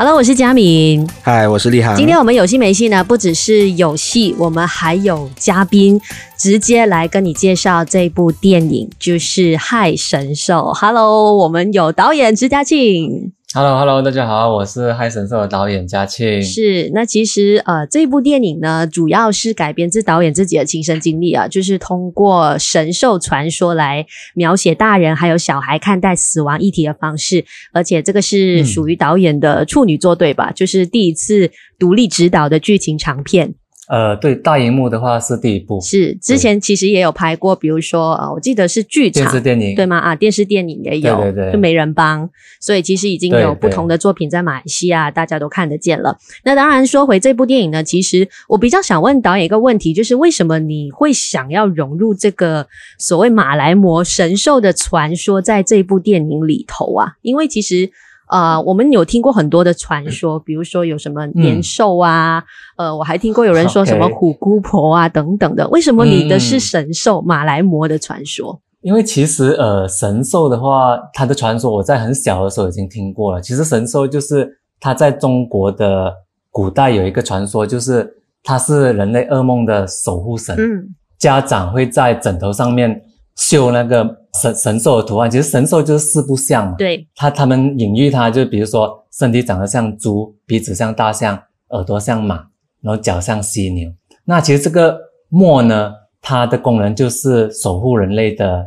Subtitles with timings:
[0.00, 1.04] Hello，我是佳敏。
[1.22, 1.96] 嗨，我是立航。
[1.96, 6.00] 今天我们有戏没戏呢，不只是有戏，我们还有嘉宾，
[6.36, 10.72] 直接来跟你介绍这部电影，就是《害神兽》。
[10.72, 13.32] Hello，我们有导演支家庆。
[13.58, 16.40] Hello，Hello，hello, 大家好，我是《嗨神兽》的导演嘉庆。
[16.40, 24.06] 是，那其实呃，这部电影呢，主要是改编自导演自己的亲身经历啊，就是通过神兽传说来
[24.36, 30.50] 描写大人还有小孩看待死亡议题的方式，而且这个是属于导演的处女作对吧？
[30.50, 33.54] 嗯、就是第一次独立执导的剧情长片。
[33.88, 39.96] 呃，对，大荧幕的话是第一部，是之前其实也有拍过，比如说呃，我记得是剧场电视电影对吗？
[39.96, 42.28] 啊，电视电影也有，对对对，就没人帮，
[42.60, 46.18] 所以其实已经有不同的作品在马来西亚大家都看得见了。
[46.44, 52.66] 那当然说回这部电影呢，其实我比较想问导演一个问题，就是为什么你会想要融入这个
[52.98, 57.14] 所谓马来魔神兽的传说在这部电影里头啊？
[57.22, 57.90] 因为其实。
[58.30, 62.42] 呃，我们有听过很多的传说，比如说有什么年兽啊，
[62.76, 65.68] 嗯、呃，我还听过有人说什么虎姑婆啊等等的。
[65.68, 68.60] 为什么你的是神兽、嗯、马来魔的传说？
[68.82, 73.40] 因为其实呃，神兽的话，它的传说我在很小的时候已经听过了。
[73.40, 76.12] 其实神兽就是它在中国的
[76.50, 78.08] 古代有一个传说，就是
[78.42, 80.54] 它是人类噩梦的守护神。
[80.56, 83.02] 嗯，家长会在枕头上面。
[83.40, 86.74] 绣那个神神兽的图案，其实神兽就是四不像嘛。
[86.76, 91.40] 对，他他们隐喻它，就比如说身体长得像猪，鼻子像大象，
[91.70, 92.36] 耳朵像马，
[92.80, 93.90] 然后脚像犀牛。
[94.24, 98.66] 那其实这个墨呢，它的功能就是守护人类的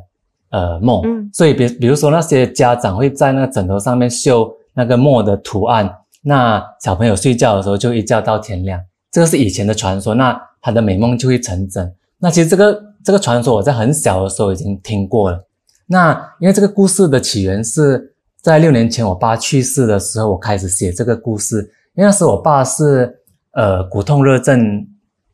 [0.50, 1.02] 呃梦。
[1.06, 1.30] 嗯。
[1.34, 5.90] 所以比比如说那些家长会在那个枕头上面绣那个墨的图案，
[6.24, 8.80] 那小朋友睡觉的时候就一觉到天亮。
[9.12, 11.94] 这个是以前的传说，那他的美梦就会成真。
[12.20, 12.92] 那其实这个。
[13.04, 15.44] 这个传说我在很小的时候已经听过了。
[15.92, 21.58] 那因为这个故事的起源是在六年前我爸去世的时候，我开始写这个故事。
[21.96, 23.20] 因为那时候我爸是
[23.52, 24.88] 呃骨痛热症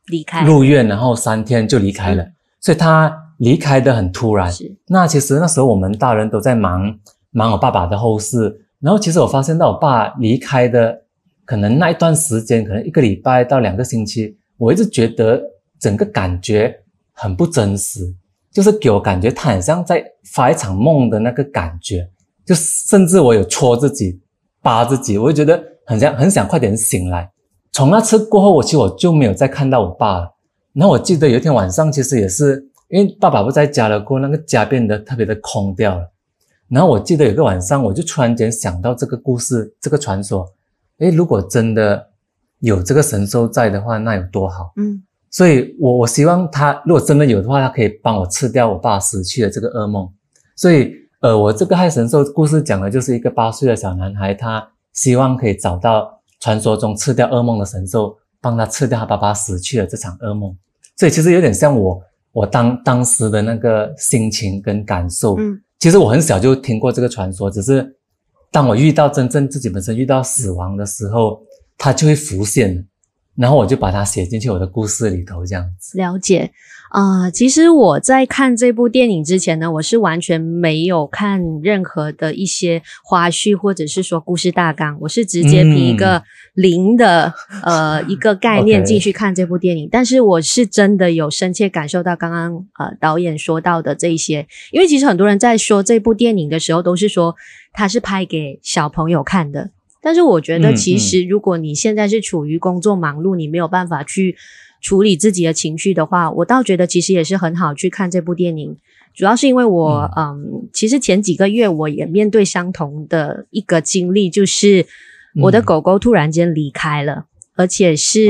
[0.07, 2.25] 离开入院，然后三天就离开了，
[2.59, 4.51] 所以他离开的很突然。
[4.87, 6.99] 那其实那时候我们大人都在忙
[7.29, 11.03] 忙我爸爸的后事，然后其实我发现到我爸离开的
[11.45, 15.39] 可能那一段时间，可能一个礼拜到两个星期，我一直觉得
[15.79, 16.79] 整个感觉。
[17.19, 18.13] 很不真实，
[18.57, 20.03] 就是给我感觉他很像在
[20.33, 22.09] 发一场梦的那个感觉，
[22.43, 24.19] 就甚至我有戳自己、
[24.63, 27.31] 扒自己，我就觉得很像很想快点醒来。
[27.71, 30.33] 从那次过后，我其实我就没有再看到我爸了。
[30.73, 36.11] 然后我记得有一天晚上，其实也是因为爸爸不在家了，过那个家变得特别的空掉了。
[36.67, 40.51] 然后我记得有个晚上，我就突然间想到这个故事、这个传说，
[40.97, 42.07] 诶，如果真的
[42.61, 44.73] 有这个神兽在的话，那有多好？
[44.77, 45.03] 嗯。
[45.29, 50.09] 所以我，我我希望他如果真的有的话，他可以帮我吃掉我爸死去的这个噩梦。
[50.55, 60.55] 所以，呃，我这个害神兽故事讲的就是一个八岁的小男孩，他希望可以找到传说中吃掉噩梦的神兽，帮他吃掉他爸爸死去的这场噩梦。
[60.95, 62.01] 所以，其实有点像我
[62.31, 65.37] 我当当时的那个心情跟感受。
[65.37, 67.95] 嗯，其实我很小就听过这个传说，只是
[68.51, 71.41] 当我遇到真正自己本身遇到死亡的时候，
[71.77, 72.87] 它就会浮现。
[73.37, 75.97] 然后我就把它写进去我的故事里头，这样子。
[75.97, 76.51] 了解
[76.89, 86.23] 啊、呃，其实我在看这部电影之前呢，我是完全没有看任何的一些花絮，或者是说故事大纲，我是直接凭一个
[86.55, 87.31] 零的、
[87.63, 89.87] 嗯、呃 一个概念进去看这部电影。
[89.91, 97.35] 但是我是真的有深切感受到刚刚呃导演说到的这一些，因为其实很多人在说这部电影的时候，都是说
[97.73, 99.69] 他是拍给小朋友看的。
[100.01, 104.35] 但是我觉得，其实如果你现在是处于工作忙碌，你没有办法去
[104.81, 108.77] 处理自己的情绪的话，我倒觉得其实也是很好去看这部电影。
[109.13, 114.85] 主要是因为我，嗯，嗯，其实前几个月我也面对相同的一个经历，就是
[115.41, 117.25] 我的狗狗突然间离开了，嗯、
[117.55, 118.29] 而且是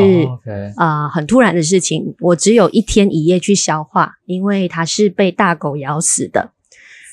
[0.78, 6.52] 啊、很突然的事情，我只有一天一夜去消化，因为它是被大狗咬死的。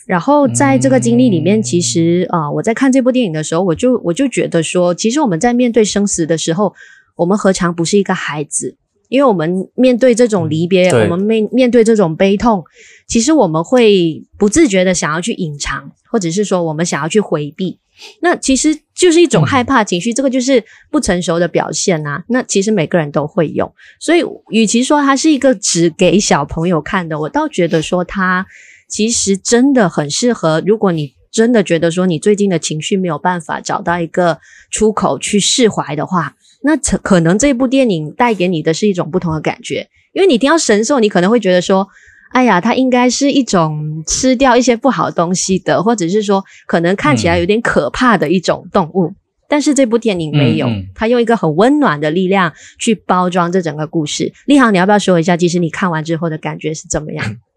[0.06, 6.74] 然后在这个经历里面，其实啊、呃，我在看这部电影的时候，我就我就觉得说，其实我们在面对生死的时候，
[7.16, 8.76] 我们何尝不是一个孩子？
[9.08, 12.64] 因为我们面对这种离别，我们面面对这种悲痛，
[13.06, 17.78] 其实我们会不自觉的想要去隐藏，或者是说我们想要去回避。
[18.20, 22.24] 那其实就是一种害怕情绪，这个就是不成熟的表现啊。
[22.28, 28.46] 那其实每个人都会有，所以与其说它是一个只给小朋友看的，我倒觉得说它。
[28.94, 34.38] 其实真的很适合，如果你真的觉得说你最近的情绪没有办法找到一个
[34.70, 39.88] 出口去释怀的话，那可能这部电影带给你的是一种不同的感觉。
[40.12, 41.88] 因为你听到神兽，你可能会觉得说，
[42.30, 49.08] 哎呀，它应该是一种吃掉一些不好东西的，或者是说可能看起来有点可怕的一种动物。
[49.08, 54.32] 嗯但是这部电影没有，他、嗯嗯、用一个很温暖的力量去包装这整个故事。
[54.46, 57.36] 立航，你要不要说一下，其实你看完之后的感觉是怎么样？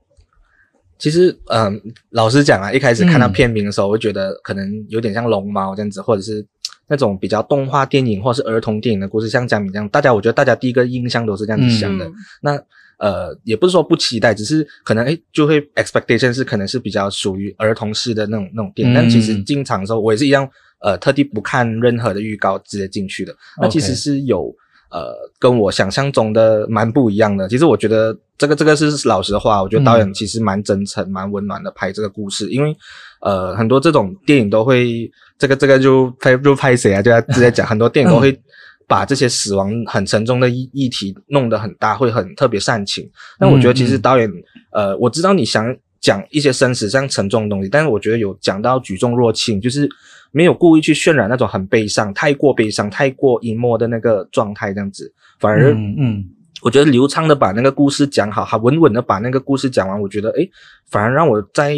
[0.98, 6.46] 其实，嗯、呃，老实讲啊，一开始看到片名的时候，我会觉得可能有点像龙猫这样子，或者是
[6.88, 12.06] 那种比较动画电影或者是儿童电影的故事，像姜敏这样，大家我觉得大家第一个印象都是这样子想的。
[12.06, 12.60] 嗯、那
[12.98, 18.94] 呃，也不是说不期待，只是可能诶就会 expectation 是可能是比较属于儿童式的那种那种电影。
[18.94, 23.36] 嗯、但其实进场的时候，我也是一样，呃，特地不看任何的预告直接进去的。
[23.62, 24.54] 那其实是有。
[24.90, 27.50] 呃，跟我想象中的蛮不一样的。
[27.50, 32.50] 其实我觉得这个这个是老实话，我觉得导演其实蛮真诚、蛮温暖的拍这个故事。
[32.50, 32.76] 因为
[33.22, 37.02] 呃，很多这种电影都会这个这个就拍就拍谁啊？
[37.02, 38.40] 就要直接讲，很多电影都会
[38.88, 43.10] 把这些死亡很沉重的议议题弄得很大，会很特别煽情。
[43.40, 44.32] 但我觉得其实导演
[44.72, 49.90] 呃，我知道你想讲一些生死上沉重的东西，但是我觉得有讲到举重若轻，就是。
[50.32, 56.26] 没有故意去渲染那种很悲伤、太过悲伤、太过隐没的那个状态，这样子，反而，嗯，嗯
[56.62, 60.50] 我觉得流畅的把那个故事讲好，还稳稳的把那个故事讲完，我觉得，诶，
[60.90, 61.76] 反而让我在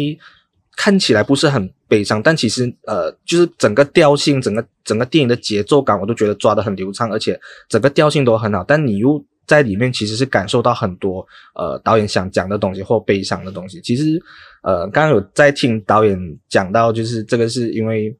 [0.76, 7.38] 看起来不是很悲伤，但其实，呃，就是整个调性、整个整个电影的节奏感，我都觉得抓得很流畅，而且
[7.68, 13.80] 整个调性都很好，但你又在里面其实是感受到很多，呃，导演想讲的东西或悲伤的东西。
[13.82, 14.20] 其实，
[14.62, 16.18] 呃，刚刚有在听导演
[16.48, 18.16] 讲到，就是这个是因为。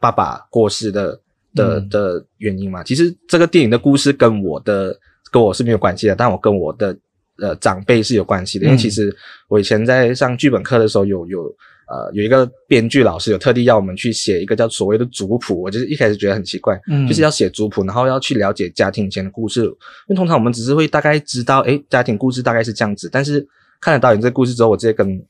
[0.00, 1.18] 爸爸过世的
[1.54, 4.94] 的的原因嘛，其实这个电影的故事跟我的
[5.34, 6.96] 跟我是没有关系的，但我跟我的
[7.40, 9.12] 呃长辈是有关系的，因为其实
[9.48, 11.42] 我以前在上剧本课的时候有有
[11.88, 23.44] 呃有一个编剧老师有特地要我们去写一个叫所谓的族谱，我就是一开始觉得很奇怪，嗯，就是要写族谱，然后要去了解家庭以前的故事，因为通常我们只是会大概知道，诶，家庭故事大概是这样子，但是
[23.80, 25.20] 看了导演这个故事之后，我直接跟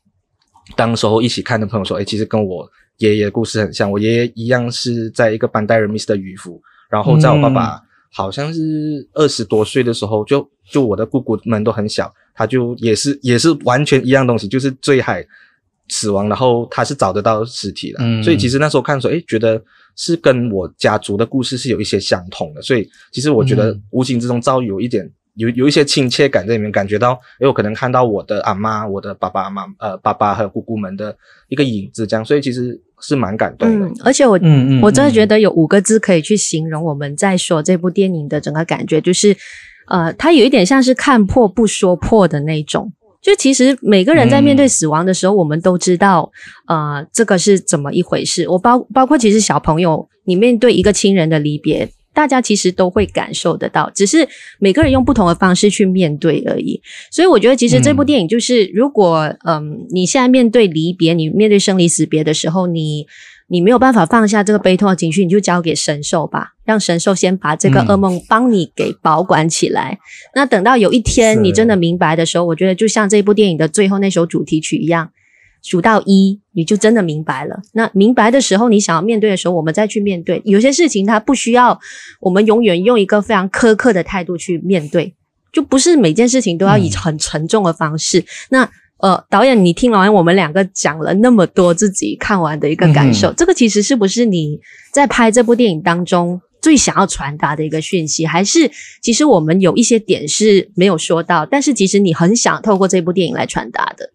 [0.77, 2.69] 当时候一起看的朋友说，诶，其实跟我。
[2.99, 7.83] 爷爷的故事很像，我爷爷一样是在一个班代人 miss 的渔夫，然后在我爸爸
[8.15, 15.27] 好像是二十多岁的时候，就就我的姑姑们都很小，他就也是也是完全一样东西，就是坠海
[15.89, 19.61] 死亡，然后他是找得到尸体的，嗯、所以其实那时候看的时候，诶，觉得
[19.97, 25.11] 是跟我家族的故事是有一些相同的，所以其实我觉得无形之中造有一点。
[25.37, 31.19] 有有一些亲切感在里面，感觉到，诶，我可能看到我的阿妈、我的爸爸妈呃，爸爸和姑姑们的
[31.49, 33.87] 一个影子，这样，所以其实是蛮感动的。
[33.87, 39.37] 嗯，而且我，嗯嗯，我真的觉得有五个字可以去形容我们在说这部电影的整个感觉，就是，
[39.89, 42.93] 呃，它有一点像是看破不说破的那种。
[43.21, 46.31] 就其实每个人在面对死亡的时候，我们都知道，
[46.69, 48.47] 呃，这个是怎么一回事。
[48.49, 51.89] 我包包括其实小朋友，你面对一个亲人的离别。
[52.15, 54.27] 大家其实都会感受得到，只是
[54.59, 56.81] 每个人用不同的方式去面对而已。
[57.11, 63.05] 所以我觉得，其实这部电影就是，如果嗯，你现在面对离别，你面对生离死别的时候，你
[63.49, 69.93] 你没有办法放下这个悲痛的情绪，你就交给神兽吧，让神兽先把这个噩梦帮你给保管起来。
[69.93, 69.99] 嗯、
[70.37, 75.11] 那等到有一天你真的明白的时候，我觉得就像这部电影的最后那首主题曲一样。
[75.65, 77.59] 数到一，你就真的明白了。
[77.73, 80.43] 那明白的时候，你想要面对的时候，我们再去面对。
[80.45, 81.81] 有些事情它不需要
[82.21, 85.15] 我们永远用一个非常苛刻的态度去面对，
[85.51, 88.21] 就不是每件事情都要以很沉重的方式。
[88.21, 94.59] 嗯、那呃，导演，你听完我们两个讲了那么多自己看完的一个感受，嗯、这个其实是不是你
[94.93, 98.25] 在拍这部电影当中最想要传达的一个讯息？
[98.25, 98.71] 还是
[99.03, 104.11] 其实我们有一些点是没有说到，但是其实你很想透过这部电影来传达的？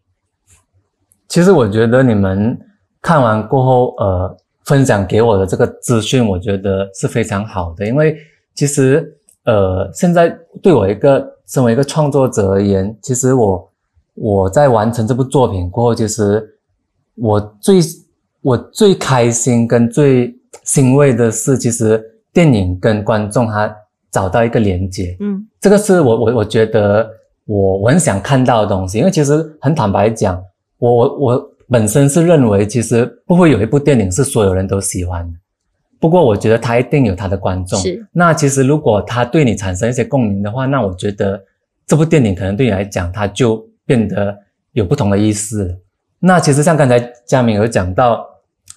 [1.29, 2.59] 其实我觉得你们
[3.03, 7.85] 看完过后，呃，分享给我的这个资讯，我觉得是非常好的。
[7.85, 8.17] 因为
[8.55, 13.71] 其实，呃，现在对我一个身为一个创作者而言，其实我
[14.15, 16.43] 我在完成这部作品过后，其实
[17.13, 17.79] 我最
[18.41, 23.71] 我最开心跟最欣慰的是，其实电影跟观众他
[24.09, 25.15] 找到一个连接。
[25.19, 27.07] 嗯，这个是我我我觉得
[27.45, 28.97] 我我很想看到的东西。
[28.97, 30.43] 因为其实很坦白讲。
[30.79, 35.37] 我我我本身是认为，其实不会有一部电影是所有人都喜欢的。
[35.99, 37.77] 不过，我觉得他一定有他的观众。
[37.79, 38.03] 是。
[38.13, 41.43] 那其实，如果他对你产生一些共鸣的话，那我觉得
[41.85, 44.35] 这部电影可能对你来讲，它就变得
[44.71, 45.77] 有不同的意思。
[46.17, 48.25] 那其实像刚才嘉明有讲到，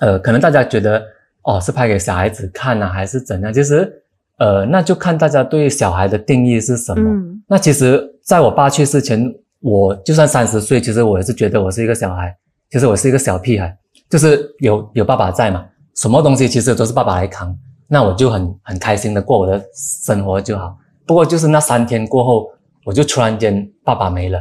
[0.01, 1.03] 呃，可能大家觉得
[1.43, 3.53] 哦，是拍给小孩子看呢，还是怎样？
[3.53, 4.03] 其实，
[4.39, 7.09] 呃，那就看大家对小孩的定义是什么。
[7.09, 7.43] 嗯。
[7.47, 9.35] 那其实，在我爸去世前。
[9.63, 12.37] 我就算三十岁，其实我也是觉得我是一个小孩，
[12.69, 13.75] 其实我是一个小屁孩，
[14.11, 15.65] 就是有有爸爸在嘛，
[15.95, 19.65] 什么东西其实都是爸爸来扛，那我就很很开心的过我的
[20.05, 20.77] 生活就好。
[21.07, 22.51] 不过就是那三天过后，
[22.85, 24.41] 我就突然间爸爸没了，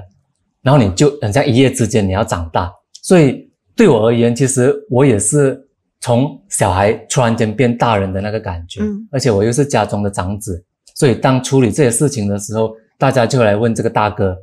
[0.63, 2.74] 然后你就很像一夜之间你要长大，
[3.04, 5.60] 所以对我而言，其实我也是
[6.00, 14.36] 从小孩突然间变大人的那个感觉，嗯，而且我又是家中的长子，所以当处理这些事情的时候，大家就来问这个大哥。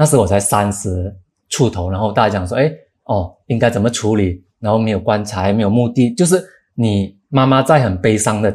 [0.00, 1.14] 那时我才三十
[1.50, 2.72] 出头，然后大家讲说，哎，
[3.04, 4.42] 哦，应该怎么处理？
[4.58, 6.42] 然后没有棺材，没有墓地，就是
[6.74, 8.50] 你妈妈在很悲伤的，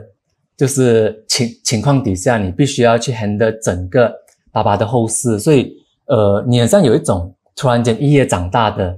[0.57, 4.11] 就是情情况底下，你必须要去 handle 整个
[4.51, 5.71] 爸爸的后事，所以，
[6.07, 8.97] 呃，你好像有一种突然间一夜长大的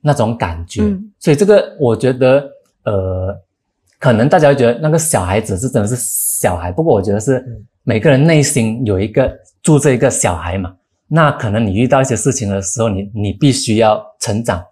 [0.00, 2.44] 那种感觉，嗯，所以这个我觉得。
[2.84, 3.38] 呃，
[3.98, 7.44] 可能大家会觉得那个小孩子是真的是小孩，不过我觉得是
[7.82, 9.30] 每个人内心有一个
[9.62, 10.74] 住着一个小孩嘛。
[11.10, 14.62] 那可能你遇到一些事情的时候，你你必须要成长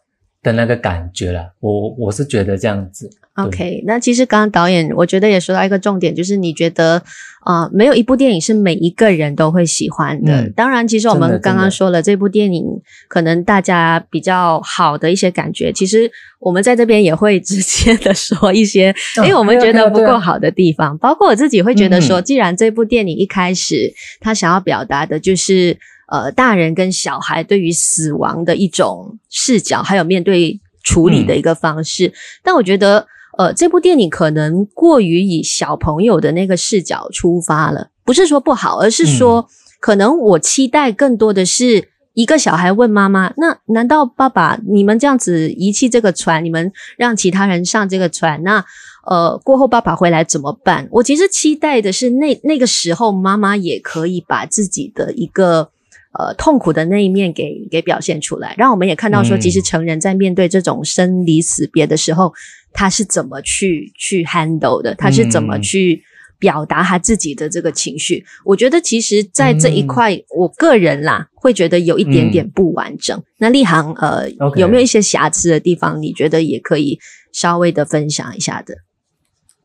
[0.42, 1.52] 的那个感觉了。
[1.60, 3.10] 我我是觉得这样子。
[3.36, 7.02] OK，那其实刚刚导演我觉得也说到一个重点，就是你觉得
[7.40, 10.40] 啊、呃，没有一部电影是每一个人都会喜欢的。
[10.40, 12.64] 嗯、当然，其实我们刚刚说了这部电影，
[13.08, 20.96] 可能大家比较好的一些感觉，其实我们在这边也会直接的说一些，因为我们觉得不够好的地方。
[20.96, 25.76] 包括我自己会觉得说，既然这部电影一开始他想要表达的就是
[26.06, 33.06] 呃大人跟小孩对于死亡的一种视角，还有面对处理的一个方式，嗯、但我觉得。
[33.38, 39.46] 呃，这部电影可能过于以小朋友的那个视角出发了，不是说不好，而是说，嗯、
[39.78, 48.64] 可能我期待更多的是一个小孩问妈妈：“那难道爸爸你们这样子遗弃这个船，你们让其他人上这个船，那
[49.06, 55.68] 呃过后爸爸回来怎么办？”我其实期待的是那那个时候妈妈也可以把自己的一个
[56.18, 62.32] 呃痛苦的那一面给给表现出来，让我们也看到说，其实成人在面对这种生离死别的时候。
[62.78, 64.94] 他是怎么去去 handle 的？
[64.96, 66.02] 他是怎么去
[66.38, 68.18] 表达他自己的这个情绪？
[68.18, 73.18] 嗯、我觉得其实，在这一块，我个人啦，会觉得有一点点不完整。
[73.18, 76.02] 嗯、那立行，呃.有没有一些瑕疵的地方？
[76.02, 76.98] 你觉得也可以
[77.32, 78.74] 稍微的分享一下的？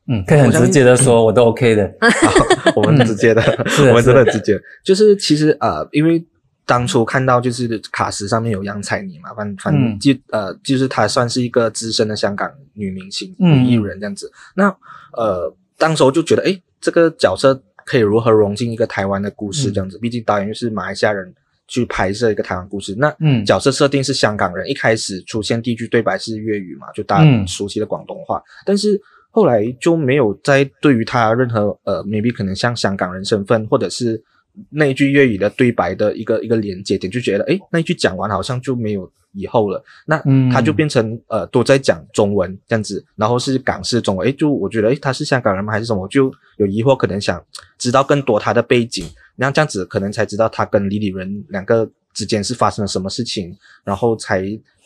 [0.07, 1.93] 嗯，可以很直接的说，我都 OK 的。
[1.99, 3.43] 好，我们很直接 的，
[3.89, 4.57] 我们真的直接。
[4.85, 6.23] 就是其实呃，因为。
[6.65, 14.31] 当初看到就是卡司上面有杨采妮嘛，反反正就、嗯、呃，就是她算是一个资深的香港女明星、女艺人这样子。
[14.55, 14.69] 那
[15.13, 19.97] 呃，当时我就觉得，诶，这个角色可以如何融进一个台湾的故事这样子？
[19.97, 21.33] 毕竟导演又是马来西亚人
[21.67, 29.01] 去拍摄一个台湾故事，那嗯，角色设定是香港人，一开始出现第一句对白是粤语嘛，就大家熟悉的广东话，但是
[29.31, 34.23] 后来就没有再对于他任何呃，maybe 可能像香港人身份或者是。
[34.69, 39.83] 那一句粤语的对白的一个一个连接点，就觉得诶，那一句讲完好像就没有以后了。
[40.05, 44.27] 那他就变成呃都在讲中文这样子，然后是港式中文。
[44.27, 45.71] 诶，就我觉得诶，他是香港人吗？
[45.71, 46.01] 还是什么？
[46.03, 47.43] 我就有疑惑，可能想
[47.77, 49.05] 知道更多他的背景，
[49.35, 54.43] 然后这样子可能才知道他跟李李仁两个之间是发生了什么事情，然后才。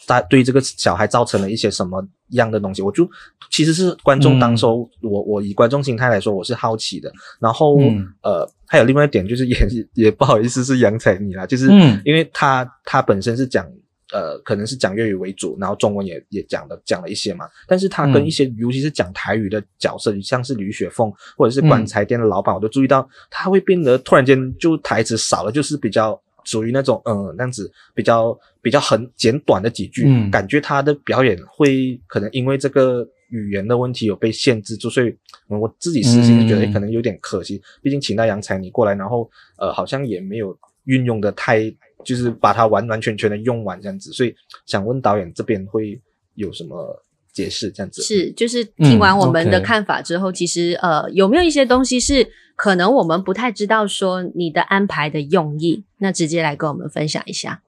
[0.07, 2.81] 他对这个小孩造成了一些什么样的东西？
[2.81, 3.09] 我就
[3.49, 7.11] 其实是观众当时候，嗯、我我以观众心态来说，我是好奇的。
[7.39, 9.57] 然后、嗯、呃，还有另外一点就是也
[9.93, 11.67] 也不好意思是杨采妮啦，就是
[12.03, 13.65] 因为他他本身是讲
[14.11, 17.45] 呃可能是讲粤语为主，然后中文也也讲的讲了一些嘛。
[17.67, 26.21] 但是他跟一些、嗯、尤其是讲台语的角色，像是吕雪凤或者是棺材店的老板，嗯、我都注意到他会变得突然间就台词少了，就是比较。
[26.45, 35.13] 属于那种嗯，那样子比较比较很简短的几句，嗯，感觉他的表演会可能因为这个语言的问题有被限制住，所以
[35.49, 37.61] 我自己私心觉得可能有点可惜。
[37.81, 41.61] 毕竟请到杨采妮过来，然后呃，好像也没有运用的太，
[42.05, 44.33] 就是把它完完全全的用完这样子，所以
[44.65, 45.99] 想问导演这边会
[46.35, 47.71] 有什么解释？
[47.71, 52.27] 这样子是就是听完我们的看法之后，其实呃，有没有一些东西是？
[52.55, 57.61] 可能我们不太知道说你的安排的用意，那直接来跟我们分享一下。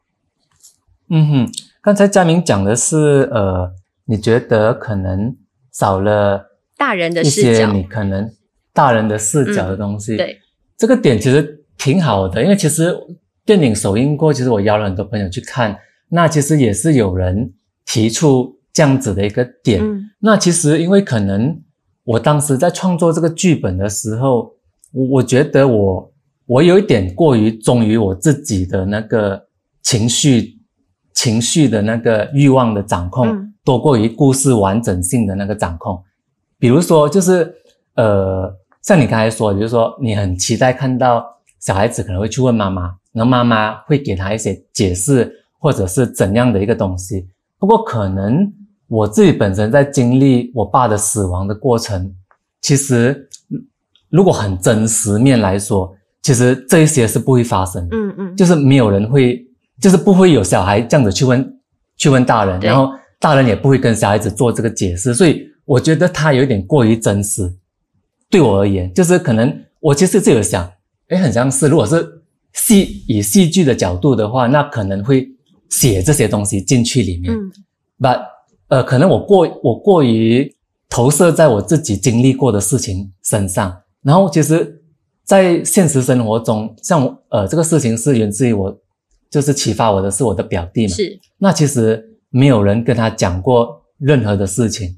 [1.09, 1.51] 嗯哼，
[1.81, 3.71] 刚才佳明讲的是，呃，
[4.05, 5.35] 你觉得可能
[5.73, 8.31] 少了大人的视角，你可能
[8.73, 10.15] 大人的视角的东西。
[10.15, 10.39] 嗯、对，
[10.77, 12.95] 这个点其实挺好的，因为其实
[13.45, 15.77] 电影首映过，其实我邀了很多朋友去看，
[16.09, 17.53] 那其实也是有人
[17.85, 19.81] 提出这样子的一个点。
[19.81, 21.61] 嗯、那其实因为可能
[22.05, 24.56] 我当时在创作这个剧本的时候。
[24.97, 26.11] 我我觉得我
[26.47, 29.39] 我有一点过于忠于我自己的那个
[29.83, 30.57] 情绪
[31.13, 36.03] 情绪的那个欲望的掌控，嗯、多过于故事完整性的那个掌控。
[36.57, 37.53] 比如说，就是
[37.93, 38.51] 呃，
[38.81, 41.23] 像你刚才说，比如说你很期待看到
[41.59, 47.27] 小孩子可能会去问妈妈，然后妈妈会给他一些解释，或者是怎样的一个东西。
[47.59, 48.51] 不过，可能
[48.87, 52.15] 我自己本身在经历我爸的死亡的过程，
[52.61, 53.26] 其实。
[54.09, 59.45] 如果很真实面来说，其实这一些是不会发生，嗯嗯，就是没有人会，
[59.79, 61.59] 就是不会有小孩这样子去问，
[61.97, 67.53] 去问大人，然后大人也不会跟小孩子做这个解释，所以我觉得他有点过于真实，
[68.29, 70.69] 对我而言，就是可能我其实就有想，
[71.09, 72.05] 诶，很像是如果是
[72.53, 75.27] 戏以戏剧的角度的话，那可能会
[75.69, 77.33] 写这些东西进去里面。
[77.33, 77.51] 嗯
[77.99, 78.21] ，But
[78.69, 80.53] 呃，可能我过我过于
[80.89, 84.81] 投射在我自己经历过的事情身上，然后其实，
[85.25, 88.73] 在现实生活中，像呃这个事情是源自于我，
[89.29, 90.93] 就是启发我的是我的表弟嘛。
[90.93, 94.95] 是，那其实没有人跟他讲过任何的事情，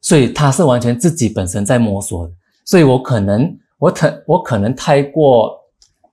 [0.00, 2.32] 所以他是完全自己本身在摸索的，
[2.64, 5.56] 所以我可能我可我可能太过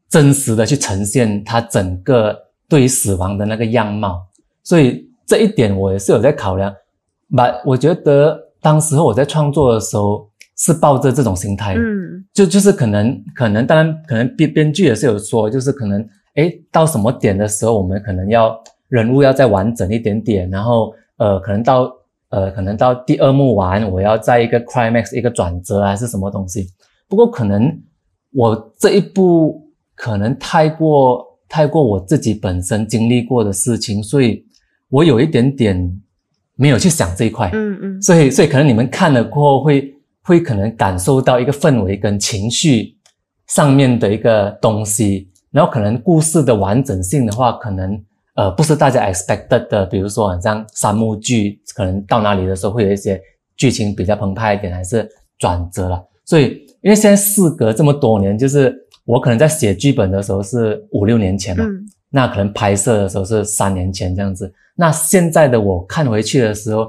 [0.07, 2.37] 真实的去呈现他整个
[2.69, 4.21] 对于死亡的那个样貌，
[4.63, 6.71] 所以这一点我也是有在考量。
[7.35, 16.03] 把我觉得当时候我在创作的时候是抱着这种心态，嗯，就就是可能可能当然可能编编剧也是有说，就是可能
[16.35, 18.59] 诶到什么点的时候我们可能要
[18.89, 21.91] 人物要再完整一点点，然后呃可能到
[22.29, 26.67] 呃可能到第二幕完我要在一个 climax 一个转折还是什么东西，
[27.07, 27.71] 不过可能
[28.33, 34.43] 我这一部可能太过太过我自己本身经历过的事情，所以
[34.89, 36.01] 我有一点点。
[36.59, 39.93] 没有去想这一块，嗯嗯，所以所以可能你们看了过后会
[40.27, 42.93] 会可能感受到一个氛围跟情绪
[43.47, 47.97] 上面的一个东西，然后可能故事的完整性的话，可能
[48.35, 53.21] 呃不是大家 expected 的，比如说好像三幕剧，可能到哪里的时候会有一些
[53.55, 56.05] 剧情比较澎湃一点，还是转折了。
[56.25, 64.53] 所以因为现在事隔这么多年，就是我可能在写剧本的时候是五六年前嘛，嗯，那可能拍摄的时候是三年前这样子。
[64.75, 66.85] 那现在的我看回去的时候，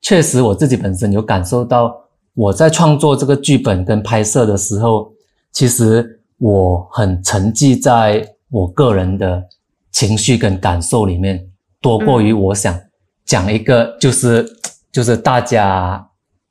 [0.00, 1.94] 确实我自己本身有感受到，
[2.34, 5.12] 我在创作这个剧本跟拍摄的时候，
[5.52, 9.44] 其实我很沉浸在我个人的
[9.90, 11.46] 情绪跟感受里面，
[11.80, 12.78] 多过于我想
[13.24, 14.46] 讲一个就是
[14.90, 16.08] 就是大家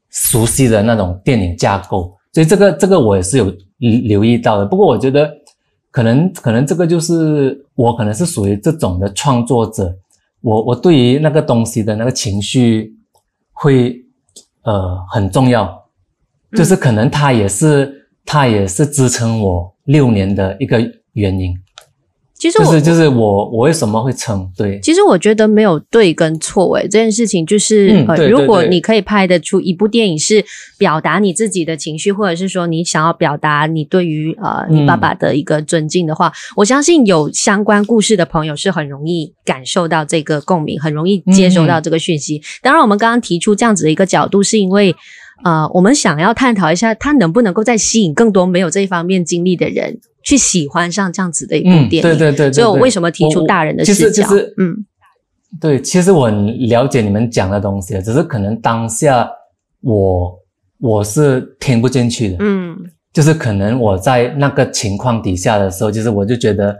[0.09, 2.15] 熟悉的那种电影架构。
[2.33, 4.65] 所以这个这个我也是有留意到的。
[4.65, 5.29] 不过我觉得
[5.89, 9.93] 可能可能这个就是我可能是属于这种的创作者。
[10.41, 12.95] 我我对于那个东西的那个情绪
[13.51, 13.95] 会
[14.63, 15.85] 呃很重要，
[16.53, 20.79] 就是可能它也是它也是支撑我六年的一个
[21.13, 21.57] 原因。
[22.41, 24.49] 其实我就是就是我我为什么会撑？
[24.57, 30.43] 对，其实我觉得没有对跟错诶，这件事情就是、呃，如果你可以拍得出一部电影是
[30.79, 42.37] 表达你自己的情绪，或者是说你想要表达你对于呃你爸爸的一个尊敬的话，嗯，我相信有相关故事的朋友是很容易感受到这个共鸣，很容易接收到这个讯息。
[42.37, 44.95] 嗯、当然，我们刚刚提出这样子的一个角度，是因为
[45.43, 49.99] 呃，我们想要探讨一下，他能不能够再吸引更多没有这一方面经历的人。
[50.23, 54.27] 去喜欢上这样子的一部电影，嗯、对，对，对对对，所以我为什么提出大人的视角？
[54.57, 54.85] 嗯，
[55.59, 59.29] 对，其实我很了解你们讲的东西，只是可能当下
[59.81, 60.39] 我
[60.79, 62.77] 我是听不进去的，嗯，
[63.11, 66.77] 就是可能我在那个情况底下的时候，就是我就觉得，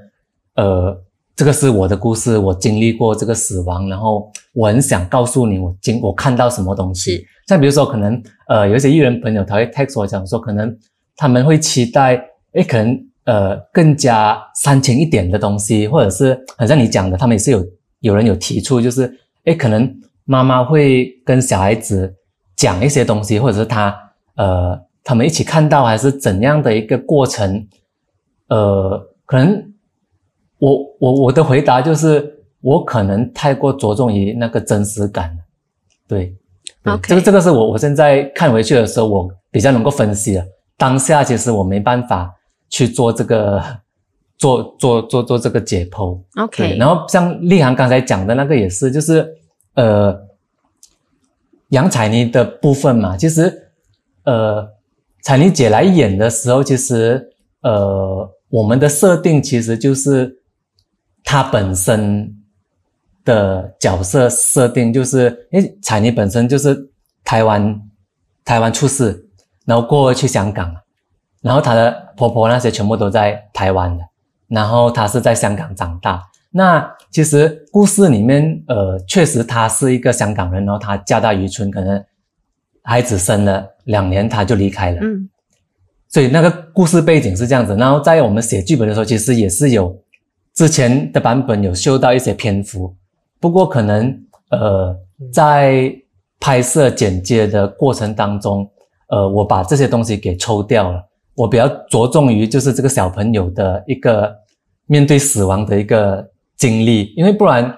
[0.56, 1.01] 呃，
[1.36, 10.77] 这个是我的故事，我经历过这个死亡，然后我很想告诉你，我经我看到什么东西，像比如说可能呃有一些艺人朋友他会 text 我讲说，可能
[11.15, 12.23] 他们会期待，
[12.54, 13.08] 诶，可能。
[13.23, 17.63] 呃，更加煽情一点的东西，或者是很像你讲的，他们也是有
[17.99, 19.88] 有人有提出，就是诶，可能
[20.25, 22.12] 妈妈会跟小孩子
[22.55, 23.95] 讲一些东西，或者是他
[24.36, 27.67] 呃，他们一起看到还是怎样的一个过程，
[28.47, 29.71] 呃，可能
[30.57, 35.38] 我我我的回答就是，我可能太过着重于那个真实感，
[36.07, 36.36] 对.
[37.03, 40.43] 这个这个是我我现在看回去的时候，我比较能够分析了，
[40.75, 42.34] 当下其实我没办法。
[42.71, 43.62] 去做这个，
[44.38, 46.77] 做做做做这个解剖，OK。
[46.77, 49.29] 然后像立航刚才讲的那个也是，就是
[49.75, 50.19] 呃，
[51.69, 53.71] 杨采妮的部分嘛，其实
[54.23, 54.67] 呃，
[55.21, 57.29] 采妮姐来演的时候，其实
[57.62, 60.41] 呃，我们的设定其实就是
[61.23, 62.34] 她本身
[63.25, 66.89] 的角色设定，就是因为采妮本身就是
[67.23, 67.81] 台湾
[68.45, 69.27] 台湾出世，
[69.65, 70.73] 然后过去香港。
[71.41, 74.04] 然后她的婆婆那些全部都在台湾的，
[74.47, 76.21] 然后她是在香港长大。
[76.54, 82.04] 那其实故事里面，呃，确实她是一个香港人，然后她嫁到渔村，可能
[82.84, 84.99] 孩子生了两年，她就离开了。
[85.01, 85.30] 嗯，
[86.10, 87.75] 所以那个故事背景是这样子。
[87.75, 89.97] 然后在我们写剧本的时候，其实也是有
[90.54, 92.93] 之前的版本有修到一些篇幅，
[93.39, 94.13] 不过可能
[94.49, 94.93] 呃
[95.32, 95.91] 在
[96.39, 98.69] 拍摄剪接的过程当中，
[99.08, 101.01] 呃，我把这些东西给抽掉了。
[101.41, 104.32] 我比较着重于就是这个小朋友的一个
[104.86, 106.23] 面对死亡的一个
[106.56, 107.75] 经历，因为不然，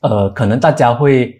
[0.00, 1.32] 呃，可能大家会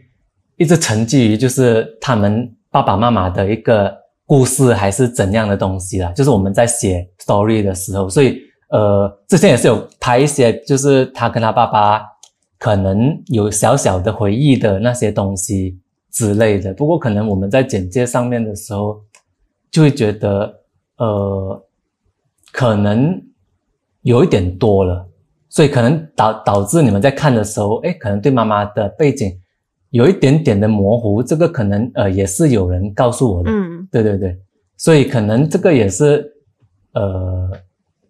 [0.59, 3.92] 一直沉寂于就是他们爸爸妈妈的一个
[4.26, 8.38] 故事还是怎样的东西啦，就是我们在写 story 的时候，所以
[8.70, 12.00] 呃，之前也是有拍一些，就是他跟他爸爸
[12.61, 15.76] 可能有小小的回忆的那些东西
[16.12, 16.72] 之类的。
[16.74, 19.00] 不过可能我们在简介上面的时候，
[19.72, 20.55] 就会觉得
[20.98, 21.62] 呃，
[22.52, 23.22] 可能
[24.02, 25.06] 有一点多了，
[25.48, 29.38] 所以可能导导致你们在看的时候，哎，可能对妈妈的背景。
[29.90, 34.37] 有一点点的模糊，这个可能呃也是有人告诉我的，嗯，对对对，
[34.76, 36.30] 所以可能这个也是
[36.92, 37.50] 呃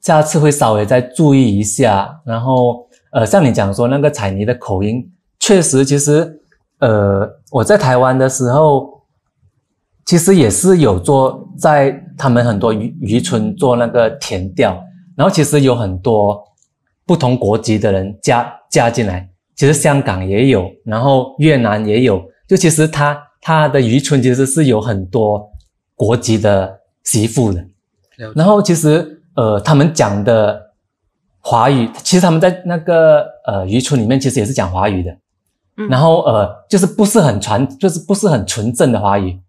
[0.01, 2.18] 下次会稍微再注意一下。
[2.25, 5.07] 然后呃像你讲说那个彩泥的口音，
[5.38, 6.40] 确实其实
[6.81, 9.03] 呃我在台湾的时候，
[10.07, 14.83] 其实也是有做在他们很多渔渔村做那个田调，
[15.16, 16.42] 然后其实有很多
[17.05, 19.29] 不同国籍的人加加进来。
[19.55, 25.50] 其实香港也有，然后越南也有，就其实他他的渔村其实是有很多
[25.94, 27.64] 国籍的媳妇的。
[28.35, 30.72] 然后其实呃，他们讲的
[31.40, 35.16] 华语，其实他们在那个呃渔村里面其实也是讲华语的。
[35.79, 35.88] 嗯。
[35.88, 39.40] 然后呃，就是不是很传，就是不是很纯正的华语。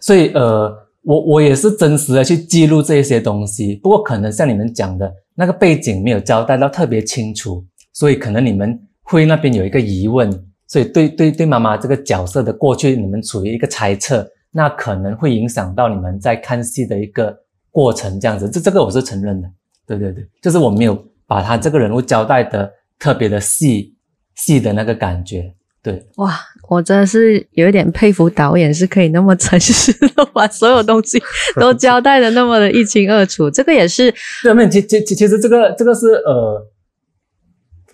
[0.00, 7.64] 所以呃，我我也是真实的去记录这些东西，不过可能像你们讲的那个背景没有交代到特别清楚。
[7.94, 10.30] 所以可能你们会那边有一个疑问，
[10.68, 17.36] 所以对对对妈妈这个角色的过去，你们处于一个猜测，那可能会影响到你们在看戏的一个
[17.72, 19.50] 过程，这样子，这这个我是承认的，
[19.84, 23.96] 对对对，就是我没有把他这个人物交代的特别的细
[24.36, 26.38] 细的那个感觉，对，哇，
[26.68, 31.20] 我真的是有一点佩服导演是可以那么诚实的把所有东西
[31.60, 36.66] 都交代的那么的一清二楚，这个也是，对，没有，其其其其实这个这个是呃。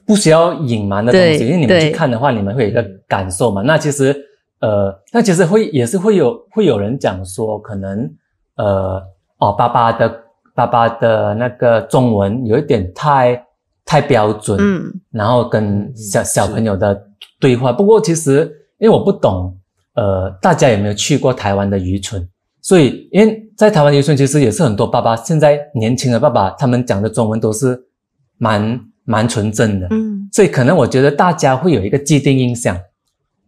[0.06, 3.62] 不需要隐瞒的东西，因为你们去看的话，你们会有一个感受嘛。
[3.62, 4.14] 那其实，
[4.60, 8.06] 呃，那其实会也是会有会有人讲说，可能，
[8.56, 9.02] 呃，
[9.38, 13.46] 哦，爸爸的爸爸的那个中文有一点太
[13.86, 17.06] 太标准，嗯，然后跟小小朋友的
[17.40, 17.72] 对话。
[17.72, 19.56] 不过其实，因为我不懂，
[19.94, 22.28] 呃，大家有没有去过台湾的渔村？
[22.62, 27.86] 所以，因为在台湾渔村，其实也是很多爸爸现在年轻的爸爸，他们讲的中文都是
[28.38, 28.80] 蛮。
[29.06, 32.74] 蛮纯正的，嗯，所以可能我觉得大家会有一个既定印象，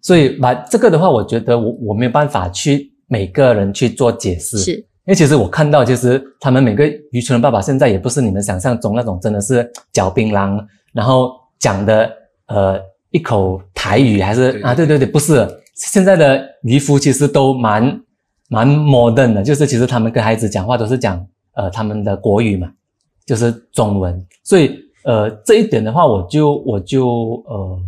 [0.02, 10.62] 所以把这个的话，我觉得我我没有办法去每个人去做解释，是，因为其实我看到，其实他们每个渔村的爸爸现在也不是你们想象中那种真的是嚼槟榔，
[10.92, 12.12] 然后讲的
[12.48, 12.78] 呃
[13.16, 18.00] 一口台语还是啊，对对对，不是，现在的渔夫其实都蛮
[18.48, 22.70] 蛮 modern 的，就是其实他们跟孩子讲话都是讲呃他们的国语嘛，
[23.24, 24.84] 就是中文，所以。
[25.08, 27.06] 呃，这一点的话，我就我就
[27.46, 27.78] 呃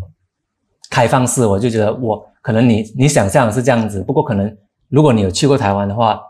[0.89, 4.57] 开放式，我就觉得我可能你你想象是这样子，不过可能
[4.89, 6.21] 如果你有去过台湾的话，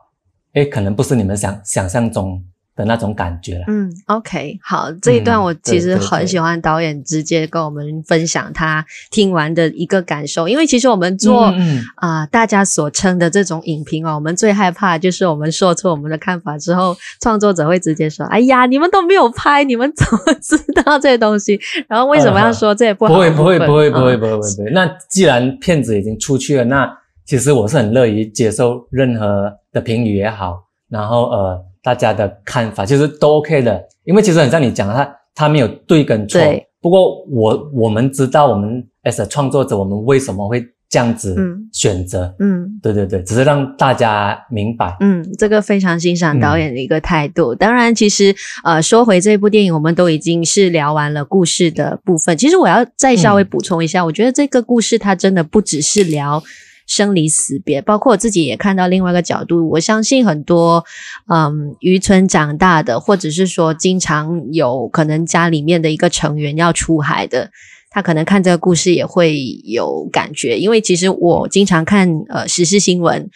[0.54, 2.42] 诶，可能不是你们想想象中。
[2.78, 3.64] 的那种感觉了。
[3.66, 21.58] 嗯，OK，好，这一段我其实很喜欢导演直接跟我们分享他听完的一个感受，因为其实我们做啊、嗯呃、大家所称的这种影评哦，我们最害怕就是我们说出我们的看法之后，创作者会直接说：“哎呀，你们都没有拍，你们怎么 知道这些东西？
[21.88, 24.70] 然后为什么要说这也不好？”不会，不会，不会，不会，不会，不会，不会。
[24.72, 26.88] 那既然片子已经出去了，那
[27.26, 31.64] 其实我是很乐于接受任何的评语也好，然后呃。
[31.88, 36.38] 大家的看法其实都 OK 的，因为其实很像你讲的，他他没有对跟错。
[36.38, 36.62] 对。
[36.82, 41.34] 不过我我们知道，我们 as a 创作者，我们为什么会这样子
[41.72, 42.34] 选择？
[42.40, 44.94] 嗯，嗯对对对，只是让大家明白。
[45.00, 47.54] 嗯，这个非常欣赏导演的一个态度。
[47.54, 52.36] 嗯、当然，其实呃，说回这部电影，我们都已经是聊完了故事的部分。
[52.36, 56.42] 其实我要再稍微补充一下，嗯、我觉得这个故事它真的不只是聊。
[56.88, 59.68] 生离死别，包括我自己也看到另外一个角度。
[59.68, 60.82] 我相信很多，
[61.28, 67.50] 嗯，渔村长大的，或者是说经常有可能家里面的一个成员要出海的，
[67.90, 70.58] 他可能看这个故事也会有感觉。
[70.58, 73.28] 因为其实我经常看呃时事新闻，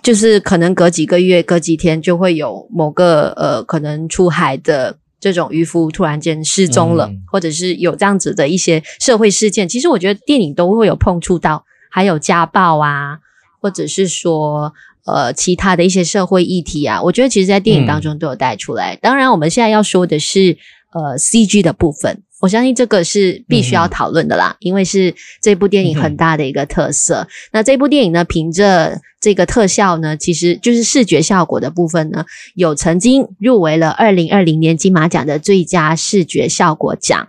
[0.00, 9.68] 就是可能隔几个月、隔几天就会有某个呃可能出海的这种渔夫突然间失踪了，嗯、或者是有这样子的一些社会事件。
[9.68, 11.64] 其实我觉得电影都会有碰触到。
[11.96, 13.20] 还有家暴啊，
[13.58, 14.74] 或者是说
[15.06, 18.94] 呃其他的一些社会议题啊，我觉得其实，在电影当中都有带出来。
[18.96, 20.58] 嗯、当然，我们现在要说的是
[20.92, 27.22] 呃 CG 的部分，我相信这个是必须要讨论的啦，嗯、因为是这部电影很大的一个特色。
[27.22, 37.28] 嗯、那这部电影呢，凭着这个特效呢，其实就是视觉效果的部分呢，有曾经入围了二零二零年金马奖的最佳视觉效果奖。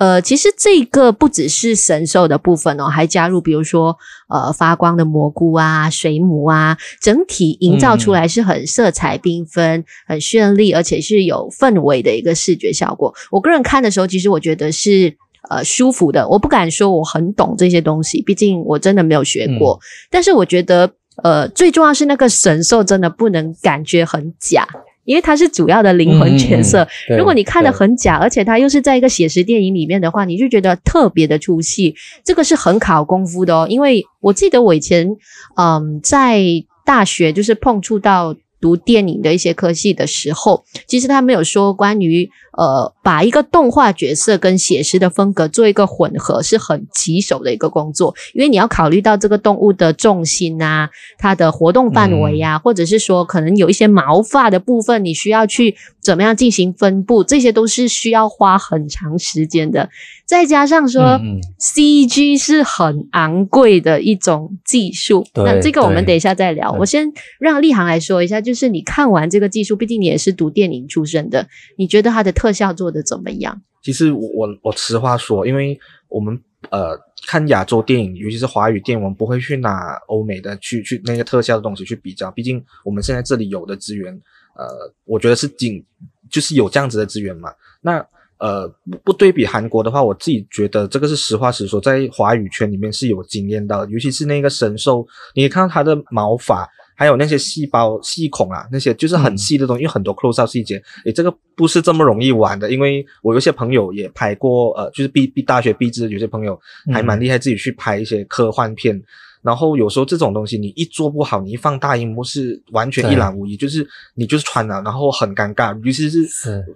[0.00, 3.96] 呃，其实这个不只是神兽的部分哦，还加入比如说
[4.28, 13.14] 呃发光的蘑菇啊、水母啊，整体营造出来是很色彩缤纷、嗯、很绚丽，而且是有氛围的一个视觉效果。
[13.30, 15.16] 我个人看的时候，其实我觉得是
[15.48, 16.28] 呃舒服的。
[16.28, 19.74] 我不敢说我很懂这些东西，毕竟我真的没有学过。
[19.74, 19.80] 嗯、
[20.10, 20.90] 但是我觉得
[21.22, 24.66] 呃最重要是那个神兽真的不能感觉很假。
[25.04, 26.86] 因为他是主要的灵魂角色，
[27.16, 31.94] 如果你看的很假，而且他又是在一个写实电影里面的话，你就觉得特别的出戏。
[32.24, 35.16] 这个是很考功夫的哦，因为我记得我以前
[35.56, 36.40] 嗯在
[36.84, 42.30] 大学就是碰触到读电影的一些科系的时候，其实他没有说关于。
[42.56, 55.74] 呃，把一个动画角色跟写实的风格做一个混合，是很棘手的一个工作，因为你要考虑到这个动物的重心啊，它的活动范围啊，嗯、或者是说可能有一些毛发的部分，你需要去
[56.04, 59.88] 怎么样进行分布，这些都是需要花很长时间的。
[60.26, 66.70] 再加上说、嗯、CG 是很昂贵的一种技术，那这个我们等一下再聊。
[66.72, 73.62] 我先让立航来说一下，就是你看完这个技术，毕竟你也是读电影出身的，你觉得它的特效做的怎么样？
[73.82, 76.38] 其实我我我实话说，因为我们
[76.70, 82.30] 呃看亚洲电影，尤其是华语电影，我们不会去拿欧美的去去那个特效的东西去比较。
[82.30, 84.18] 毕竟我们现在这里有的资源，
[84.56, 85.84] 呃，我觉得是仅
[86.30, 87.52] 就是有这样子的资源嘛。
[87.80, 88.04] 那
[88.38, 96.68] 呃不不对比韩国的话，我自己觉得这个是实话实说，在华语圈里面是有惊艳到的，尤其是那个神兽，你看到它的毛发。
[96.96, 102.70] 还有那些细胞、细孔啊，那些就是很细的东西，因为很多 close up 细节，诶，这个不是这么容易玩的。
[102.70, 106.56] 因为我有些朋友也拍过，呃，就是毕毕大学毕制，有些朋友
[106.92, 108.96] 还蛮厉害，自己去拍一些科幻片。
[109.44, 115.78] 然后有时候这种东西你一做不好，你一放大荧幕是完全一览无遗，就是你就是穿了，然后很尴尬。
[115.84, 116.26] 尤其是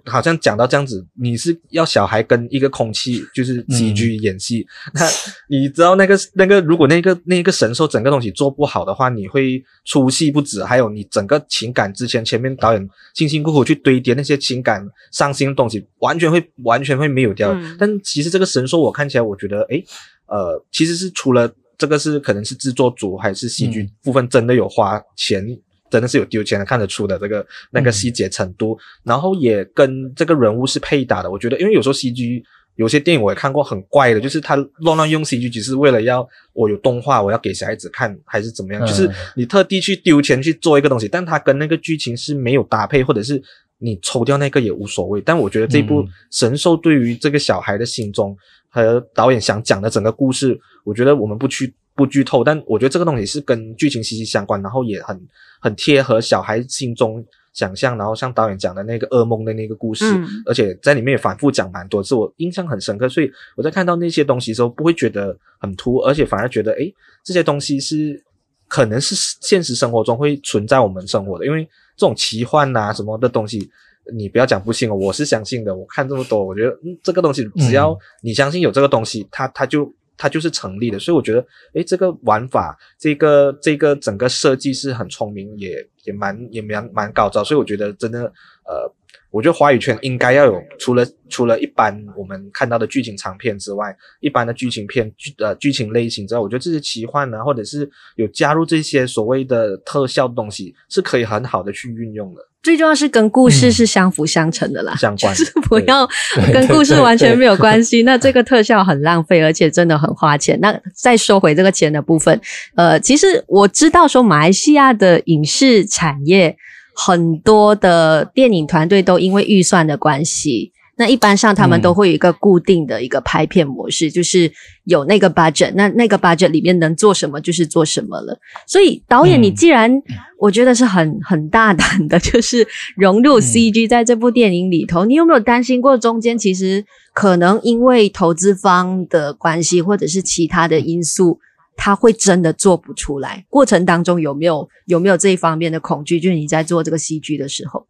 [0.05, 5.07] 好像讲到这样子，你是要小孩跟一个空气就是喜剧演戏，嗯、那
[5.49, 17.51] 你知道那个那个如果那个那个神兽整个东西做不好的话，你会出戏不止，还有你整个情感之前前面导演辛辛苦苦去堆叠那些情感伤心的东西，完全会完全会没有掉。
[17.51, 19.83] 嗯、但其实这个神兽我看起来，我觉得诶
[20.27, 21.51] 呃，其实是除了。
[21.79, 25.57] 这个是可能是制作组还是戏剧部分真的有花钱，嗯、
[25.89, 31.31] 真的是有丢钱的，看得出的这个那个细节程度，嗯、然后也跟这个人物是配搭的。
[31.31, 32.43] 我觉得，因为有时候 CG
[32.75, 43.41] 有些电影我也看过很怪的，就是他乱乱用 CG，只是为了要我有动画，我要给小孩子看还是怎么样，嗯、就是你特地去丢钱去做一个东西，但他跟那个剧情是没有搭配，或者是
[43.77, 45.21] 你抽掉那个也无所谓。
[45.21, 48.35] 但我觉得这部神兽对于这个小孩的心中。
[48.69, 55.19] 和导演想讲的整个故事，我觉得我们不去不剧透，但我觉得这个东西是跟剧情息息相关，然后也很
[55.59, 68.23] 很贴合小孩心中想象，然后像导演讲的那个噩梦的那个故事，嗯、而且在里面也反复讲蛮多次，我印象很深刻，所以我在看到那些东西的时候，不会觉得很突，而且反而觉得，诶，这些东西是
[68.67, 73.69] 可能是现实生活中会存在我们生活的，因为这种奇幻啊什么的东西。
[74.15, 75.75] 你不要讲不信哦，我是相信的。
[75.75, 80.99] 我看这么多，我觉得嗯，这个东西只要你相信有这个东西，它它就它就是成立的。
[80.99, 87.43] 所以我觉得，诶，这个玩法，这个这个整个设计是很聪明，也也蛮也蛮蛮高招。
[87.43, 88.23] 所以我觉得真的，
[88.65, 88.93] 呃。
[89.31, 102.41] 我觉得华语圈应该要有除了除了一般我们看到的剧情长片之外，一般的剧情片剧呃剧情类型之外，我觉得这些奇幻啊，或者是有加入这些所谓的特效的东西，是可以很好的去运用的。
[102.63, 106.09] 最重要是跟故事是相辅相成的啦，相关、 是不要
[106.51, 108.01] 跟故事完全没有关系。
[108.03, 110.59] 那这个特效很浪费，而且真的很花钱。
[110.59, 112.41] 那再收回这个钱的部分，
[112.75, 116.57] 呃，其实我知道说马来西亚的影视产业。
[117.07, 124.51] 很多的电影团队都因为预算的关系，那一般上他们都会有一个固定的一个拍片模式，嗯、就是
[124.83, 128.37] 有那个 budget，那那个 budget 里面能做什么就是做什么了。
[128.67, 130.03] 所以导演，你既然、嗯、
[130.37, 136.83] 我觉得是很很大胆的，就是融入 CG 在这部电影里头，嗯、你有没有担心过中间其实
[137.13, 141.39] 可能因为投资方的关系，或者是其他的因素？
[141.79, 146.19] 他会真的做不出来，过程当中有没有有没有这一方面的恐惧？
[146.19, 147.87] 就是你在做这个戏剧的时候，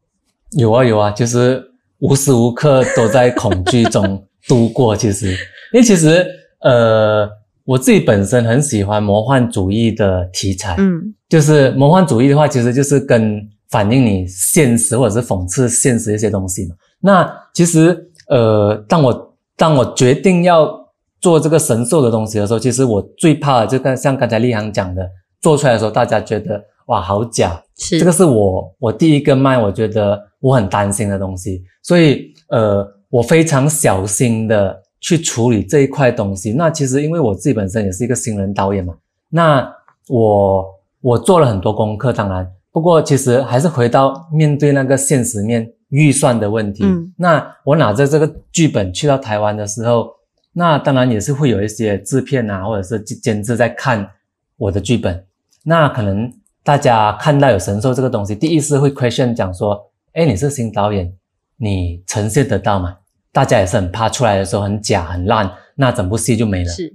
[0.51, 1.61] 有啊有啊，就是
[1.97, 4.95] 无时无刻都在恐惧中度过。
[4.95, 5.31] 其实，
[5.73, 6.23] 因为其实
[6.61, 7.27] 呃，
[7.65, 16.75] 我自己本身很喜欢魔幻主义的题材，嗯，就是魔幻主义的话，其实就是跟反映你现实或者是讽刺现实一些东西嘛。
[17.01, 20.78] 那其实呃，当我当我决定要
[21.19, 25.09] 做这个神兽的东西的时候，其实我最怕的就跟像刚才立航讲的，
[25.41, 27.99] 做出来的时候大家觉得哇好假，是。
[27.99, 36.53] 这个是我我第一个卖，我觉得我很担心的东西，所以呃我非常小心的去处理这一块东西。
[36.53, 38.93] 那其实因为我自己本身也是一个新人导演嘛，
[39.29, 39.71] 那
[40.07, 40.65] 我
[41.01, 46.83] 我做了很多功课，当然，不过其实还是回到面对那个现实面预算的问题。
[46.83, 50.07] 嗯，那我拿着这个剧本去到台湾的时候，
[50.53, 54.09] 那当然也是会有一些制片啊，或者是监制在看
[54.57, 55.25] 我的剧本，
[55.63, 56.31] 那可能。
[56.61, 61.11] 大家看到有神兽这个东西，第一次会 question 讲说：“哎，你是新导演，
[61.57, 62.95] 你呈现得到吗？”
[63.31, 66.69] 大家也是很怕出来的时候很假很烂，那整部戏就没了。
[66.69, 66.93] 是。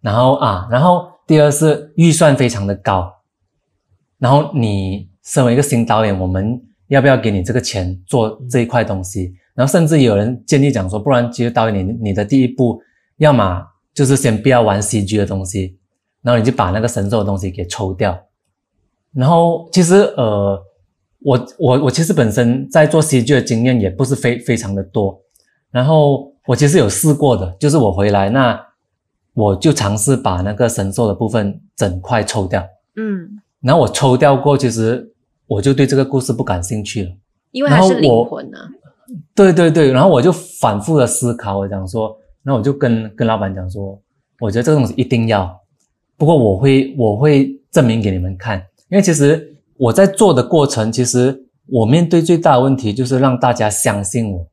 [0.00, 3.12] 然后啊，然后第二是预算非常的高，
[4.18, 9.32] 然后你身为一个新导演，我们要不要给你这个钱做这一块东西？
[9.54, 12.82] 然后甚至有人建议讲说，不然其实导演你你的第一部，
[13.22, 15.78] 要么就是先不要玩 CG 的东西，
[16.22, 18.18] 然后你就把那个神兽的东西给抽掉。
[19.14, 20.60] 然后其实呃，
[21.20, 25.20] 我我我其实本身在做 CG 的经验也不是非非常的多。
[25.70, 28.60] 然后我其实有试过的，就是我回来那
[29.34, 32.66] 我就尝试把那个神兽的部分整块抽掉。
[32.96, 33.40] 嗯。
[33.60, 35.12] 然后我抽掉过，其实
[35.46, 37.10] 我就对这个故事不感兴趣了。
[37.52, 38.68] 因为还是灵魂呢、啊。
[39.34, 44.00] 对对对，然后我就反复的思考，我想说，那我就跟跟老板讲说，
[44.40, 45.60] 我觉得这个东西一定要，
[46.16, 48.58] 不过我会我会证明给你们看。
[48.88, 54.46] 因为其实我在做的过程，其实我面对最大的问题就是让大家相信我，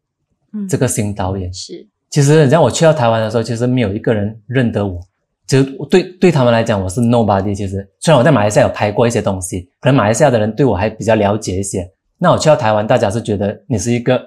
[0.53, 1.85] 嗯，这个新导演是。
[2.09, 4.99] 其实你像我去到台湾的时候，其实没有一个人认得我，
[5.45, 7.53] 其实对对他们来讲我是 nobody。
[7.53, 11.87] 其实虽然我在马来西亚有拍过一些东西，可能马来西亚的人对我还比较了解一些。
[12.17, 14.21] 那我去到台湾，大家是觉得你是一个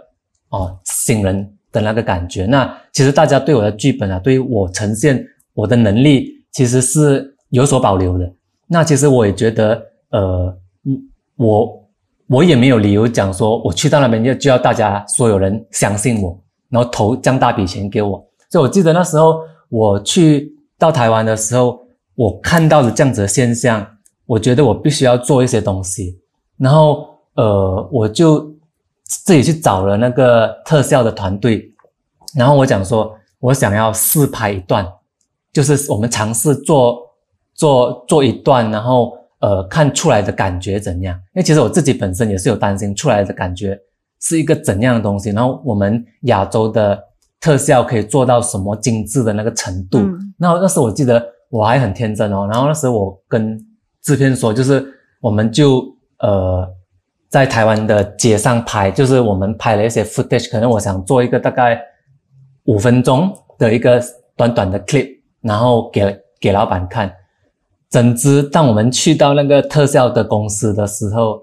[0.50, 2.46] 哦新人的那个感觉。
[2.46, 8.32] 那其实大家对我的剧本啊，对于我呈现我的能力，其实是有所保留的。
[8.68, 9.88] 那其实我也觉得。
[10.12, 10.54] 呃，
[11.36, 11.88] 我
[12.28, 18.22] 我也没有理由讲说，我去到那边就就要大家所有人相信我，然后投这样大笔钱给我。
[18.50, 21.80] 所以我记得那时候我去到台湾的时候，
[22.14, 23.86] 我看到了这样子的现象，
[24.26, 26.20] 我觉得我必须要做一些东西。
[26.58, 28.51] 然后呃，我就
[29.24, 31.72] 自己去找了那个特效的团队，
[32.36, 34.86] 然后我讲说，我想要试拍一段，
[35.52, 36.98] 就是我们尝试做
[37.54, 39.12] 做做一段，然后。
[39.42, 41.16] 呃，看出来的感觉怎样？
[41.34, 43.76] 因为其实我自己本身也是有担心出来的感觉
[44.20, 46.96] 是一个怎样的东西，然后我们亚洲的
[47.40, 49.98] 特效可以做到什么精致的那个程度。
[49.98, 50.32] 嗯。
[50.38, 51.20] 然后那时候我记得
[51.50, 53.58] 我还很天真哦，然后那时候我跟
[54.00, 54.86] 制片说，就是
[55.20, 55.84] 我们就
[56.20, 56.64] 呃
[57.32, 61.80] 在台湾的街上拍，就是我们拍了一些 footage，可能我想做一个大概
[62.64, 63.98] 五分钟的一个
[64.36, 65.08] 短短的 clip，
[65.40, 67.10] 然后给给老板看。
[67.88, 71.42] 怎知当我们去到那个特效的公司的时候，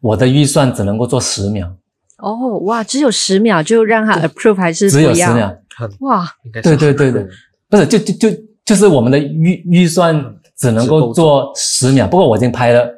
[0.00, 1.70] 我的预算只能够做十秒。
[2.16, 5.54] 哦，哇，只有十秒就让他 approve 还是只有十秒？
[6.00, 7.26] 哇，对对对对，
[7.68, 12.06] 不是就就就就是我们的预预算只能够做十秒。
[12.06, 12.90] 不过我已经拍了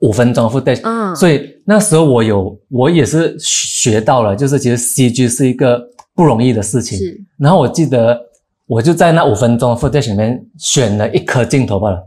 [0.00, 5.82] 五分钟 footage，嗯，所以那时候我有我也是学到了，就是其实 CG 是一个
[6.14, 6.96] 不容易的事情。
[6.98, 8.18] 是，然后我记得
[8.66, 12.04] 我就在那五分钟 footage 里面选了一颗镜头罢了。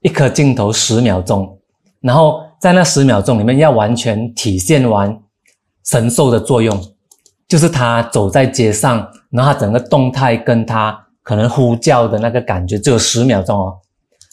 [0.00, 1.58] 一颗镜头十秒钟，
[2.00, 5.20] 然后在那十秒钟里面要完全体现完
[5.84, 6.80] 神兽的作用，
[7.48, 13.76] 就是他走在街上，然后他整个动态跟他可能呼叫的那个感觉只有十秒钟哦。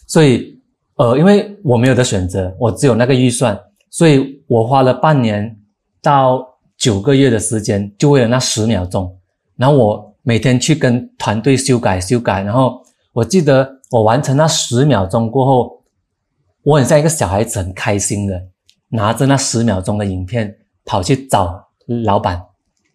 [0.06, 0.55] 所以，
[0.96, 3.58] 呃，因为我没有的选择，我只有那个预算，
[3.90, 5.56] 所以我花了半年
[6.02, 9.18] 到九个月的时间，就为了那十秒钟。
[9.56, 12.82] 然后我每天去跟团队修改修改，然后
[13.12, 13.74] 我记得。
[13.88, 15.84] 我完成那十秒钟过后，
[16.64, 18.34] 我很像一个小孩子，很开心的
[18.88, 20.52] 拿着那十秒钟的影片
[20.84, 21.68] 跑去找
[22.04, 22.42] 老板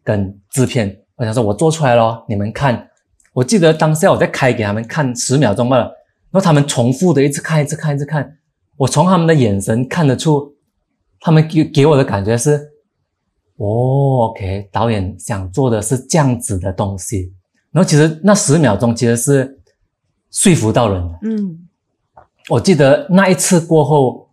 [0.04, 2.90] 跟制片，我想说我做出来咯，你们看。
[3.32, 5.90] 我记得当下我在开给他们看十秒钟罢了，
[6.32, 8.38] 然后他们重复的一直看，一直看，一直看。
[8.78, 10.56] 我从他们的眼神看得出，
[11.20, 12.72] 他们给给我的感觉是，
[13.58, 17.34] 哦，OK，导演想做的是这样子的东西。
[17.72, 19.58] 然后其实那十秒钟其实是。
[20.34, 21.20] 说服到人的。
[21.24, 21.68] 嗯，
[22.48, 24.30] 我记得那一次过后，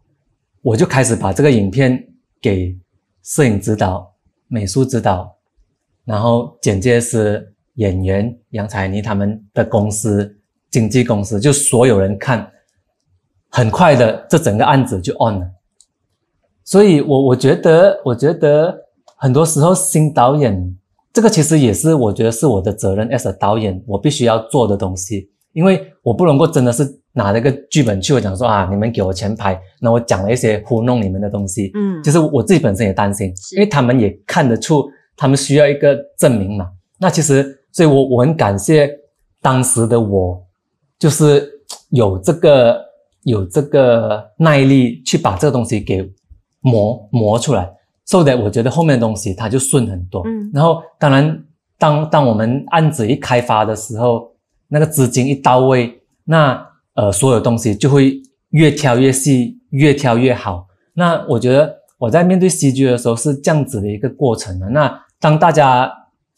[0.63, 2.09] 我就开始把这个影片
[2.41, 2.79] 给
[3.25, 4.15] 摄影指导、
[4.47, 5.37] 美术指导，
[6.05, 10.38] 然后剪接师、演员杨采妮他们的公司、
[10.71, 12.51] 经纪公司，就所有人看，
[13.49, 15.47] 很快的，这整个案子就 on 了。
[16.65, 18.77] 所以我我觉得，我觉得
[19.17, 20.77] 很多时候新导演，
[21.13, 25.31] 这个其实也是我觉得是我的责任，as a 导演，我必须要做的东西。
[25.55, 36.69] 因为我不能够真的是拿那个剧本去，我讲说啊，你们给我钱拍，那我讲了一些糊弄你们的东西，嗯，就是我自己本身也担心，因为他们也看得出他们需要一个证明嘛。
[36.99, 38.89] 那其实所以我我很感谢
[39.41, 40.47] 当时的我，
[40.99, 41.49] 就是
[41.91, 42.85] 有这个
[43.23, 46.11] 有这个耐力去把这个东西给
[46.61, 47.71] 磨磨出来
[48.05, 50.23] ，so 的我觉得后面的东西它就顺很多。
[50.27, 51.45] 嗯，然后当然
[51.79, 54.33] 当当我们案子一开发的时候，
[54.67, 58.21] 那个资金一到位，那呃所有东西就会
[58.51, 60.67] 越挑越细，越挑越好。
[60.95, 64.69] 那我觉得我在面对 CG 的时候是这样子的一个过程的。
[64.69, 65.93] 那当大家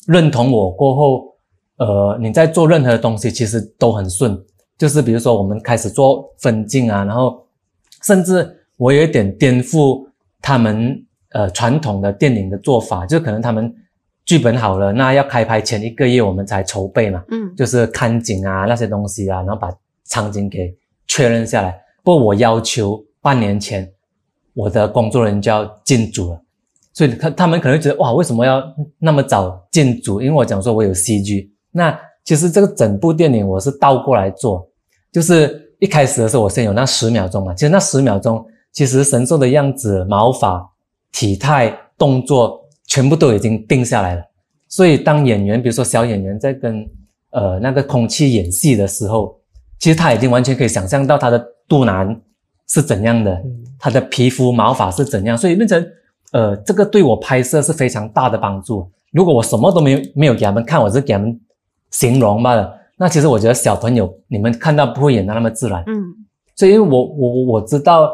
[0.07, 1.35] 认同我过后，
[1.79, 4.39] 呃，你在做任何东西其实都很顺。
[4.81, 7.47] 就是比如说我们开始做分镜啊，然后
[8.03, 10.09] 甚至我有一点颠覆
[10.41, 13.71] 他们呃传统的电影的做法，就可能他们
[14.25, 19.71] 剧本好了，那要开拍前一个月我们才筹备嘛，嗯，就是看景啊那些东西啊，然后把
[20.07, 20.75] 场景给
[21.07, 21.79] 确认下来。
[22.03, 23.93] 不过我要求半年前。
[24.53, 26.43] 我的工作人员就要进组了，
[26.93, 28.61] 所以他他们可能觉得哇，为什么要
[28.99, 30.21] 那么早进组？
[30.21, 31.49] 因为我讲说我有 CG。
[31.71, 34.69] 那其实这个整部电影我是倒过来做，
[35.13, 40.71] 就是一开始的时候我先有那十秒钟嘛，其实那十秒钟其实神兽的样子、毛发、
[41.13, 44.23] 体态、动作全部都已经定下来了。
[44.69, 46.89] 所以当演员，比如说小演员在跟
[47.31, 49.37] 呃那个空气演戏的时候，
[49.79, 52.21] 其实他已经完全可以想象到他的肚腩
[52.69, 53.43] 是怎样的。
[53.83, 55.85] 他的皮肤毛发是怎样，所以变成，
[56.33, 58.87] 呃，这个对我拍摄是非常大的帮助。
[59.11, 61.41] 如果我什么都没有没有给他们看，我是给他们
[61.91, 62.79] 形容罢了。
[63.01, 65.83] 那其实我觉得小朋友你们看到不会演得那么自然。
[65.87, 66.05] 嗯。
[66.55, 68.11] 所以因为我我我知道，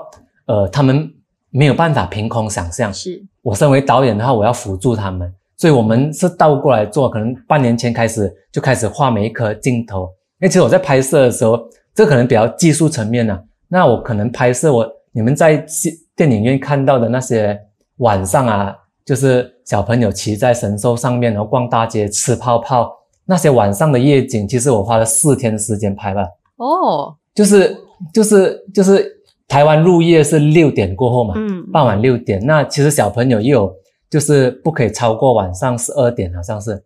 [0.46, 1.10] 呃，他们
[1.50, 2.94] 没有办法凭空想象。
[2.94, 3.20] 是。
[3.42, 7.10] 我身为导演的话，我要辅助他们，所以我们是倒过来做。
[7.10, 10.04] 可能半年前开始就开始画每一颗镜头。
[10.38, 11.58] 因为其实我在拍摄的时候，
[11.92, 13.36] 这可能比较技术层面呢。
[13.66, 14.88] 那我可能拍摄我。
[15.10, 15.66] 你们在
[16.14, 17.58] 电影院看到的那些
[17.96, 18.72] 晚上啊，
[19.04, 22.92] 就是小朋友骑在神兽上面，然后逛大街吃泡泡，
[23.26, 26.26] 那些晚上的夜景，其实我花了四天时间拍吧。
[26.56, 27.76] 哦，就是
[28.14, 33.70] 就是就是台湾入夜是六点过后嘛，嗯，傍晚六点，那其实小朋友也有
[34.08, 36.82] 就是不可以超过晚上十二点，好像是，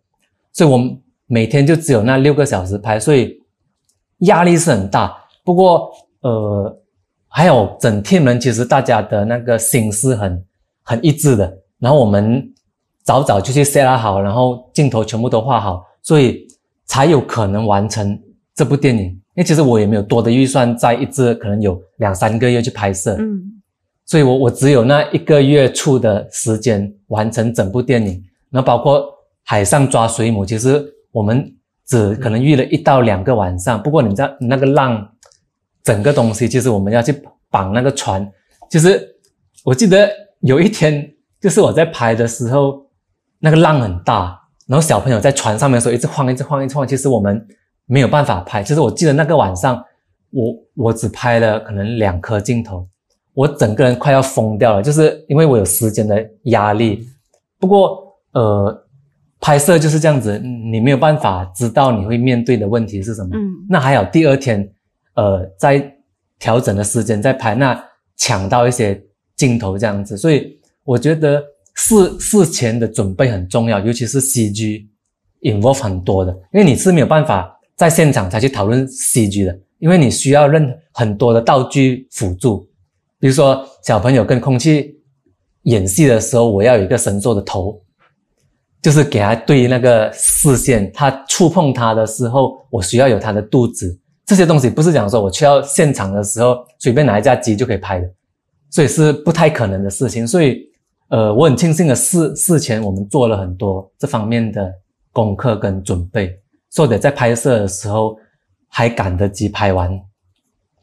[0.51, 3.41] 所以我们每天就只有那六个小时拍，所以
[4.19, 5.15] 压力是很大。
[5.43, 5.89] 不过
[6.21, 6.77] 呃。
[7.33, 10.45] 还有整 team 人，其实大家的那个心思很
[10.83, 11.59] 很一致的。
[11.79, 12.45] 然后我们
[13.03, 16.47] 早早就去 set 好，然后镜头全部都画好，所以
[16.85, 18.19] 才有可能完成
[18.55, 19.03] 这部电影。
[19.03, 23.41] 因为其实我也没有多的预算，在一直可能有两三个月去拍摄，嗯，
[24.05, 28.23] 所以我我只有那一个月出的时间完成整部电影。
[28.49, 29.05] 然后包括
[29.43, 31.53] 海上抓水母，其实我们
[31.85, 33.81] 只可能遇了一到两个晚上。
[33.81, 35.07] 不过你知道那个浪。
[35.83, 37.11] 整个东西其实我们要去
[37.49, 38.31] 绑那个船，
[38.69, 39.03] 就是
[39.63, 40.07] 我记得
[40.41, 42.85] 有一天，就是我在拍的时候，
[43.39, 44.39] 那个浪很大，
[44.71, 46.87] 然后小朋友在船上面的时候一直晃，一直晃，一直晃。
[46.87, 47.45] 其实我们
[47.87, 48.63] 没有办法拍。
[48.63, 49.83] 其实我记得那个晚上，
[50.29, 52.87] 我我只拍了可能两颗镜头，
[53.33, 57.05] 我整个人快要疯掉了，就是因为我有时间的压力。
[57.59, 58.01] 不过
[58.31, 58.87] 呃，
[59.41, 63.31] 拍摄就是这样子，你没有办法知道你会面对的问题是什么。
[63.33, 64.71] 嗯，那还有，第二天。
[65.15, 65.93] 呃，在
[66.39, 67.77] 调整的时间在拍，那
[68.15, 69.03] 抢到一些
[69.35, 71.43] 镜头这样子，所以我觉得
[71.75, 74.85] 事事前的准备很重要，尤其是 CG
[75.41, 82.67] involve 很多的，因为你是没有办法在现场才去讨论 CG 的，因为你需要认很多的道具辅助，
[83.19, 84.95] 比如说小朋友跟空气
[85.63, 87.81] 演戏的时候，我要有一个神兽的头，
[88.81, 93.97] 就是给他对那个视线，他触碰他的时候，我需要有他的肚子。
[94.25, 98.09] 这些东西不是讲说我去到现场的时候随便拿一架机就可以拍的，
[98.69, 100.25] 所以是不太可能的事情。
[100.25, 100.59] 所以，
[101.11, 104.73] 呃，我很庆幸的事事前我们做了很多这方面的
[105.11, 106.39] 功课跟准备，
[106.69, 108.17] 所以在拍摄的时候
[108.69, 109.91] 还赶得及拍完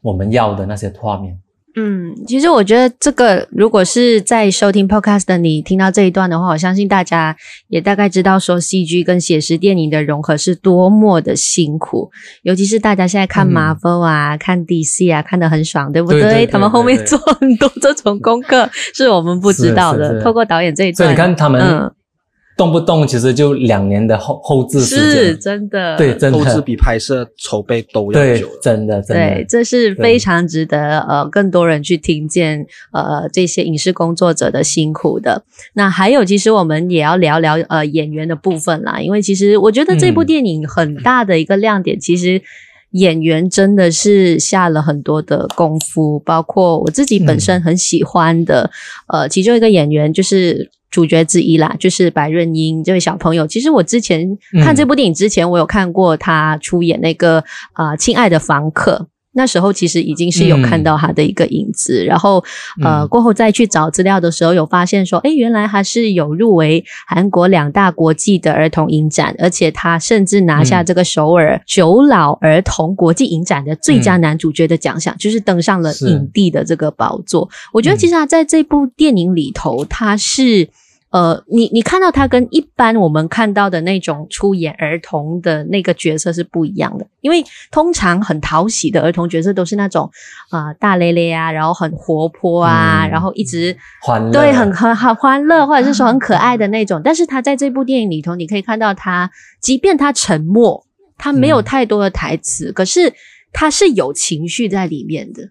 [0.01, 1.35] 我们要的那些画面。
[1.75, 7.35] 嗯，其实我觉得这个，如果是在收听 podcast 的你听到这一段的话，我相信大家
[7.67, 12.09] 也大概知道说 CG 跟写实电影的融合是多么的辛苦。
[12.41, 16.21] 尤其是大家现在看 Marvel 啊、嗯、看 DC 啊，看得很爽，对不对？
[16.21, 20.21] 对对对对对，他们后面做很多这种功课，是我们不知道的。
[20.23, 21.61] 透过导演这一段，所以你看他们。
[21.61, 21.91] 嗯
[22.59, 35.41] 动不动其实就两年的后后置时间，是真的，对，真的后制比拍摄筹备都要久，真的，真的，对，这是非常值得呃更多人去听见呃这些影视工作者的辛苦的。
[35.75, 42.41] 那还有，其实我们也要聊聊呃演员的部分啦，因为其实我觉得这部电影很大的一个亮点，嗯、其实
[42.91, 48.69] 演员真的是下了很多的功夫，包括我自己本身很喜欢的、
[49.13, 50.69] 嗯、呃其中一个演员就是。
[50.89, 53.45] 主角之一啦，就是白润英这位小朋友。
[53.45, 57.39] 其实我之前看这部电影之前，嗯、我有看过他出演那个
[57.73, 59.07] 啊、呃，亲爱的房客。
[59.31, 62.43] 那时候其实已经是有看到他的一个影子，嗯、然后
[62.81, 77.47] 呃过后再去找资料的时候，有发现说，诶，原来他是有入围韩国两大国际的儿童影展，而且他甚至拿下这个首尔九老儿童国际影展的最佳男主角的奖项，嗯、就是登上了影帝的这个宝座。
[77.71, 80.69] 我觉得其实他在这部电影里头，他是。
[81.11, 90.11] 呃，你你看到他跟一般我们看到的那种出演儿童的那个角色是不一样的，因为通常很讨喜的儿童角色都是那种
[90.51, 97.01] 啊、呃、大咧咧啊，然后很活泼啊，嗯、然后一直欢乐，对，很很很欢乐，或者是说很可爱的那种。
[97.03, 100.85] 但是他在这部电影里头，你可以看到他，即便他沉默，
[101.17, 103.11] 他没有太多的台词，嗯、可是
[103.51, 105.49] 他是有情绪在里面的。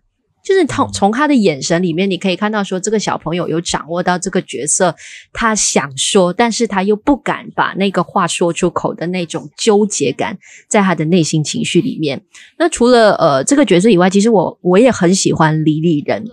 [0.49, 4.97] 就是从从他的眼神里面，你可以看到说，这个小朋友有掌握到这个角色，
[5.31, 12.23] 他想说，但是他又不敢把那个话说出口的那种纠结感，在他的内心情绪里面。
[12.59, 16.25] 那除了呃这个角色以外，其实我我也很喜欢李李仁。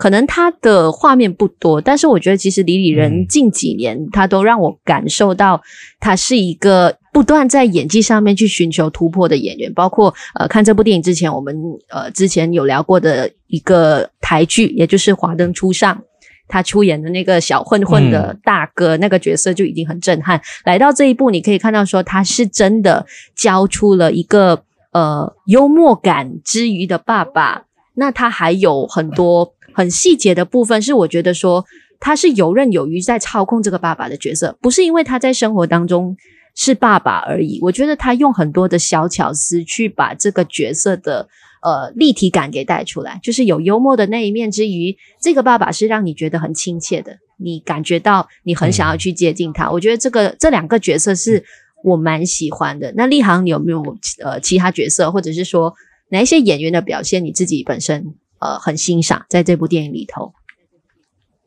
[0.00, 5.60] 可能他的画面不多，但是我觉得其实李李仁近几年、嗯、他都让我感受到
[6.00, 9.70] 他是一个不断在演技上面去寻求突破的演员。
[9.74, 11.54] 包括呃看这部电影之前，我们
[11.90, 15.94] 呃之前有聊过的一个台剧，也就是《华灯初上》，
[16.48, 20.40] 他出演的那个小混混的大哥、嗯、那个角色就已经很震撼。
[20.64, 23.04] 来到这一部，你可以看到说他是真的
[23.36, 27.64] 交出了一个呃幽默感之余的爸爸。
[27.92, 29.52] 那他还有很多。
[29.72, 31.64] 很细节的部分是，我觉得说
[31.98, 36.16] 他是游刃有余在操控这个爸爸的角色，不是因为他在生活当中
[36.54, 37.58] 是爸爸而已。
[37.62, 41.28] 我觉得他用很多的小巧思去把这个角色的
[41.62, 49.66] 呃立体感给带出来，就是有幽默的那一面之余，这个爸爸是让你觉得很亲切的，你感觉到你很想要去接近他。
[49.66, 51.44] 嗯、我觉得这个这两个角色是
[51.84, 52.92] 我蛮喜欢的。
[52.96, 53.82] 那立航，你有没有
[54.22, 55.74] 呃其他角色，或者是说
[56.10, 58.14] 哪一些演员的表现你自己本身？
[58.40, 60.32] 呃，很欣赏在这部电影里头。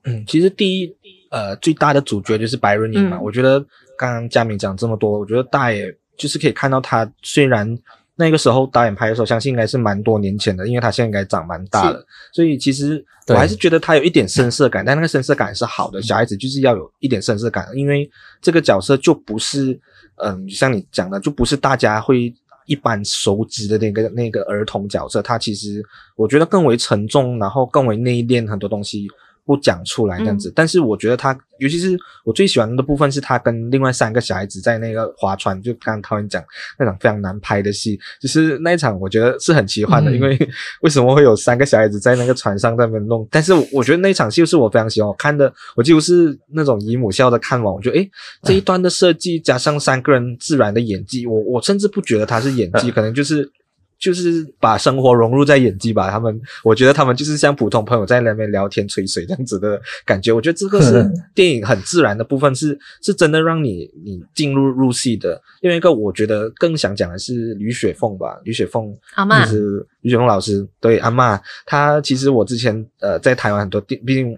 [0.06, 0.96] 嗯，其实第一，
[1.32, 3.18] 呃，最大的主角就是白润英嘛。
[3.18, 3.60] 嗯、我觉得
[3.98, 7.78] 刚刚佳明讲这么多，我觉得大爷就是可以看到他，虽然
[8.16, 16.02] 那个时候导演拍的时候，相信应该是蛮多年前的，因为他现在应该长蛮大了，所以其实我还是觉得他有一点深色感， 但那个深色感是好的。
[16.02, 18.08] 小孩子就是要有一点深色感，因为
[18.42, 19.72] 这个角色就不是，
[20.18, 22.34] 嗯、呃，像你讲的，就不是大家会。
[22.66, 25.84] 一般熟知的那个那个儿童角色，他其实
[26.16, 29.08] 我觉得更为沉重，然后更为内敛，很多东西
[29.46, 30.50] 不讲出来这样子。
[30.50, 36.44] 嗯、但是我觉得他，尤其是我最喜欢的部分，是他跟另外三个小孩子在那个划船，就刚刚他们讲
[36.80, 40.38] 那场非常难拍的戏，就是那一场我觉得是很奇幻的，嗯、因为
[40.82, 43.28] 为什么会有三个小孩子在那个船上在那边弄？
[43.30, 48.10] 但是我觉得那一场戏是我非常喜欢，我看的我几乎是那种姨母笑的看完，我觉得诶
[48.44, 53.52] 这一段的设计加上三个人自然的演技，我我甚至不觉得他是演技，可能就是。
[54.04, 60.34] 就是把生活融入在演技吧，他们，我觉得他们就是像普通朋友在那边聊天吹水这样子的感觉。
[60.34, 65.42] 我觉得这个是电影很自然的部分，是是真的让你你进入入戏的。
[65.62, 74.38] 另外一个，我觉得更想讲的是吕雪凤吧，吕雪凤阿妈，就是吕雪凤老师，对阿嬷，她其实我之前呃在台湾很多电，毕竟。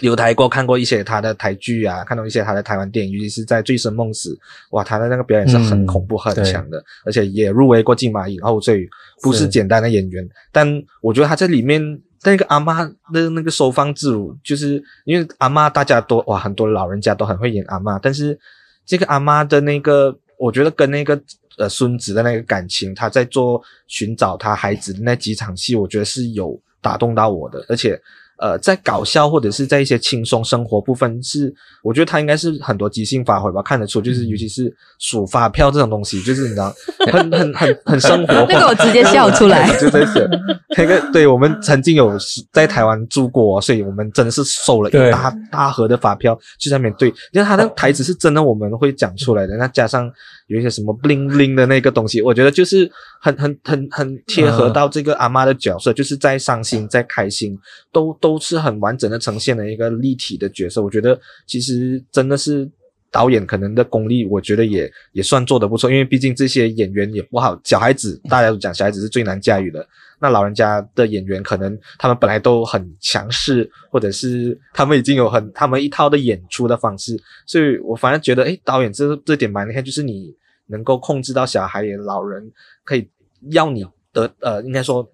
[0.00, 4.30] 有台过看过一些他的台剧啊，看到一些他的台湾电影，尤其是在《醉生梦死》，
[4.70, 8.88] 哇，他的那个表演是很恐怖、嗯、很强的，而且也入围过金马影后，所以
[9.22, 10.28] 不是简单的演员。
[10.50, 11.80] 但我觉得他在里面
[12.24, 18.36] 那个阿嬷的那个收放自如，就是因为阿嬷大家都哇，很多老人家都很会演阿嬷，但是
[18.84, 21.18] 这个阿嬷的那个，我觉得跟那个
[21.56, 27.96] 呃孙子的那个感情，他在做寻找他孩子的那几场戏，我觉得是有打动到我的，而且。
[28.38, 36.74] 呃，在搞笑或者是在一些轻松生活部分，是我觉得他应该是很多即兴发挥吧，看得出，就是尤其是数发票这种东西，就是你知道，
[37.12, 38.46] 很很很很生活化。
[38.48, 40.28] 那个我直接笑出来， 就在这
[40.76, 42.12] 那个，对，我们曾经有
[42.52, 50.10] 在台湾住过，所以我们真的是收了一大大盒的发票，就在那边对，因为他的台词是真的，我们会讲出来的，那加上。
[50.46, 52.90] 有一些什么 bling bling 的那个东西，我觉得就是
[53.20, 57.58] 很很很很贴合到这个阿妈的角色，嗯、就是在伤心在开心，
[57.90, 60.82] 都都是很完整的呈现了一个立体的角色。
[60.82, 62.70] 我觉得其实真的是
[63.14, 69.86] 导演可能的功力，我觉得也也算做得不错，因为毕竟这些演员也不好，小孩子大家都讲小孩子是最难驾驭的。
[70.18, 80.34] 那老人家的演员可能他们本来都很强势，或者是他们已经有很他们一套的演出的方式，所以我反而觉得，诶，导演这这点蛮厉害，就是你
[80.66, 82.50] 能够控制到小孩也老人
[82.82, 83.08] 可以
[83.52, 85.08] 要你的呃，应该说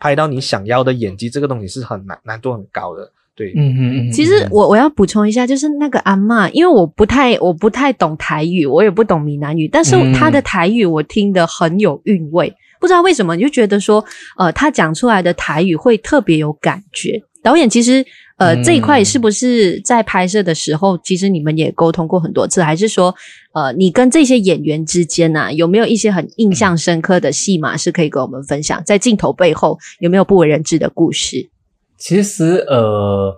[0.00, 3.12] 拍到你想要的演技，这个东西是很难难度很高的。
[3.36, 4.10] 对，嗯嗯嗯。
[4.10, 14.02] 其实我我要补充一下，就是那个阿嬷，因为我不太我不太懂台语，我也不懂闽南语，但是他的台语我听得很有韵味，嗯、不知道为什么你就觉得说，
[14.38, 17.22] 呃，他讲出来的台语会特别有感觉。
[17.42, 18.04] 导演其实
[18.38, 23.14] 呃、嗯、这一块是不是在拍摄的时候，其实你们也沟通过很多次，还是说
[23.52, 28.82] 呃你跟这些演员之间呢、啊，有没有一些很印象深刻的戏码是可以跟我们分享？
[28.84, 31.50] 在镜头背后有没有不为人知的故事？
[31.98, 33.34] 其实，呃，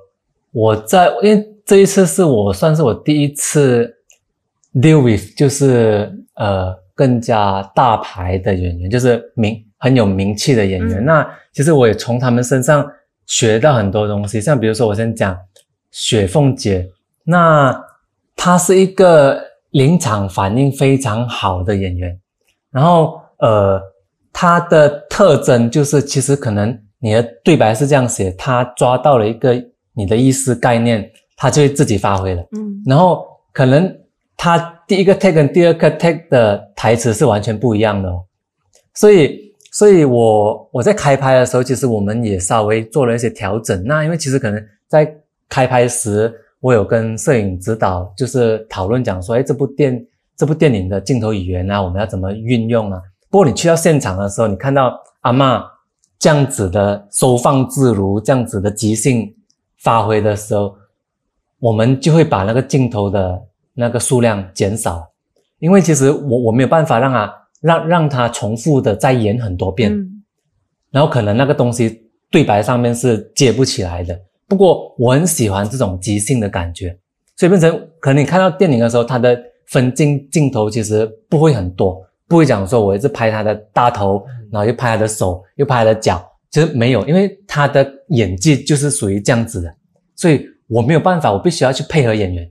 [0.50, 3.94] 我在因为这一次是我算是我第一次
[4.74, 10.98] deal with，就是呃更加大牌的演员，就是名很有名气的演员。
[11.00, 12.84] 嗯、那其实我也从他们身上
[13.26, 15.38] 学到很多东西，像比如说我先讲
[15.90, 16.90] 雪凤姐，
[17.24, 17.80] 那
[18.34, 19.40] 她是一个
[19.70, 22.18] 临场反应非常好的演员，
[22.72, 23.80] 然后呃，
[24.32, 26.76] 她的特征就是其实可能。
[27.00, 29.54] 你的对白是这样写，他抓到了一个
[29.94, 32.42] 你的意思概念，他就会自己发挥了。
[32.56, 33.96] 嗯，然后可能
[34.36, 38.24] 他第一个 take 跟第二个 take 的台词是完全不一样的哦。
[38.94, 43.80] 所以，所以我我在开拍的时候，其实我们也稍微做了一些调整。
[43.84, 45.08] 那因为其实可能在
[45.48, 50.04] 开拍时，我有跟摄影指导就是讨论讲说，哎，这部电
[50.36, 53.00] 这部电影的镜头语言啊，我们要怎么运用啊？
[53.30, 55.62] 不过你去到现场的时候，你看到阿嬷。
[56.18, 59.34] 这样子的收放自如，这样子的即兴
[59.78, 60.74] 发挥的时候，
[61.60, 63.40] 我们就会把那个镜头的
[63.74, 65.08] 那个数量减少，
[65.60, 70.22] 因为其实我我没有办法让他让让他重复的再演很多遍，嗯、
[70.90, 74.18] 然后可能那个东西对白上面是接不起来的。
[74.48, 76.98] 不过我很喜欢这种即兴的感觉，
[77.36, 82.02] 所以变成可能你看到电影的时候，它的分镜镜头其实不会很多。
[82.28, 84.22] 不会讲说，我一直拍他的大头，
[84.52, 89.74] 然后又拍他的手，又拍他的脚，其实没有，因为他的演技就是属于这样子的，
[90.14, 92.48] 所以我没有办法，我必须要去配合演员。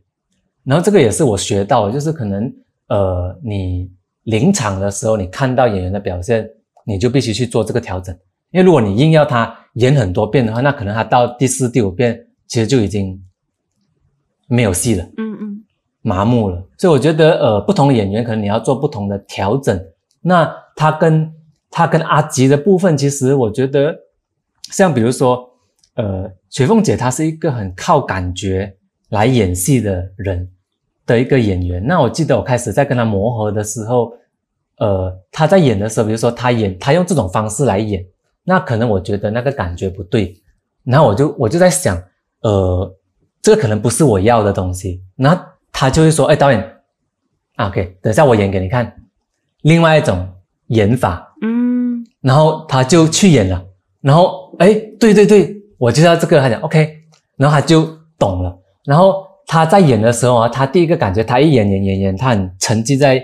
[0.64, 2.52] 然后这个也是我学到的，就是可能
[2.88, 3.90] 呃，你
[4.24, 6.46] 临场的时候，你看到演员的表现，
[6.86, 8.14] 你就必须去做这个调整。
[8.52, 13.18] 因为如果你硬要他演很多遍的话，那可能他到第四、第五遍，其实就已经
[14.48, 15.04] 没有戏了。
[15.18, 15.47] 嗯嗯。
[16.08, 19.78] 麻木了，所以我觉得，呃，不同的演员可能你要做不同的调整。
[20.22, 21.30] 那他跟
[21.70, 23.94] 他跟阿吉的部分，其实我觉得，
[24.72, 25.50] 像比如说，
[25.96, 28.74] 呃，雪凤姐她是一个很靠感觉
[29.10, 30.50] 来演戏的人
[31.06, 31.86] 的一个演员。
[31.86, 34.14] 那我记得我开始在跟他磨合的时候，
[34.78, 38.02] 呃，他在演的时候，比如说他演，他用这种方式来演，
[38.46, 40.42] 那可能我觉得那个感觉不对，
[40.86, 42.02] 然后我就我就在想，
[42.44, 42.96] 呃，
[43.42, 45.57] 这个可能不是我要的东西，那。
[45.80, 46.60] 他就会说：“哎，导演
[47.58, 48.92] ，OK，等下我演给你看，
[49.62, 50.28] 另外一种
[50.70, 53.64] 演法。”嗯，然后他就去演了。
[54.02, 56.42] 然后，哎，对对对，我就要这个。
[56.42, 56.98] 他讲 OK，
[57.36, 58.60] 然后他就懂了。
[58.86, 63.24] 然后他在演的时候啊，他第一个感觉，他一演演演演，他很沉浸在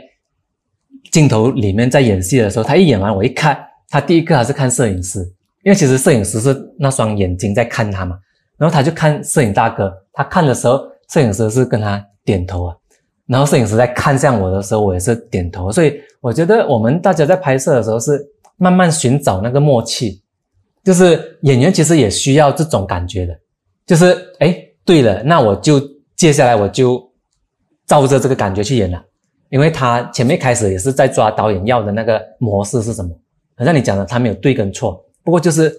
[1.12, 3.58] 镜头里面，在演戏的时候，他一演完，我一看，
[3.90, 5.22] 他第一个还是看摄影师，
[5.64, 8.16] 因为其实摄影师是那双眼睛在看他嘛。
[8.58, 10.80] 然后他就看摄影大哥，他看的时候，
[11.14, 12.04] 摄影师是跟他。
[12.26, 12.76] 点头啊，
[13.26, 15.70] 然后摄影师在看向我的时候，我也是点头。
[15.70, 18.18] 所以我觉得我们大家在拍摄的时候是
[18.56, 20.24] 慢慢寻找那个默契，
[20.86, 23.38] 就是演员其实也需要这种感觉的，
[23.86, 25.82] 就是哎，对了，那我就
[26.16, 27.06] 接下来我就
[27.86, 29.04] 照着这个感觉去演了，
[29.50, 33.14] 因为他前面开始也是在抓导演要的那个模式是什么，
[33.58, 35.70] 好像你讲的他没有对跟错，不过就是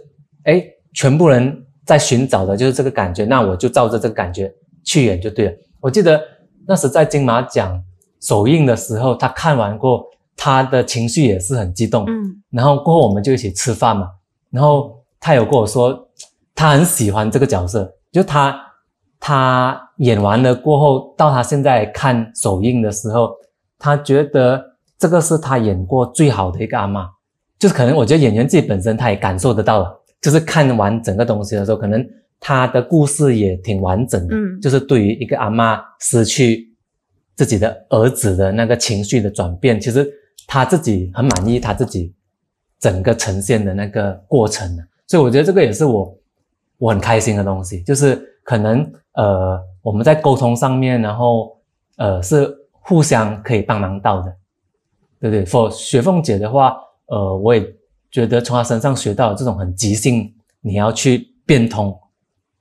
[0.43, 0.63] 哎，
[0.93, 1.57] 全部人
[1.87, 4.53] 在寻找的就是这个感觉，那我就照着这个感觉
[4.85, 5.53] 去演就对了。
[5.81, 6.21] 我记得。
[6.67, 7.79] 那时在金马奖
[8.23, 10.03] 首映的时候，他看完过，
[10.35, 12.07] 他的情绪也是很激动。
[12.09, 14.09] 嗯，然后过后我们就一起吃饭嘛，
[14.51, 16.09] 然后他有跟我说，
[16.55, 18.59] 他很喜欢这个角色，就他
[19.21, 23.29] 他演完了过后，到他现在看首映的时候，
[23.79, 24.59] 他觉得
[24.99, 27.07] 这个是他演过最好的一个阿嬷，
[27.59, 32.03] 就是可能我觉得演员自己本身他也感受得到了，就是看完整个东西的时候，可能。
[32.47, 36.71] 他的故事也挺完整的，嗯，就是对于一个阿妈失去
[37.35, 40.07] 自己的儿子的那个情绪的转变，其实
[40.47, 42.13] 他自己很满意他自己
[42.79, 46.15] 整个呈现的那个过程的，所以我觉得这个也是我
[46.77, 51.59] 我很开心的东西，就是可能呃我们在沟通上面，然后
[51.97, 54.37] 呃是互相可以帮忙到的，
[55.19, 56.77] 对不对？For 雪凤姐的话，
[57.07, 57.67] 呃我也
[58.11, 60.31] 觉得从她身上学到这种很即兴，
[60.61, 61.99] 你要去变通。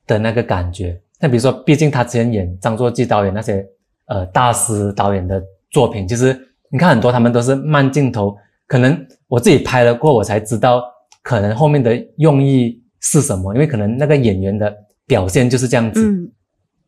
[0.06, 3.66] 的那个感觉，那比如说，毕竟他之前演张作骥导演那些
[4.06, 5.42] 呃大师导演的
[5.72, 6.38] 作品，其实
[6.70, 8.36] 你看很多他们都是慢镜头，
[8.68, 10.84] 可能我自己拍了过，我才知道
[11.22, 14.76] 可能后面的用意是什么，因为可能那个演员的
[15.06, 16.30] 表现就是这样子，嗯，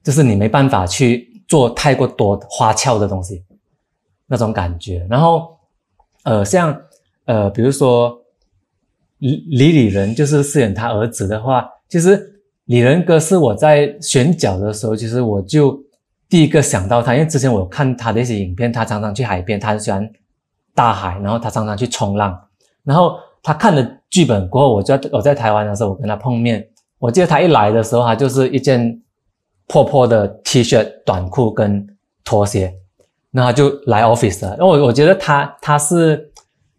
[0.04, 3.44] 就是你没办法去做太过多花俏的东西，
[4.28, 5.06] 那种感觉。
[5.10, 5.58] 然后，
[6.24, 6.78] 呃，像
[7.26, 8.22] 呃，比如说
[9.20, 12.35] 李李李仁就是饰演他儿子的话，其实
[12.66, 15.80] 李仁哥是我在选角的时候，其实我就
[16.30, 20.10] 第一个想到他，因为之前我看他的一些影片，他常常去海边，他很喜欢
[20.74, 22.38] 大海，然后他常常去冲浪，
[22.84, 23.16] 然后。
[23.48, 26.68] 他看了剧本过后，我就我在台湾的时候，我跟他碰面。
[26.98, 29.00] 我记得他一来的时候，他就是一件
[29.68, 31.88] 破破的 T 恤、短裤跟
[32.24, 32.74] 拖鞋，
[33.30, 34.56] 然后他就来 office 了。
[34.58, 36.32] 然后我我觉得他他是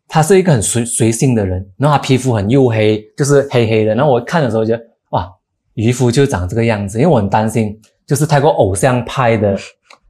[0.09, 3.95] 他是一个很随随性的人，然后他皮肤很黝黑，就是黑黑的。
[3.95, 4.83] 然后我看的时候觉得，
[5.77, 7.75] 渔夫就长这个样子，因为我很担心
[8.05, 9.57] 就是太过偶像派的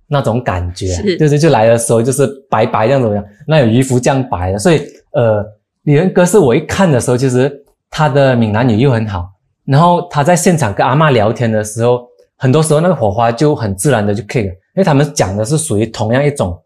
[0.08, 1.38] 那种感觉，是就是。
[1.38, 5.44] 就来的时候就是白白这样子，那有渔夫这样白的，所以呃。
[5.86, 7.48] 李仁哥是我一看的时候，其实
[7.90, 9.24] 他的闽南语又很好，
[9.64, 12.04] 然后他在现场跟阿嬷聊天的时候，
[12.36, 16.60] 很多时候那个火花就很自然的就 click 了，因为他们讲的是属于同样一种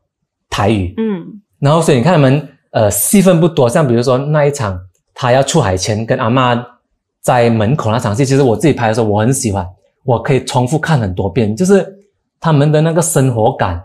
[0.49, 1.23] 台语，嗯，
[1.59, 4.81] 然后所以你看他们呃戏份不多，像比如说那一场
[5.13, 6.59] 他要出海前跟阿嬷
[7.21, 9.69] 在门口那场戏，其实我自己拍的时候我很喜欢，
[10.05, 11.99] 我可以重复看很多遍，就是
[12.39, 13.83] 他们的那个生活感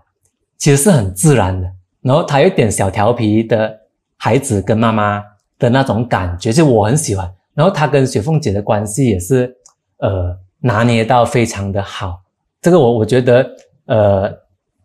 [0.58, 1.72] 其实是很自然的，
[2.02, 3.82] 然后他有点小调皮的。
[4.18, 5.22] 孩子跟妈妈
[5.60, 7.30] 的那种感觉，就我很喜欢。
[7.54, 9.54] 然后他跟雪凤姐的关系也是，
[9.98, 12.22] 呃，拿捏到非常的好。
[12.62, 13.46] 这个我我觉得，
[13.86, 14.30] 呃，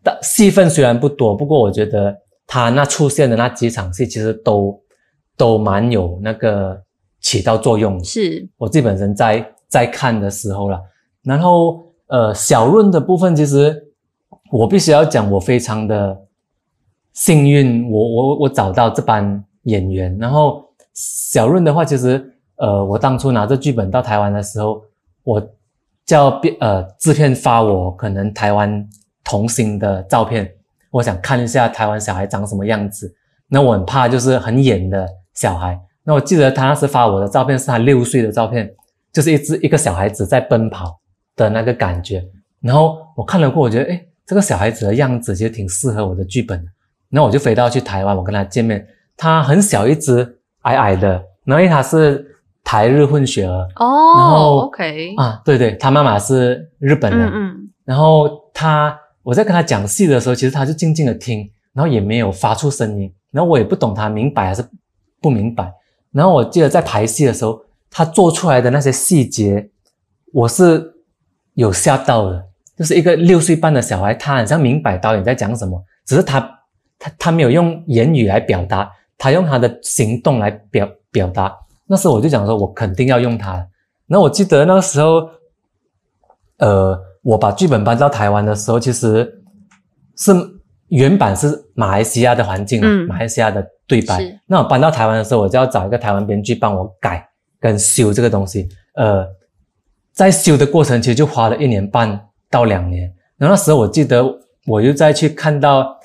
[0.03, 4.79] 的戏份虽然不多，不过我觉得他那出现的那几场戏，其实都
[5.37, 6.79] 都蛮有那个
[7.21, 8.03] 起到作用。
[8.03, 10.81] 是我自己本身在在看的时候了。
[11.23, 13.93] 然后，呃，小润的部分，其实
[14.51, 16.19] 我必须要讲，我非常的。
[17.13, 20.17] 幸运，我我我找到这班演员。
[20.17, 24.81] 然后小润的话，其实呃，我当初拿着剧本到台湾的时候，
[25.23, 25.49] 我
[26.05, 28.87] 叫编呃制片发我可能台湾
[29.25, 30.49] 童星的照片，
[30.89, 33.13] 我想看一下台湾小孩长什么样子。
[33.49, 35.77] 那我很怕就是很演的小孩。
[36.03, 38.73] 那我记得他那时发我的照片是他六岁的照片，
[39.13, 40.99] 就是一只一个小孩子在奔跑
[41.35, 42.23] 的那个感觉。
[42.59, 46.71] 然后我看了过，我觉得诶，这个小孩子的样子其实挺适合我的剧本的。
[47.09, 48.87] 然后我就飞到去台湾，我跟他见面。
[49.17, 51.09] 他很小一只，矮矮的。
[51.43, 52.25] 然后因为他是
[52.63, 57.27] 台日混血儿，哦，然后 OK 啊，对对，他妈妈是日本人。
[57.27, 57.69] 嗯，嗯。
[57.83, 63.13] 然后他，我在跟他讲戏的时候，其实他就静静的听，然后也没有发出声音。
[63.31, 64.63] 然后我也不懂他明白还是
[65.21, 65.71] 不明白。
[66.11, 69.69] 然后我记得在排戏的时候，他做出来的那些细节，
[70.33, 70.93] 我是
[71.53, 72.47] 有吓到的。
[72.77, 76.57] 就是一个六岁半的小孩，他好像明白导演在讲什么，只是他。
[77.03, 78.87] 他他没有用言语来表达，
[79.17, 81.51] 他用他的行动来表表达。
[81.87, 83.67] 那时候我就讲说，我肯定要用他。
[84.05, 85.27] 那我记得那个时候，
[86.59, 89.41] 呃，我把剧本搬到台湾的时候，其实
[90.15, 90.31] 是
[90.89, 93.67] 原版是马来西亚的环境，嗯，马来西亚的
[93.99, 94.39] 对白。
[94.47, 97.27] 那我搬到台湾的时候，我就要找一个台湾编剧帮我改
[97.59, 98.69] 跟修这个东西。
[98.95, 99.27] 呃，
[100.13, 103.11] 在修的过程其实就花了一年半到两年。
[103.37, 104.23] 然后那时候我记得，
[104.65, 105.97] 我又再去看到。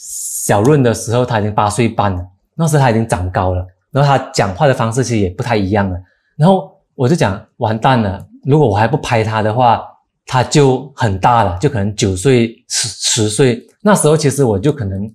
[0.00, 2.24] 小润的时候，他已经八岁半了。
[2.54, 5.98] 那时候他已经长高了，然后他讲话的方式其实也不太一样了。
[6.36, 9.82] 然后我就讲，完蛋了，如果我还不拍他的话，
[10.24, 13.60] 他就很大了，就可能九岁、十十岁。
[13.82, 15.12] 那时候其实我就可能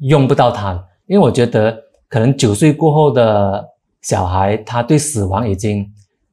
[0.00, 1.76] 用不到他了，因为我觉得
[2.08, 3.66] 可能九岁过后的
[4.02, 5.86] 小孩，他对死亡已经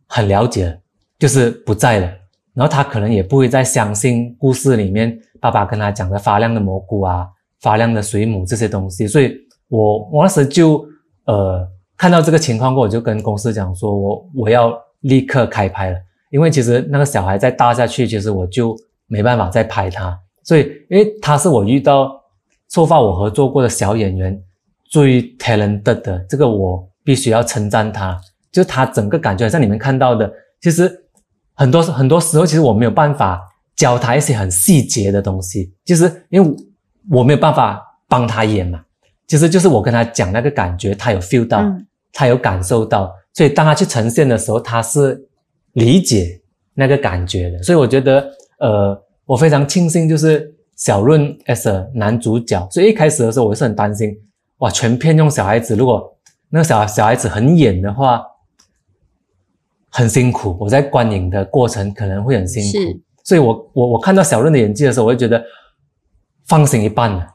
[0.08, 0.78] 很了解了，
[1.18, 2.12] 就是不在了。
[2.54, 7.28] 然后他可能也不会再相信故事里面爸爸跟他讲的发亮的蘑菇啊。
[7.62, 9.34] 发亮的水母这些东西，所以
[9.70, 10.86] 我我那时就
[11.24, 11.66] 呃
[11.96, 15.98] 看到这个情况过，我就跟公司讲说，我我要立刻开拍了，
[16.30, 18.76] 因为其实那个小孩再大下去，其实我就
[19.08, 20.20] 没办法再拍他。
[20.44, 22.12] 所以，因为他是我遇到
[22.68, 24.38] so far 我合作过的小演员
[24.94, 28.20] 最 talented 的，这个我必须要称赞他。
[28.52, 30.32] 就他整个感觉，像你们看到的，
[30.62, 30.90] 其实
[31.56, 33.42] 很多很多时候，其实我没有办法
[33.76, 36.56] 教他一些很细节的东西，就是因为。
[37.12, 38.82] 我没有办法帮他演嘛，
[39.28, 45.22] 其实就是我跟他讲那个感觉，他有 feel 到，嗯、他有感受到，所以当他去呈现的时候，他是
[45.74, 46.42] 理解
[46.74, 47.62] 那个感觉的。
[47.62, 48.26] 所以我觉得，
[48.60, 52.66] 呃，我非常庆幸，就是小润 as a 男主角。
[52.72, 54.18] 所以一开始的时候，我是很担心，
[54.64, 56.18] 哇，全片用小孩子，如果
[56.50, 58.24] 那个小小孩子很演的话，
[59.90, 60.58] 很辛苦。
[60.60, 65.44] 我在观影的过程可能会很辛苦，所以我我我看到小润的演技的时候，我就觉得。
[66.46, 67.26] 放心一半了，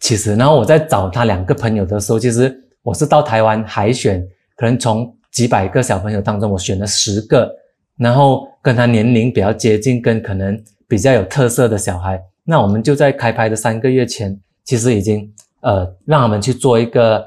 [0.00, 2.52] 其实，然后我在找他两个朋友的时候，其实
[2.82, 4.20] 我是到台湾海选
[4.56, 7.48] 可能从几百个小朋友当中，我选了十个，
[7.96, 15.32] 然后跟他年龄比较接近，跟可能比较有特色的小孩，那我们就在开拍的三个月前，其实已经
[15.64, 17.26] 呃让他们去做一个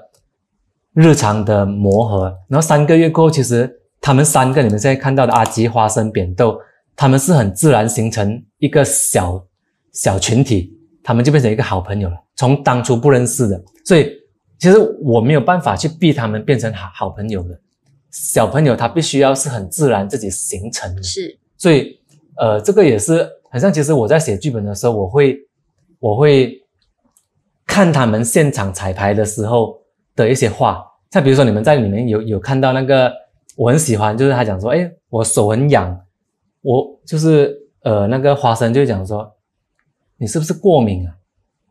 [0.93, 3.69] 日常的磨合，然后三个月过后，其实
[3.99, 6.57] 他们三个你们现在看到的阿吉、花生、扁豆，
[6.95, 9.43] 他们是很自然形成一个小
[9.91, 10.71] 小群体，
[11.03, 12.15] 他们就变成一个好朋友了。
[12.35, 14.11] 从当初不认识的，所以
[14.59, 17.59] 其实我没有办法去逼他们变成好好朋友的。
[18.11, 21.37] 小朋友他必须要是很自然自己形成的，是。
[21.57, 21.99] 所以
[22.37, 25.37] 呃，这个也是很像其实我在写剧本的时候，我会
[25.99, 26.59] 我会
[27.77, 29.79] 看他们现场彩排的时候
[30.15, 33.13] 的一些话，像比如说你们在里面有有看到那个
[33.55, 35.95] 我很喜欢，就是他讲说，哎，我手很痒，
[36.63, 39.31] 我就是呃那个花生就讲说，
[40.17, 41.13] 你是不是过敏啊？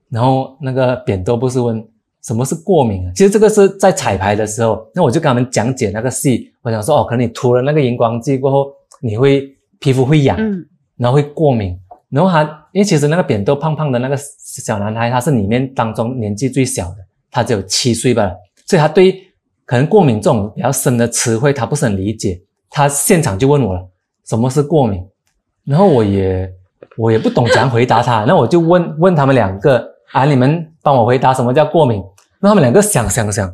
[0.09, 1.85] 然后那个扁豆不是问
[2.23, 3.11] 什么是过敏啊？
[3.13, 6.53] 其实这个是在彩排的时候，那我就跟他们讲解那个戏。
[6.63, 10.65] 我想说哦，可能你涂了那个荧光剂过后，你会皮肤会痒，嗯，
[10.99, 11.77] 然后会过敏。
[12.09, 14.17] 然后他因为其实那个扁豆胖胖的那个
[14.61, 16.97] 小男孩，他是里面当中年纪最小的，
[17.31, 18.31] 他只有七岁吧，
[18.67, 19.21] 所以他对
[19.65, 22.41] 可能过敏这种比较深的词汇，他不是很理解。
[22.71, 23.89] 他现场就问我了，
[24.25, 25.03] 什么是过敏？
[25.65, 26.51] 然后我也
[26.97, 29.95] 我也不懂怎样回答他，那我就问问他们两个。
[30.13, 30.25] 啊！
[30.25, 32.01] 你们帮我回答什么叫过敏？
[32.39, 33.53] 那他们两个想想想，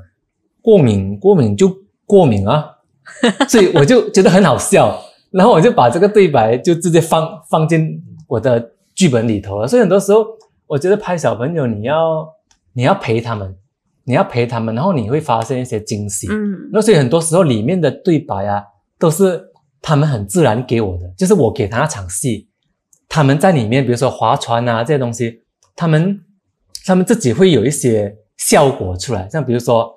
[0.61, 1.75] 过敏过敏就
[2.05, 2.77] 过敏啊，
[3.49, 8.63] 所以我就觉得很好笑，然后我就把这个对白就直接放放进我的
[8.95, 9.67] 剧本里头了。
[9.67, 10.27] 所以很多时候，
[10.67, 12.29] 我觉得拍小朋友，你要
[12.73, 13.57] 你要陪他们，
[14.05, 16.29] 你要陪他们，然后你会发现一些惊喜。
[16.31, 18.63] 嗯，那所以很多时候里面的对白啊，
[18.99, 19.43] 都是
[19.81, 22.49] 他们很自然给我的，就是我给他那场戏，
[23.09, 25.43] 他们在里面，比如说划船啊这些东西，
[25.77, 26.21] 他们。
[26.85, 29.89] 他们自己会有一些效果出来，像比如说，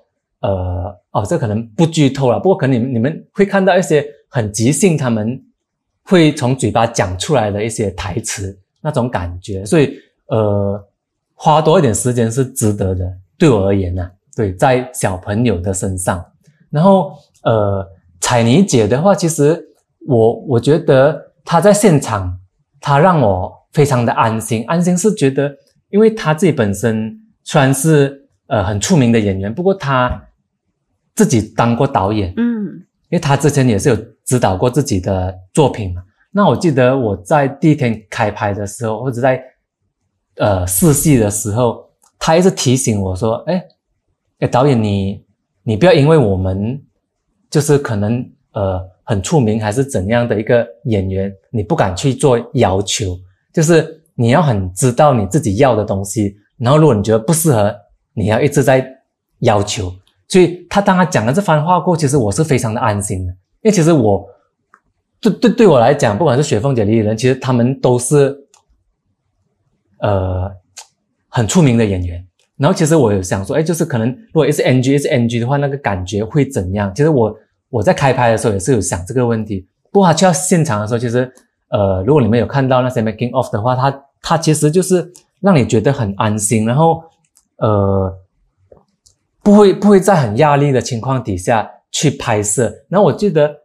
[0.41, 5.43] 呃，哦，这可能不剧透了，不过可能你们你们会看到一些很即兴，他们
[6.03, 9.97] 会从嘴巴讲出来的一些台词，那种感觉，所以，
[10.27, 10.87] 呃，
[11.33, 13.05] 花多一点时间是值得的，
[13.37, 16.25] 对我而言呢、啊，对，在小朋友的身上，
[16.69, 17.13] 然后，
[17.43, 17.87] 呃，
[18.19, 19.63] 彩妮姐的话，其实
[20.07, 22.39] 我我觉得她在现场，
[22.79, 25.55] 她让我非常的安心，安心是觉得。
[25.89, 30.21] 因为她自己本身虽然是呃很出名的演员，不过她
[31.13, 32.65] 自己当过导演，嗯，
[33.09, 36.01] 因为她之前也是有指导过自己的作品嘛。
[36.31, 39.41] 那我记得我在第一天开拍的时候，或者在
[40.37, 43.65] 呃试戏的时候，他一直提醒我说：“哎，
[44.39, 45.23] 哎，导演你
[45.63, 46.81] 你不要因为我们
[47.49, 53.17] 就是可能呃很出名还是怎样的一个演员，你不敢去做要求，
[53.53, 57.75] 就是。”你要很知道你自己要的东西，然后如果你觉得不适合，
[58.13, 58.89] 你要一直在
[59.39, 59.93] 要求。
[60.29, 64.25] 所以他当他讲了这番话过，其实我是非常的安心的，因为其实我
[65.19, 68.44] 对对对我来讲，不管是雪凤姐、李李仁，其实他们都是
[70.05, 70.51] 呃
[71.29, 72.25] 很出名的演员。
[72.57, 76.93] 然后其实我有想说，哎，就是可能如果一是 NG 一是 NG 的话，那个感觉会怎样？
[76.93, 77.35] 其实我
[77.69, 79.67] 我在开拍的时候也是有想这个问题。
[79.91, 81.31] 不过他去到现场的时候，其实。
[81.69, 87.01] 呃，如果你们有看到那些 making of 的话，他他其实就是让你觉得很安心，然后
[87.57, 88.13] 呃，
[89.41, 92.71] 不会不会在很压力的情况底下去拍摄。
[92.87, 93.61] 然后我记得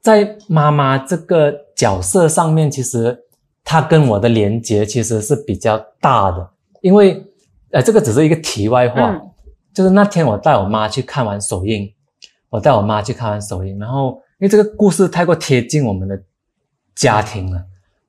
[0.00, 3.16] 在妈妈这个角色上面，其实
[3.64, 6.50] 她跟我的连接其实是比较大的，
[6.80, 7.24] 因为
[7.70, 9.30] 呃，这个只是一个题外话，嗯、
[9.74, 11.92] 就是那天我带我妈去看完首映，
[12.50, 16.22] 我带我妈去看完首映，然后因为这个故事太过贴近我们的。
[16.94, 17.58] 家庭了，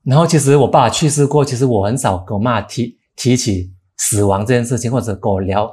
[0.04, 5.66] 然后其实我爸爸去世过，其实我很少跟我妈妈提提起死亡这件事情，或者跟我聊，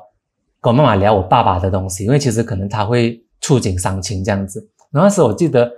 [0.60, 4.60] 跟我妈妈聊我爸爸的东西，因为其实可能他会触景伤情这样子。
[4.92, 5.68] 然后那时候我记得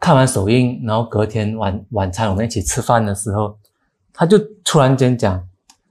[0.00, 3.56] 看完首映，然后隔天晚晚餐我们一起吃饭的时候，
[4.14, 5.46] 他就突然间讲，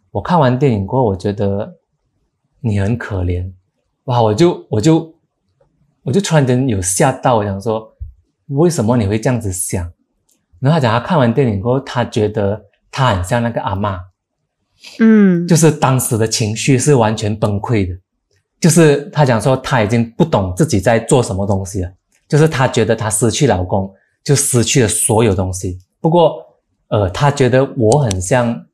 [0.10, 1.76] 我看完电影过后，我觉得
[2.60, 3.52] 你很可怜，
[4.06, 4.20] 哇！
[4.20, 5.14] 我就我就
[6.02, 7.94] 我就突然间有吓到，我想说，
[8.48, 9.90] 为什么你会这样子想？
[10.60, 14.00] 然后他讲，他看完电影过后，他觉得他很像那个阿嬷，
[15.00, 17.96] 嗯，就是当时的情绪是完全崩溃的，
[18.60, 21.92] 就是他讲说他已经不懂自己在做什么东西了，
[22.30, 25.78] 就是她觉得她失去老公，就失去了所有东西。
[26.00, 26.42] 不过，
[26.88, 28.66] 呃，她觉得我很像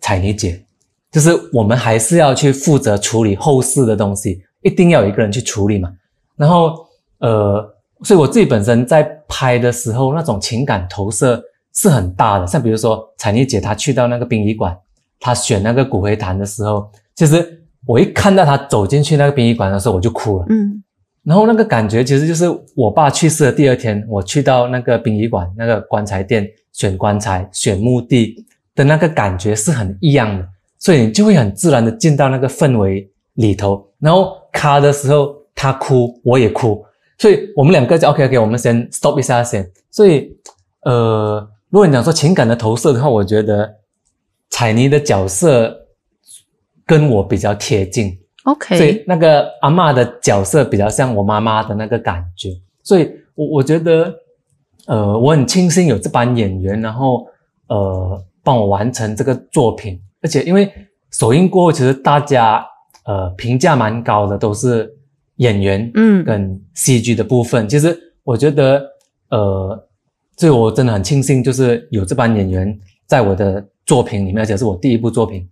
[0.00, 0.64] 彩妮姐，
[1.12, 5.92] 就是我们还是要去负责处理后事的东西，一定要有一个人去处理嘛。
[6.34, 6.84] 然后，
[7.18, 7.70] 呃。
[8.02, 12.46] 所以我自己本身在拍的时候，那种情感投射是很大的。
[12.46, 14.76] 像比如说，彩妮姐她去到那个殡仪馆，
[15.18, 20.44] 她选那个骨灰坛的时候，其实我一看到她走进去那个殡仪馆的时候，我就哭了。
[20.50, 20.83] 嗯，
[21.24, 22.44] 然后那个感觉其实就是
[22.74, 28.44] 我爸去世的第二天，我去到那个殡仪馆那个棺材店选棺材、选墓地
[28.74, 30.46] 的那个感觉是很一样的，
[30.78, 33.88] 所以你就会很自然的进到那个氛围里头。
[33.98, 36.84] 然后卡的时候，他哭，我也哭，
[37.16, 39.66] 所以我们两个就 OK OK，我们先 stop 一下先。
[39.90, 40.30] 所以，
[40.82, 43.76] 呃，如果你讲说情感的投射的话，我觉得
[44.50, 45.86] 彩妮的角色
[46.84, 48.18] 跟我比较贴近。
[48.44, 52.50] OK，所以那个阿嬷的角色比较像我妈妈的那个感觉，
[52.82, 54.14] 所以我我觉得，
[54.86, 57.26] 呃，我很庆幸有这班演员，然后
[57.68, 60.70] 呃帮我完成这个作品，而且因为
[61.10, 62.62] 首映过后，其实大家
[63.06, 64.94] 呃评价蛮高的，都是
[65.36, 68.84] 演员嗯跟戏剧的部分，嗯、其实我觉得
[69.30, 69.88] 呃，
[70.36, 75.48] 所以我真的很庆幸，就是有这班演员在我的作品里面，而且是我第一部作品。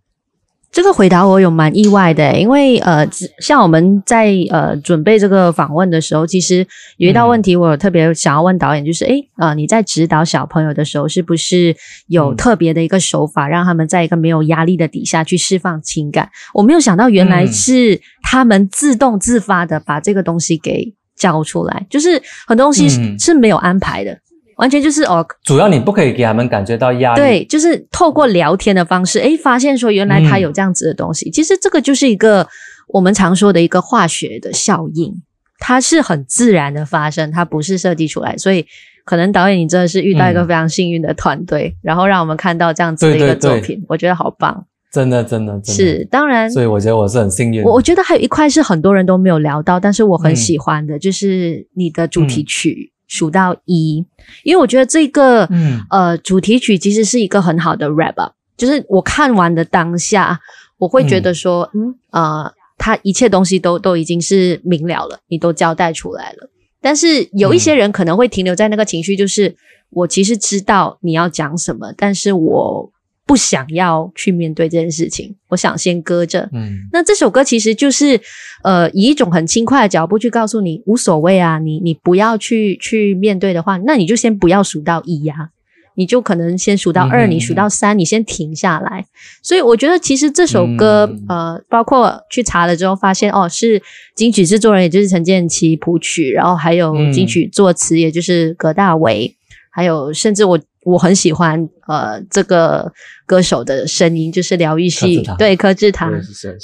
[0.72, 3.06] 这个回答我有蛮意外的，因为呃，
[3.40, 6.66] 像我们在呃准备这个访问的时候，其实
[6.96, 16.30] 有一道问题我有特别想要问导演，就是诶呃，你在指导小朋友的时候，是不是有特别的一个手法，让他们在一个没有压力的底下去释放情感？
[16.54, 24.18] 我没有想到原来是他们自动自发的把这个东西给交出来，就是很多东西是没有安排的。
[24.56, 27.20] 完全就是哦，主要你不可以给他们感觉到压力。
[27.20, 31.30] 对，就是透过聊天的方式，哎，发现说原来他有这样子的东西。
[31.30, 32.46] 嗯、其实这个就是一个
[32.88, 35.12] 我们常说的一个化学的效应，
[35.58, 38.36] 它是很自然的发生，它不是设计出来。
[38.36, 38.64] 所以
[39.04, 44.66] 可能导演你真的是遇到一个非常幸运的团队，嗯、然后让我们看到这样子的一个作品，对对对，我觉得好棒。
[44.92, 46.50] 真的，真的，真的是当然。
[46.50, 47.62] 所以我觉得我是很幸运。
[47.62, 52.90] 我我觉得还有一块是很多人都没有聊到，但是我很喜欢的，嗯、就是你的主题曲。
[52.90, 54.02] 嗯数到一，
[54.42, 60.40] 因为我觉得这个，嗯，呃，主题曲其实是一个很好的 wrap up，就是我看完的当下，
[60.78, 66.48] 我会觉得说，嗯，嗯，呃，他一切东西都都已经是明了了，你都交代出来了。
[66.80, 69.56] 但是有一些人可能会停留在那个情绪，就是、嗯、
[69.90, 72.90] 我其实知道你要讲什么，但是我。
[73.24, 76.48] 不想要去面对这件事情，我想先搁着。
[76.52, 78.20] 嗯，那这首歌其实就是，
[78.64, 85.50] 呃，以一种很轻快的脚步去告诉你，无所谓啊，你你不要去去面对的话，那你就先不要数到一呀，
[85.94, 89.06] 你就可能先数到二，嗯，你数到三，你先停下来。
[89.40, 93.80] 所以我觉得其实这首歌，嗯，呃，包括去查了之后发现，哦，是
[94.16, 99.36] 金曲制作人，也就是陈建骐谱曲，然后还有金曲作词，也就是葛大为，
[99.70, 100.58] 还有甚至我。
[100.84, 102.92] 我很喜欢呃这个
[103.24, 106.12] 歌手的声音，就是疗愈系，对柯智堂，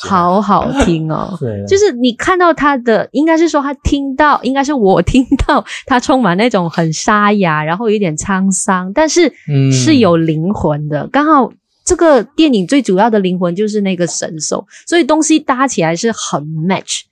[0.01, 1.37] 好好听哦。
[1.41, 9.33] 对，就是你看到他的，应该是说他听到，应该是我听到他充满那种很沙哑，然后有点沧桑，但是
[9.73, 11.07] 是有灵魂的。
[11.09, 11.53] 刚好
[11.85, 17.03] 这个电影最主要的灵魂就是那个神兽，所以东西搭起来是很 match。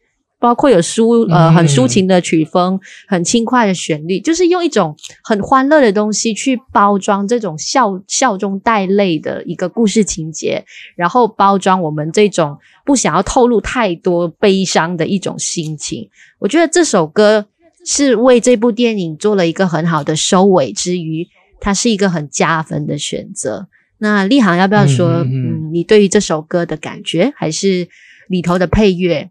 [0.46, 2.78] 包括有抒呃很抒情的曲风，
[3.08, 4.94] 很轻快的旋律，就是用一种
[5.24, 16.08] 很欢乐的东西去包装这种笑笑中带泪的一个故事情节，然后包装我们这种不想要透露太多悲伤的一种心情。
[16.38, 17.46] 我觉得这首歌
[17.84, 21.26] 是为这部电影做了一个很好的收尾之余，
[21.58, 23.66] 它是一个很加分的选择。
[23.98, 27.88] 那立航要不要说，嗯，嗯，你对于这首歌的感觉，还是
[28.28, 29.30] 里头的配乐？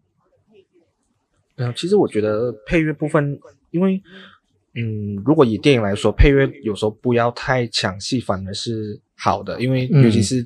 [1.58, 3.40] 嗯，其实我觉得配乐部分，
[3.72, 4.02] 因为，
[4.74, 10.46] 嗯，如果以电影来说，配乐有时候不要太抢戏，反而是好的，因为尤其是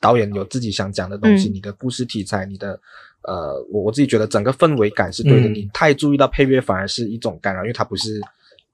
[0.00, 2.80] 导演有自己想讲的东西，嗯、你的故事题材，你的，
[3.22, 8.20] 呃，我我自己觉得整个氛围感是对的，嗯、你太注意到配乐，反而是一种干扰，因为它不是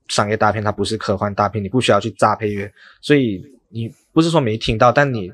[0.08, 5.32] 商业大片，它不是科幻大片，你不需要去炸配乐，所以你不是说没听到，但你。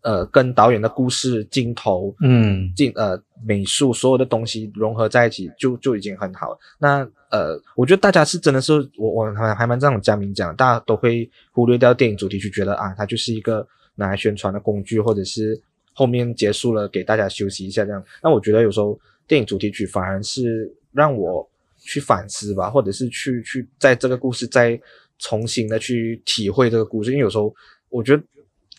[0.00, 6.58] 呃，跟导演的故事、镜头、嗯，镜呃美术所有的东西融合在一起就，就已经很好了。
[6.78, 15.60] 那呃，我觉得大家是真的是我我还还蛮这样讲明讲，大家都会忽略掉电影主题曲，觉得啊，它就是一个拿来宣传的工具，或者是
[15.92, 18.02] 后面结束了给大家休息一下这样。
[18.22, 24.80] 那我觉得有时候电影主题曲反而是让我去反思吧，或者是去去在这个故事再
[25.18, 27.54] 重新的去体会这个故事，因为有时候
[27.88, 28.22] 我觉得。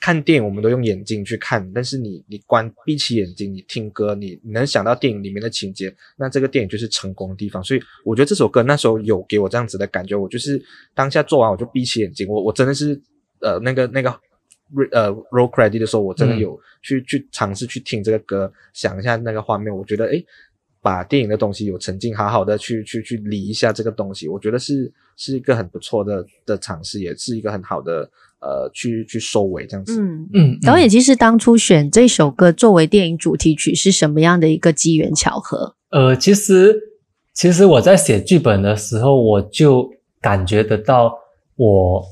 [0.01, 7.63] 看电影，我们都用眼睛去看，但是你你关闭起眼睛，你听歌，你你能想到电影里面的情节，那这个电影就是成功的地方。
[7.63, 10.61] 所以我觉得这首歌那时候有给我这样子的感觉，我就是
[10.93, 12.99] 当下做完我就闭起眼睛，我我真的是
[13.41, 14.09] 呃那个那个
[14.91, 20.25] 呃 roll credit 的时候，我真的有去、去尝试去听这个歌，想一下那个画面，我觉得诶，
[20.81, 28.09] 把电影的东西有沉浸，好好的去去去理一下这个东西，我觉得是是一个很不错的的尝试，也是一个很好的。
[28.41, 30.01] 呃，去去收尾这样子。
[30.01, 35.75] 嗯嗯，导演其实当初选这首歌作为电影主题曲是什么样的一个机缘巧合？
[35.89, 36.73] 呃，其实
[37.33, 41.13] 其实我在写剧本的时候，我就感觉得到
[41.57, 42.05] 我，我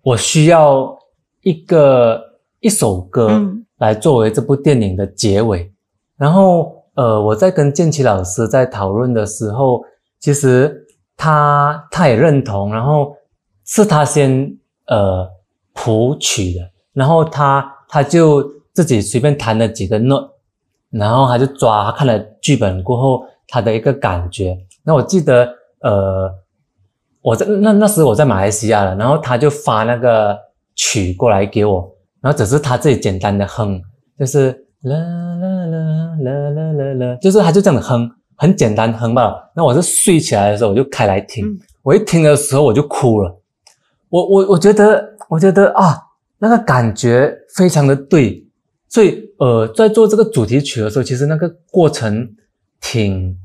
[0.00, 0.98] 我需要
[1.42, 2.18] 一个
[2.60, 3.46] 一首歌
[3.76, 5.64] 来作为这部电影的结尾。
[5.64, 5.72] 嗯、
[6.16, 9.84] 然后，呃，我在跟建奇老师在讨论的时候，
[10.18, 10.84] 其实
[11.16, 13.14] 他他也认同，然后
[13.64, 14.52] 是他先
[14.88, 15.30] 呃
[15.72, 18.42] 谱曲的，然后他他就
[18.74, 20.28] 自己随便弹了几个 note，
[20.90, 23.24] 然后他就抓，看了剧本过后。
[23.50, 26.30] 他的一个感觉，那我记得，呃，
[27.22, 30.38] 我在那那时我在马来西亚了，然后他就发那个
[30.74, 31.90] 曲过来给我，
[32.20, 33.80] 然后只是他自己简单的哼，
[34.18, 34.50] 就是
[34.82, 39.50] 啦啦啦啦啦啦啦，就是他就这样哼，很简单哼吧。
[39.54, 43.40] 那我是睡起来的时候我就开来听，嗯、我一听的时候我就哭了，
[44.08, 45.96] 我我我觉得我觉得啊，
[46.38, 48.44] 那个感觉非常的对，
[48.88, 52.34] 所以呃，在做这个主题曲的时候，其实那个过程。
[52.80, 53.36] 挺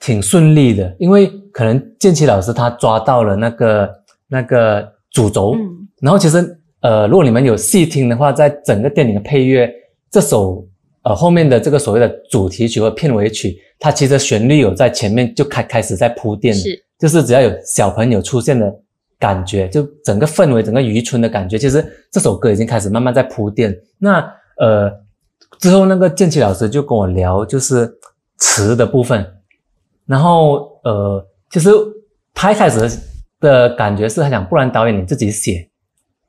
[0.00, 3.90] 挺顺利的，因为可能建奇老师他抓到了那个
[4.26, 9.70] 那个主轴，嗯、然后其实呃，如果你们有细听的话，在整个电影的配乐，
[10.10, 10.66] 这首
[11.02, 18.74] 呃后面的这个所谓的主题曲或片尾曲，它其实旋律有在前面就开开始在铺垫，是，就是只要有小朋友出现的
[19.18, 23.76] 感觉，就整个氛围，整个渔村的感觉，其实这首歌已经开始慢慢在铺垫。
[23.98, 24.20] 那
[24.58, 24.90] 呃
[25.58, 27.96] 之后那个建奇老师就跟我聊，就是。
[28.42, 29.34] 词的部分，
[30.06, 31.68] 然后呃，其实
[32.32, 32.90] 他一开始
[33.38, 35.68] 的感觉是他想，不然导演你自己写，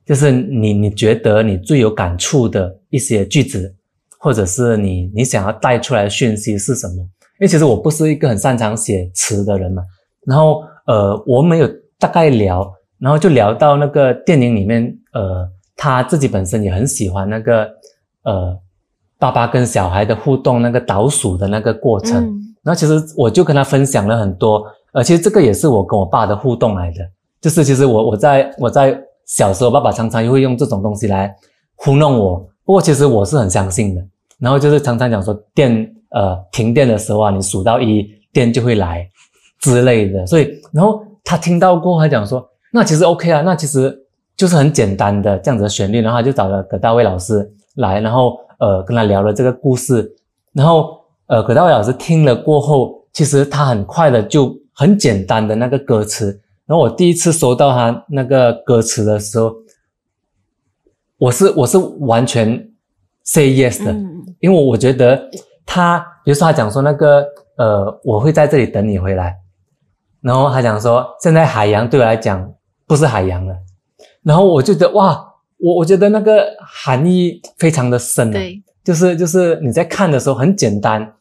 [0.06, 3.74] 就是你你觉得你最有感触的一些句子，
[4.22, 6.96] 或者是你你想要带出来的讯息是什么？
[6.96, 9.84] 因为其实我不是一个很擅长写词的人嘛。
[10.26, 11.68] 然后呃，我们有
[12.00, 17.68] 大概聊，然后就聊到那个电影里面，呃，他自己本身也很喜欢那个
[18.24, 18.58] 呃。
[19.22, 27.08] 爸爸跟小孩的互动，那个倒数的那个过程，嗯、然后其实我就跟他分享了很多，呃，其实这个也是我跟我爸的互动来的，
[27.40, 31.32] 就是其实我我在我在小时候，爸爸常常又会用这种东西来
[31.76, 34.02] 糊弄我，不过其实我是很相信的，
[34.40, 39.06] 然后就是常常讲说电呃停电的时候啊，你数到一，电就会来
[39.60, 42.42] 之类的，所以然后他听到过后还讲说，
[42.72, 43.94] 那其实 OK 啊，那其实
[44.38, 47.46] 就是很简单的这样子的旋律，然后他就找了葛大卫老师
[47.76, 48.38] 来，然后。
[48.62, 50.08] 呃，跟他聊了这个故事，
[50.54, 56.28] 然后呃，葛大卫老师听了过后，其实他很快的就很简单的那个歌词，
[56.68, 59.52] 然后我第一次收到他那个歌词的时候，
[61.22, 62.68] 我是我是完全
[63.24, 65.30] say yes 的，嗯、因为我觉得
[65.64, 67.24] 他，比如说他讲说那个
[67.58, 69.38] 呃，我会在这里等你回来，
[70.22, 72.52] 然后他讲说现在海洋对我来讲
[72.88, 73.56] 不是海洋了，
[74.24, 75.28] 然后我就觉得哇。
[75.64, 81.14] 我我觉得那个含义非常的深，对，就是就是你在看的时候很简单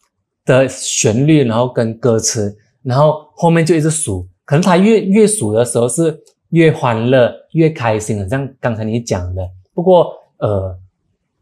[0.46, 6.18] 的旋律，然后跟歌词，然后后面就一直数，可能他越越数的时候是
[6.52, 9.46] 越欢乐越开心，像刚才你讲的。
[9.80, 10.76] 不过呃，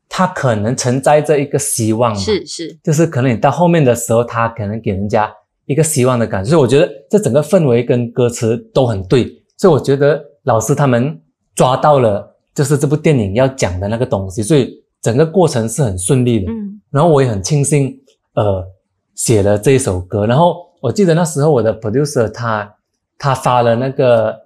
[0.08, 5.28] 他可能承载着一个希望，是是，就是可能你到后面的时候，他可能给人家
[5.66, 6.50] 一个希望的感觉。
[6.50, 9.24] 所以我觉得这整个氛围跟歌词都很对，
[9.56, 11.20] 所以我觉得老师他们
[11.56, 12.36] 抓到了。
[12.54, 16.50] 就是这部电影要讲的那个东西，所以整个过程是很顺利的。
[16.50, 17.96] 嗯，然后我也很庆幸，
[18.34, 18.66] 呃，
[19.14, 20.26] 写了这一首歌。
[20.26, 22.74] 然后我记得那时候我的 producer 他
[23.16, 24.36] 他发了那个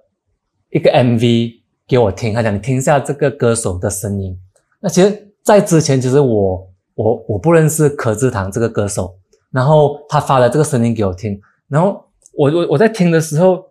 [0.69, 1.62] 一个 MV
[1.93, 4.35] 给我听，他讲你听一下这个歌手的声音。
[4.79, 9.13] 那其实，在之前其实我我我不认识柯智堂这个歌手，
[9.51, 12.03] 然后他发了这个声音给我听，然后
[12.35, 13.63] 我我我在听的时候，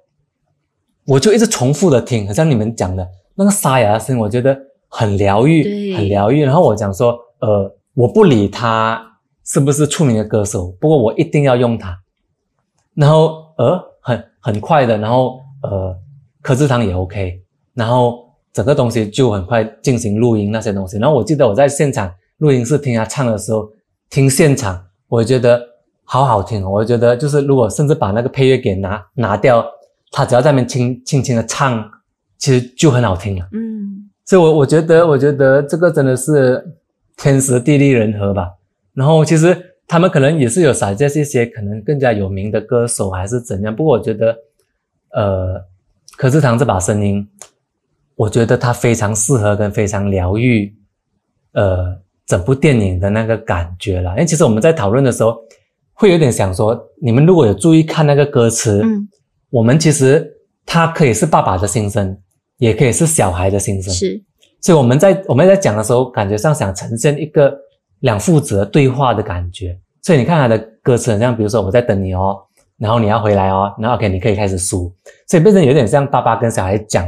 [1.04, 3.04] 我就一直重复的听，好像你们讲的。
[3.34, 6.44] 那个沙哑的声音，我觉得很疗愈，很疗愈。
[6.44, 9.04] 然后我讲说，呃，我不理他
[9.44, 11.98] 是不是出名的歌手，不过我一定要用他。
[12.94, 15.98] 然后，呃，很很快的，然后呃，
[16.40, 17.41] 柯智堂也 OK，
[17.74, 20.98] 然后整个东西就很快进行录音那些东西。
[20.98, 23.70] 然后我记得我在现场录音室听他唱的时候，
[24.10, 25.60] 听现场，我觉得
[26.04, 26.68] 好好听。
[26.68, 29.64] 我觉得就是如果甚至把那个配乐给拿拿掉，
[30.10, 31.90] 他只要在那边轻轻轻的唱。
[32.38, 36.60] 其实就很好听了，嗯，所以我，我觉得，我觉得这个真的是
[37.16, 38.50] 天时地利人和吧。
[38.94, 43.76] 然后，其实他们可能也是有撒这一些可能更加有名的歌手，还是怎样。
[43.76, 44.36] 不过，我觉得，
[45.12, 45.64] 呃，
[46.16, 47.24] 柯智棠这把声音，
[48.22, 50.72] 我觉得它非常适合跟非常疗愈，
[51.54, 54.10] 呃，整部电影的那个感觉了。
[54.12, 55.36] 因为其实我们在讨论的时候，
[55.94, 59.08] 会有点想说，你们如果有注意看那个歌词，嗯，
[59.50, 60.26] 我们其实
[60.64, 62.18] 它可以是爸爸的心声。
[62.58, 64.22] 也可以是小孩的心声，是，
[64.60, 67.52] 所以我们在我们在讲的时候，感觉上想呈现一个
[68.00, 69.76] 两父子的对话的感觉。
[70.00, 72.38] 所以你看他的歌词，很像比如说我在等你哦，
[72.78, 74.94] 然后你要回来哦，然后 OK，你可以开始数，
[75.26, 77.04] 所以变成有点像爸爸跟小孩讲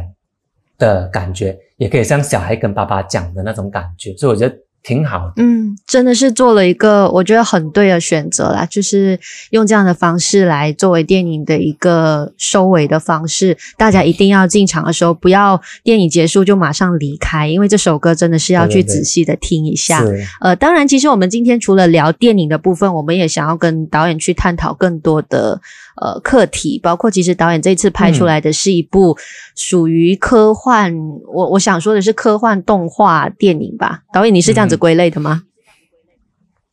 [0.78, 4.56] 的感觉，也可以像小孩跟爸爸讲的那种感觉，所以我觉得。
[4.86, 9.18] 挺好的，嗯，真的是做了一个我觉得很对的选择啦，就是
[9.48, 13.56] 用这样的方式来作为电影的一个收尾的方式。
[13.78, 20.02] 大家一定要进场的时候，不要电影结束就马上离开，因为这首歌真的是要去仔细的听一下。
[20.02, 25.62] 对对对，呃，当然，其实我们今天除了聊电影的部分，我们也想要跟导演去探讨更多的。
[25.96, 29.16] 呃，课题包括，其实导演这次拍出来的是一部
[29.54, 34.00] 属于科幻，嗯、我我想说的是科幻动画电影吧。
[34.12, 35.42] 导演，你是这样子归类的吗？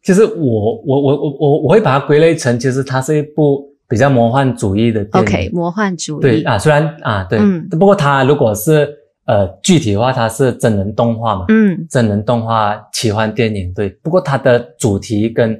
[0.03, 5.29] 其实我我我我我我会把它归类成，其实它是一部比较魔幻主义的电影。
[5.29, 6.21] OK，魔幻主义。
[6.21, 8.89] 对啊，虽然啊，对，嗯、不过它如果是
[9.27, 13.71] 呃具体的话，它是真人动画嘛，嗯，真人动画奇幻电影。
[13.75, 15.55] 对，不过它的主题跟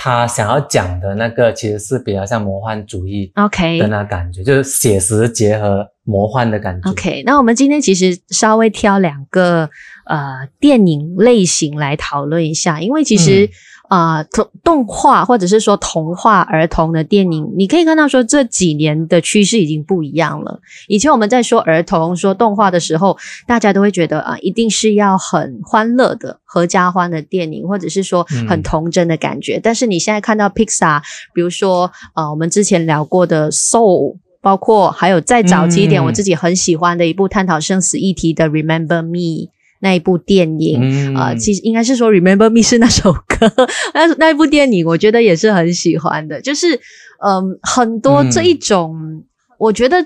[0.00, 6.88] 他想要讲的那个其实是比较像魔幻主义，OK 的那感觉.就是写实结合魔幻的感觉。
[6.88, 9.68] OK，那我们今天其实稍微挑两个
[10.06, 13.44] 呃电影类型来讨论一下，因为其实。
[13.44, 13.50] 嗯
[13.88, 20.60] 啊，动、呃、动画或者是说童话儿童的电影，你可以看到说这几年的趋势已经不一样了。
[20.86, 23.16] 以前我们在说儿童、说动画的时候，
[23.46, 29.56] 大家都会觉得啊，一定是要很欢乐的、合家欢的电影，或者是说很童真的感觉。
[29.56, 31.00] 嗯、但是你现在看到 Pixar，
[31.34, 39.50] 比如说呃，我们之前聊过的 Soul，包括还有再早期一点，我自己很喜欢的一部探讨生死议题的 Remember Me。
[39.80, 43.50] 那一部电影啊、嗯呃，其实应该是说《Remember Me》是那首歌，
[43.94, 46.40] 那那一部电影我觉得也是很喜欢的。
[46.40, 46.74] 就是
[47.22, 49.24] 嗯、呃，很多这一种，嗯、
[49.58, 50.04] 我觉得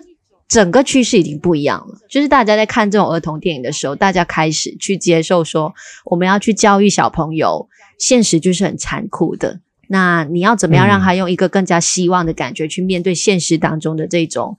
[0.48, 1.96] 整个趋势已经不一样了。
[2.10, 5.72] 就是大家在看这种儿童电影的时候，大家开始去接受说，
[6.04, 7.68] 我们要去教育小朋友，
[7.98, 9.60] 现实就是很残酷的。
[9.88, 14.56] 那你要怎么样让他用一个更加希望的感觉去面对现实当中的这种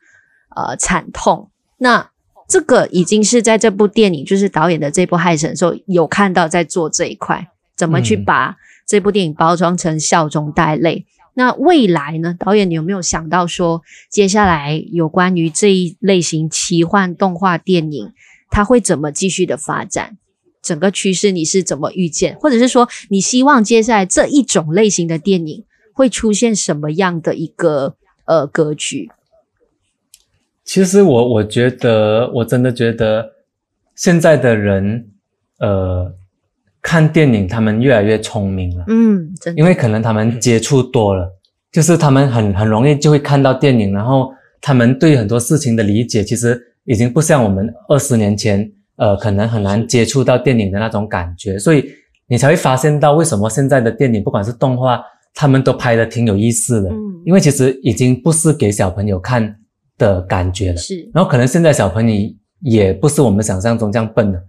[0.55, 1.49] 呃惨痛？
[1.77, 2.09] 那
[2.53, 8.55] 这个已经是在这部电影，就是导演的这部《害神》的时候有看到在做这一块，怎么去把
[8.85, 11.07] 这部电影包装成笑中带泪。
[11.07, 12.35] 嗯、那未来呢？
[12.37, 18.11] 导演，你有没有想到说，接下来有关于这一类型奇幻动画电影，
[18.51, 20.19] 它会怎么继续的发展？
[20.61, 22.35] 整个趋势你是怎么预见？
[22.35, 29.09] 或者是说，你希望接下来这一种类型的电影会出现什么样的一个呃格局？
[30.65, 33.29] 其实我我觉得，我真的觉得
[33.95, 35.05] 现在的人，
[35.59, 36.13] 呃，
[36.81, 38.85] 看电影他们越来越聪明了。
[38.87, 39.59] 嗯，真的。
[39.59, 41.29] 因为可能他们接触多了，
[41.71, 44.31] 就是他们很很容易就会看到电影，然后
[44.61, 51.59] 他们对很多事情的理解，其实已经不像我们二十年前，呃，可能很难接触到电影的那种感觉。
[51.59, 51.83] 所以
[52.27, 55.03] 你才会发现到为什么现在的电影，不管是动画，
[55.33, 56.89] 他们都拍的挺有意思的。
[56.89, 59.57] 嗯，因为其实已经不是给小朋友看。
[60.03, 64.43] 的感觉了，是，然后可能现在小朋友也不是我们想象中这样笨的，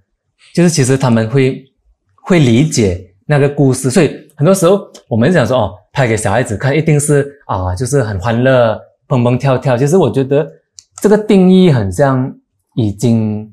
[0.53, 1.65] 就是其实他们会
[2.25, 8.77] 会理解那个故事，所以很多时候我们想说哦，拍给小孩子看一定是啊，就是很欢乐，
[9.07, 9.77] 蹦蹦跳跳。
[9.77, 10.45] 其实我觉得
[11.01, 12.35] 这个定义很像
[12.75, 13.49] 已经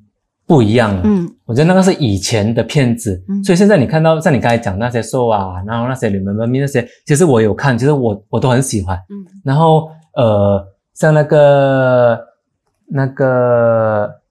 [0.47, 1.01] 不一样了。
[1.03, 8.97] 嗯，我觉得那个是以前的片子，嗯，所以现在你看到像你刚才讲那些 show 啊，然后那些里面的那些，其实我有看，其实我我都很喜欢。
[8.97, 9.13] 嗯，
[9.43, 10.67] 然后呃。
[10.93, 12.27] 像那个
[12.87, 14.21] 那个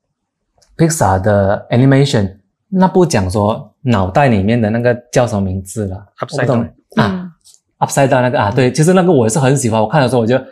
[0.77, 2.37] Pixar 的 animation，
[2.69, 7.33] 那部讲说脑袋里面的那个叫什么名字了？Upside down 啊
[7.79, 9.81] ，Upside down 那个啊，对，其实那个我也是很喜欢。
[9.81, 10.47] 我看的时候，我觉得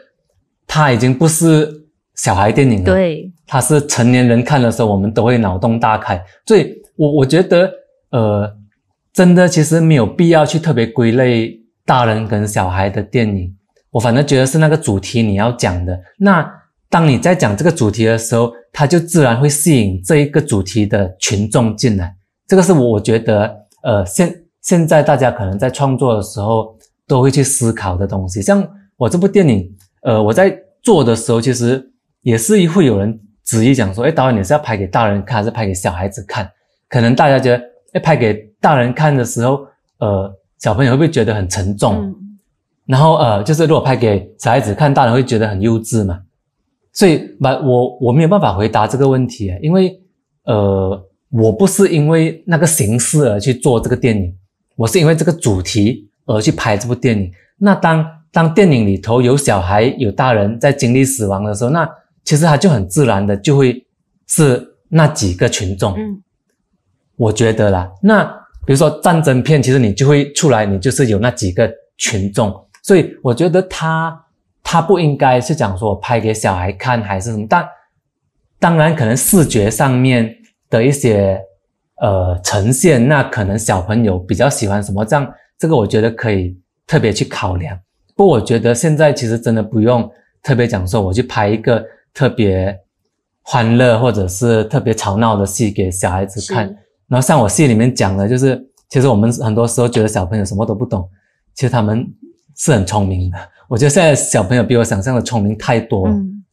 [0.67, 6.23] 它已经不是小孩电影了，对，它是成年人看的时候，我们都会脑洞大开。
[6.47, 7.71] 所以我我觉得，
[8.11, 8.57] 呃，
[9.13, 13.55] 真的其实没有必要去特别归类大人跟小孩的电影。
[13.99, 16.49] 我反正觉得是那个主题你要讲的，那
[16.89, 22.15] 当你在讲这个主题的时候，它就自然会吸引这一个主题的群众进来。
[22.47, 23.53] 这个是我觉得，
[23.83, 26.77] 呃，现现在大家可能在创作的时候
[27.09, 28.41] 都会去思考的东西。
[28.41, 28.65] 像
[28.97, 29.69] 我这部电影，
[30.03, 31.85] 呃，我在做的时候，其实
[32.23, 36.49] 也是会有人质疑讲说，诶，导演你是要拍给大人看还是拍给小孩子看？
[36.89, 37.65] 可能大家觉得，
[37.95, 39.59] 诶，拍给大人看的时候，
[39.99, 42.15] 呃，小朋友会不会觉得很沉重？
[42.89, 46.21] 然后呃，就是如果拍给小孩子看，大人会觉得很幼稚嘛。
[46.91, 49.95] 所以，把我我没有办法回答这个问题，因为
[50.45, 50.99] 呃，
[51.31, 54.35] 我不是因为那个形式而去做这个电影，
[54.75, 57.31] 我是因为这个主题而去拍这部电影。
[57.59, 61.87] 那当当电影里头有小孩有大人在经历死亡的时候，那
[62.25, 63.87] 其实他就很自然的就会
[64.27, 65.93] 是那几个群众。
[65.93, 66.23] 嗯，
[67.17, 68.25] 我觉得啦，那
[68.65, 72.65] 比如说战争片，其实你就会出来，你就是有那几个群众。
[72.89, 74.19] 所以我觉得他
[74.63, 77.69] 他不应该是讲说我拍给小孩看还是什么，但
[78.59, 80.35] 当然可能视觉上面
[80.71, 81.39] 的一些
[82.01, 87.79] 呃呈现，那可能小朋友比较喜欢什么，这样这个我觉得可以特别去考量。
[88.17, 90.11] 不过我觉得现在其实真的不用
[90.43, 91.85] 特别讲说我去拍一个
[92.15, 92.75] 特别
[93.43, 96.65] 欢乐或者是特别吵闹的戏给小孩子看。
[97.07, 98.59] 然后像我戏里面讲的，就是
[98.89, 101.07] 其实我们很多时候觉得小朋友什么都不懂，
[101.55, 102.11] 其实他们
[102.59, 103.39] 是很聪明的。
[103.69, 106.45] 我觉得现在小朋友比我想象的聪明太多了，嗯，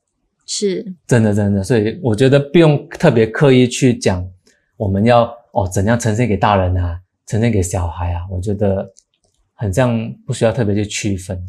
[0.46, 1.64] 是真的真的。
[1.64, 4.26] 所以我觉得不用特别刻意去讲，
[4.78, 8.90] 我们要哦怎样呈现给大人啊，呈现给小孩啊，我觉得
[9.54, 11.42] 很像不需要特别去区分。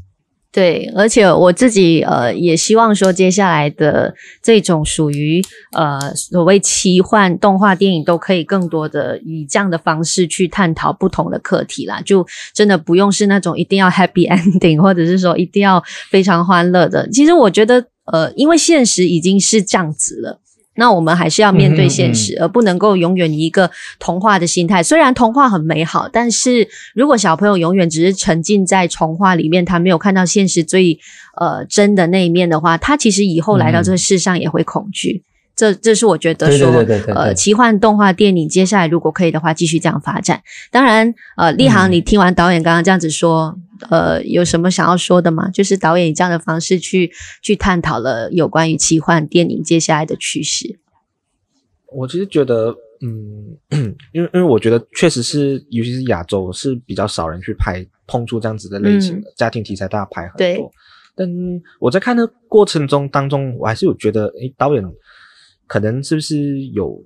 [0.57, 5.43] 对，而且我自己呃也希望说，接下来的这种属于
[5.73, 12.01] 呃所谓奇幻动画电影，都可以更多的以这样的方式去探讨不同的课题啦。
[12.07, 17.07] 就真的不用是那种一定要 happy ending，或者是说一定要非常欢乐的。
[17.11, 20.41] 其实我觉得呃，因为现实已经是这样子了。
[20.77, 24.83] 那我们还是要面对现实，嗯嗯，而不能够永远以一个童话的心态。
[24.83, 30.99] 虽然童话很美好，但是如果小朋友永远只是沉浸在童话里面，他没有看到现实最
[31.41, 35.25] 呃真的那一面的话，他其实以后来到这个世上也会恐惧。
[35.57, 40.43] 嗯这这是我觉得说，对对对对对呃，奇幻动画电影接下来如果可以的话，继续这样发展。
[40.71, 43.59] 当然，呃，立航，你听完导演刚刚这样子说，
[43.89, 45.49] 嗯、呃，有什么想要说的吗？
[45.49, 47.11] 就是导演以这样的方式去
[47.41, 50.79] 去探讨了有关于奇幻电影接下来的趋势。
[51.91, 53.57] 我其实觉得，嗯，
[54.13, 60.71] 因为因为我觉得确实是，尤其是亚洲是比较少人去拍碰触这样子的类型的、嗯、家庭题材，大家拍很多。
[61.19, 61.27] 但
[61.81, 64.85] 我在看的过程中当中，我还是有觉得，诶，导演。
[65.67, 67.05] 可能是不是有，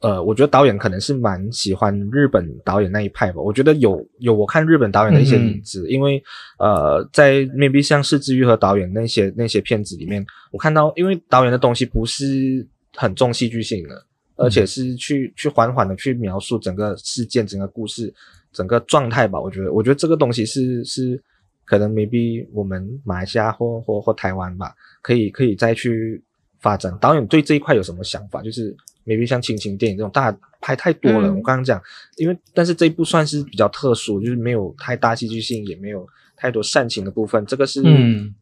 [0.00, 3.40] 呃，我觉得导演可能是蛮喜欢日本导演那一派吧。
[3.40, 6.20] 我觉得有有我看日本导演的一些影子，嗯、因为
[6.58, 12.66] 呃，在 maybe 像是枝裕和导演那些那些片子里面，我看到，因为导演的东西不是
[12.96, 18.12] 很重戏剧性的，而且是去去缓缓的去描述整个事件、整个故事、
[18.52, 19.40] 整个状态吧。
[19.40, 21.22] 我觉得，我觉得这个东西是是
[21.64, 26.20] 可能 maybe 我们马来西亚或或或台湾吧，可以可以再去。
[26.62, 28.40] 发展导演对这一块有什么想法？
[28.40, 28.74] 就是
[29.04, 31.28] maybe 像亲情电影这种，大家拍太多了。
[31.28, 31.82] 嗯、我刚刚讲，
[32.16, 36.06] 因为但是这一部算是比较特殊，就是没有太大戏剧性，也没有
[36.36, 37.44] 太多煽情的部分。
[37.44, 37.82] 这个是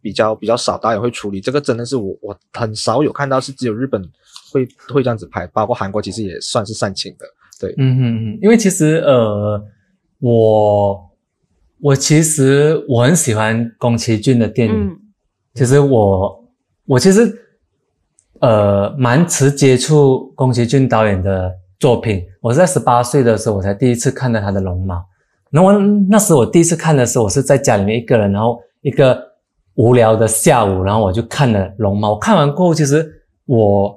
[0.03, 1.41] 比较、嗯、比较少导演会处理。
[1.41, 4.07] 这个真的是我我很少有看到，是只有日本
[4.53, 7.25] 会会这样子拍，包括韩国其实也算是煽情的。
[7.59, 8.03] 对，嗯嗯
[8.33, 9.65] 嗯，因为其实呃，
[10.19, 11.11] 我
[11.81, 14.75] 我其实我很喜欢宫崎骏的电影。
[14.75, 15.01] 嗯、
[15.55, 16.45] 其实我
[16.85, 17.47] 我其实。
[18.41, 22.25] 呃，蛮迟接触宫崎骏导演的作品。
[22.41, 24.95] 我是在十八岁的时候，我才第一次看到他的《龙猫》。
[25.51, 25.73] 然后
[26.09, 29.23] 那时我第一次看的时候，我是在家里面一个人，然后一个
[29.75, 32.13] 无聊的下午，然后我就看了《龙猫》。
[32.19, 33.95] 看完过后，其实我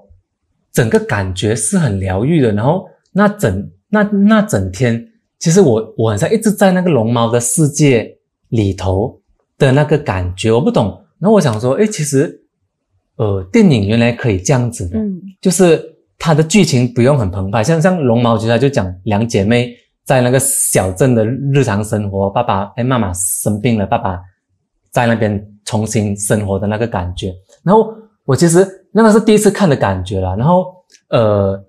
[0.73, 2.51] 整个感觉是很疗愈的。
[2.51, 5.07] 然后那整那那整天，
[5.39, 8.17] 其实我我好像一直在那个龙猫的世界
[8.49, 9.21] 里头
[9.57, 11.01] 的那个感觉，我不懂。
[11.19, 12.41] 然后我想说，诶，其实。
[13.23, 15.81] 呃，电影原来可以这样子的，嗯，就是
[16.17, 19.73] 它的剧情不用很澎湃，像像《龙猫》其实它就讲两姐妹
[20.03, 24.19] 在那个小镇的日常生活，爸爸哎妈妈生病了，爸爸
[24.91, 27.33] 在那边重新生活的那个感觉。
[27.63, 27.93] 然后
[28.25, 30.35] 我其实那个是第一次看的感觉啦。
[30.35, 30.65] 然后
[31.09, 31.63] 呃，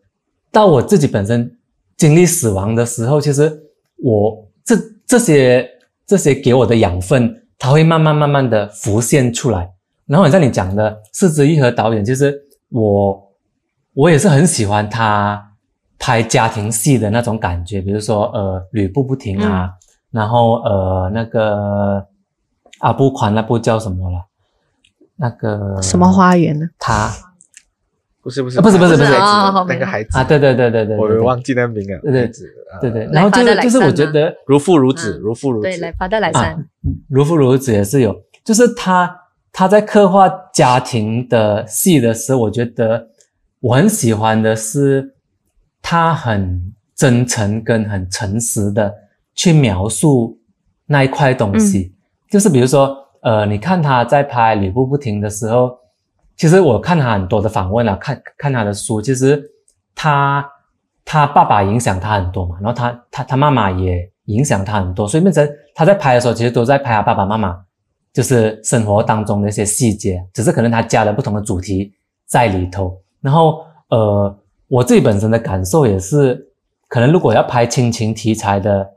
[0.51, 1.51] 到我自己本身
[1.97, 3.53] 经历死亡的时候，其实
[4.03, 4.77] 我这
[5.07, 5.69] 这些
[6.07, 9.71] 这些给我的养分，它会慢慢慢慢的浮现出来。
[10.07, 12.35] 然后像你讲的，是枝裕和导演，其实
[12.71, 13.33] 我
[13.95, 15.53] 我也是很喜欢他
[15.99, 19.73] 拍家庭戏的那种感觉，比如说呃《吕布不停》啊，嗯、
[20.11, 22.07] 然后呃那个
[22.81, 24.27] 阿布宽那部叫什么了？
[25.17, 26.67] 那个什么花园呢？
[26.79, 27.11] 他。
[28.21, 29.11] 不是不是、啊、不是不是不是
[29.69, 30.19] 那个孩子。
[30.19, 32.31] 啊，对对对对对，我忘记那名了，对对
[32.81, 36.67] 对对，然后就是就是我觉得如父如子，如父如子，对，来发带来三，
[37.11, 39.24] 如父如子也是有，就是他。
[39.57, 43.07] 他在刻画家庭的戏的时候，我觉得
[43.61, 45.15] 我很喜欢的是
[45.81, 48.93] 他很真诚跟很诚实的
[49.33, 50.37] 去描述
[50.87, 51.79] 那一块东西。
[51.79, 51.95] 嗯、
[52.29, 55.79] 就是比如说，呃，你看他在拍《吕布不停》的时候，
[56.37, 59.41] 其实我看他很多的访问啊，看看他的书，其实
[59.95, 60.45] 他
[61.05, 67.57] 他爸爸影响他很多嘛，然后他他他妈妈也影响他很多，所以变成他在拍的时候，其实都在拍他爸爸妈妈。
[68.15, 71.93] 就是生活当中的一些细节，只是可能他加了不同的主题
[72.25, 72.97] 在里头。
[73.21, 74.39] 然后，呃，
[74.69, 76.49] 我自己本身的感受也是，
[76.89, 78.89] 可能如果要拍亲情题材的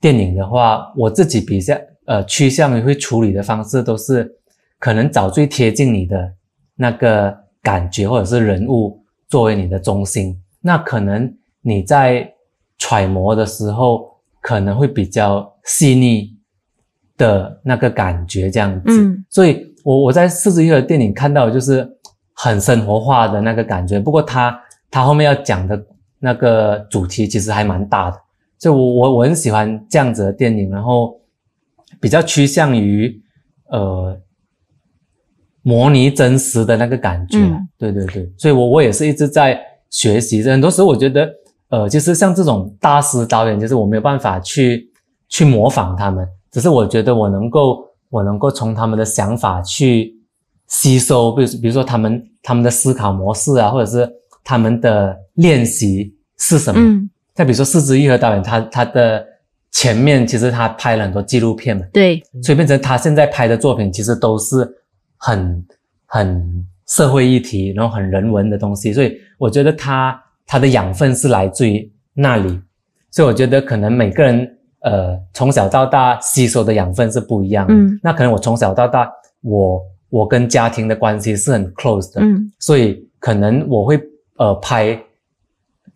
[0.00, 4.38] 电影的话，我自己比较呃趋向于会处理的方式都是，
[4.80, 6.32] 可能找最贴近你的
[6.74, 7.32] 那个
[7.62, 12.28] 感觉或者是人物作为你的中心，那可能你在
[12.76, 16.33] 揣摩的时候可能会比较细腻
[17.16, 18.82] 的那个感觉这样子。
[18.88, 21.88] 嗯，所以我我在四十一的电影看到的就是
[22.32, 24.58] 很生活化的那个感觉，不过他
[24.90, 25.80] 他后面要讲的
[26.18, 28.16] 那个主题其实还蛮大的。
[28.58, 31.20] 就我我我很喜欢这样子的电影，然后
[32.00, 33.20] 比较趋向于
[33.68, 34.18] 呃
[35.62, 39.60] 模拟真实的那个感觉，嗯、对对对，所以我我也是一直在
[39.90, 40.42] 学习。
[40.42, 41.30] 很多时候我觉得
[41.68, 44.90] 呃，就是像这种大师导演，就是我没有办法去
[45.28, 50.14] 去模仿他们，只是我觉得我能够我能够从他们的想法去
[50.68, 54.10] 吸收，比如比如说他们他们的思考模式啊，或者是
[54.42, 56.80] 他们的练习是什么。
[56.80, 57.10] 嗯。
[57.34, 59.26] 再比如说，是枝裕和导演，他他的
[59.72, 64.64] 前面其实他拍了很多纪录片嘛，对，所以变成他现在拍的作品其实都是
[65.16, 65.66] 很
[66.06, 70.16] 很社会议题，然后很人文的东西，所以我觉得他
[70.46, 72.56] 他的养分是来自于那里，
[73.10, 74.48] 所以我觉得可能每个人
[74.84, 79.10] 呃从小到大吸收的养分是不一样的，嗯，那可能我从小到大
[79.42, 84.00] 我我跟家庭的关系是很 close 的，嗯，所以可能我会
[84.36, 84.96] 呃拍。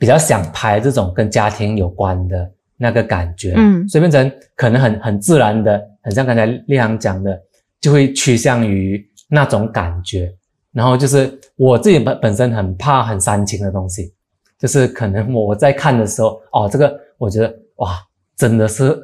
[0.01, 7.37] 比较想拍这种跟家庭有关的那个感觉，嗯，所以变成可能很很自然的，很像刚才立航讲的，
[7.81, 10.33] 就会趋向于那种感觉。
[10.71, 14.13] 然后就是我自己本本身很怕很煽情的东西，
[14.57, 17.99] 就是可能我在看的时候，哦，这个我觉得哇，
[18.39, 18.97] 真的是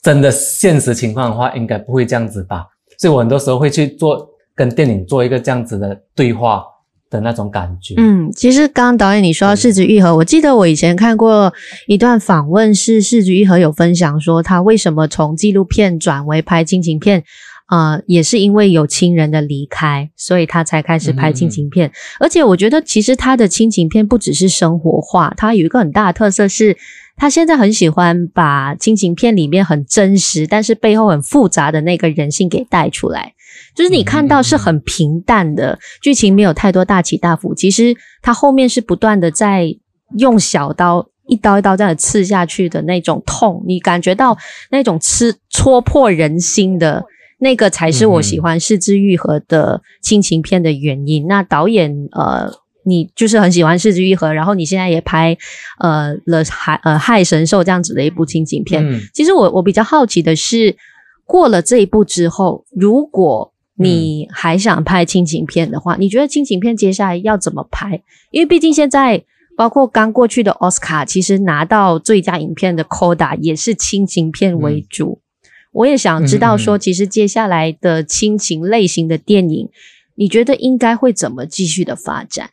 [0.00, 2.64] 真的现实情况的话，应该不会这样子吧。
[2.98, 6.64] 所以我很多时候会去做跟电影做一个这样子的对话。
[7.10, 11.52] 的那种感觉，嗯，其实刚刚导演你说到是枝裕和，对我记得我以前看过
[11.86, 17.22] 一段访问，是是枝裕和有分享说他为什么从纪录片转为拍亲情片，
[17.70, 21.88] 呃，也是因为有亲人的离开，所以他才开始拍亲情片。
[21.88, 26.76] 嗯、而且我觉得其实他的亲情片不只是生活化，他有一个很大的特色是，
[27.16, 33.34] 他现在很喜欢把亲情片里面很真实，但是背后很复杂的那个人性给带出来。
[33.74, 37.54] 就是你看到是很平淡的剧情，没有太多大起大伏。
[37.54, 39.76] 其实他后面是不断的在
[40.18, 44.36] 用小刀一刀一刀这样刺下去的那种痛，你感觉到
[44.70, 47.04] 那种刺戳破人心的
[47.38, 51.26] 那个，才是我喜欢是枝裕和的亲情片的原因。
[51.26, 52.52] 那导演呃，
[52.84, 55.36] 你就是很喜欢是枝裕和，然后你现在也拍
[55.78, 59.00] 呃了海呃害神兽这样子的一部亲情片。
[59.12, 60.76] 其实我我比较好奇的是，
[61.24, 68.02] 过了这一步之后，如果你还想拍亲情片的话，嗯、你觉得亲情片接下来要怎么拍？
[68.30, 69.24] 因为毕竟现在
[69.56, 75.20] 包括刚过去的奥斯卡，其实拿到最佳影片的 Coda 也是亲情片为主。
[75.20, 79.70] 嗯、我也想知道说，其实接下来的亲情类型的电影，嗯、
[80.16, 82.50] 你觉得应该会怎么继续的发展？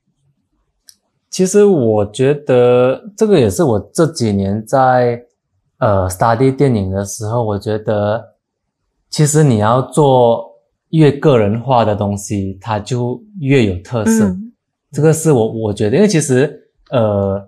[1.32, 5.20] 其实我觉得这个也是我这几年在
[5.80, 8.24] 呃 study 电影的时候，我觉得
[9.10, 10.52] 其实你要做。
[10.92, 14.26] 越个人化的东西，它就越有特色。
[14.26, 14.52] 嗯、
[14.92, 17.42] 这个是我我觉得，因为其实，呃，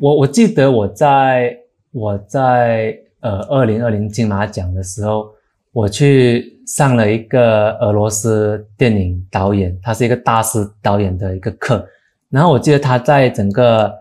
[0.00, 1.56] 我我记得我在
[1.92, 5.28] 我在呃二零二零金马奖的时候，
[5.70, 11.86] 我去上了一个俄罗斯电影导演，他是一个大师导演的一个课。
[12.30, 13.92] 然后我记得他在整个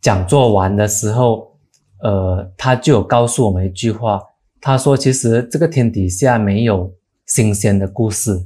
[0.00, 1.56] 讲座完的时候，
[2.02, 4.22] 呃，他就有告诉我们一句话，
[4.60, 6.92] 他说：“其实这个天底下没有。”
[7.26, 8.44] 新鲜的故事，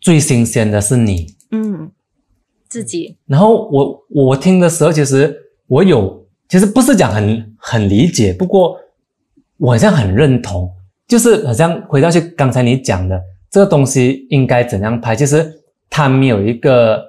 [0.00, 1.92] 最新鲜的是你，嗯，
[2.68, 3.16] 自己。
[3.24, 5.32] 然后我我听的时候，其实
[5.68, 8.76] 我有，其实不是讲很很理解，不过
[9.58, 10.68] 我好像很认同，
[11.06, 17.00] 就是好像回到去刚才你讲的这个东西应该怎样拍，其实它没有一个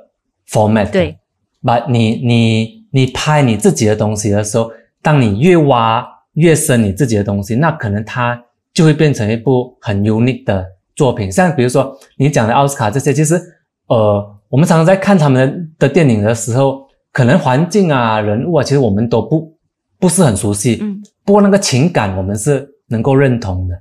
[0.51, 1.17] format，对，
[1.63, 4.71] 把你你你拍你自己的东西的时候，
[5.01, 8.43] 当你越挖越深你自己的东西，那可能它。
[8.71, 10.65] 就会变成一部很 unique 的
[10.95, 13.41] 作品，像比如说你讲的奥斯卡这些，其实
[13.87, 19.57] 呃，我们常常在看他们的电影的时候，可能环境啊、人物啊，其实我们都不
[19.99, 23.75] 不是很熟悉，嗯，不过那个情感我们是能够认同的。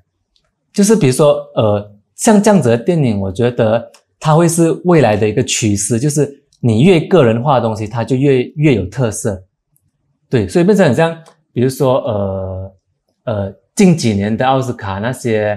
[0.73, 9.45] 就是比如说呃，像这样子的电影，我觉得它会是未来的一个趋势，就是你越个人化的东西，它就越越有特色。
[10.31, 11.17] 对，所以变成很像，
[11.53, 12.75] 比如说呃
[13.25, 13.55] 呃。
[13.79, 15.57] 近几年的奥斯卡那些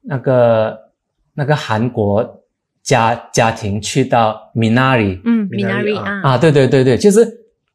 [0.00, 0.76] 那个
[1.32, 2.42] 那个韩国
[2.82, 7.24] 家家庭去到 Minari，嗯，Minari 啊，啊，对对对对，就是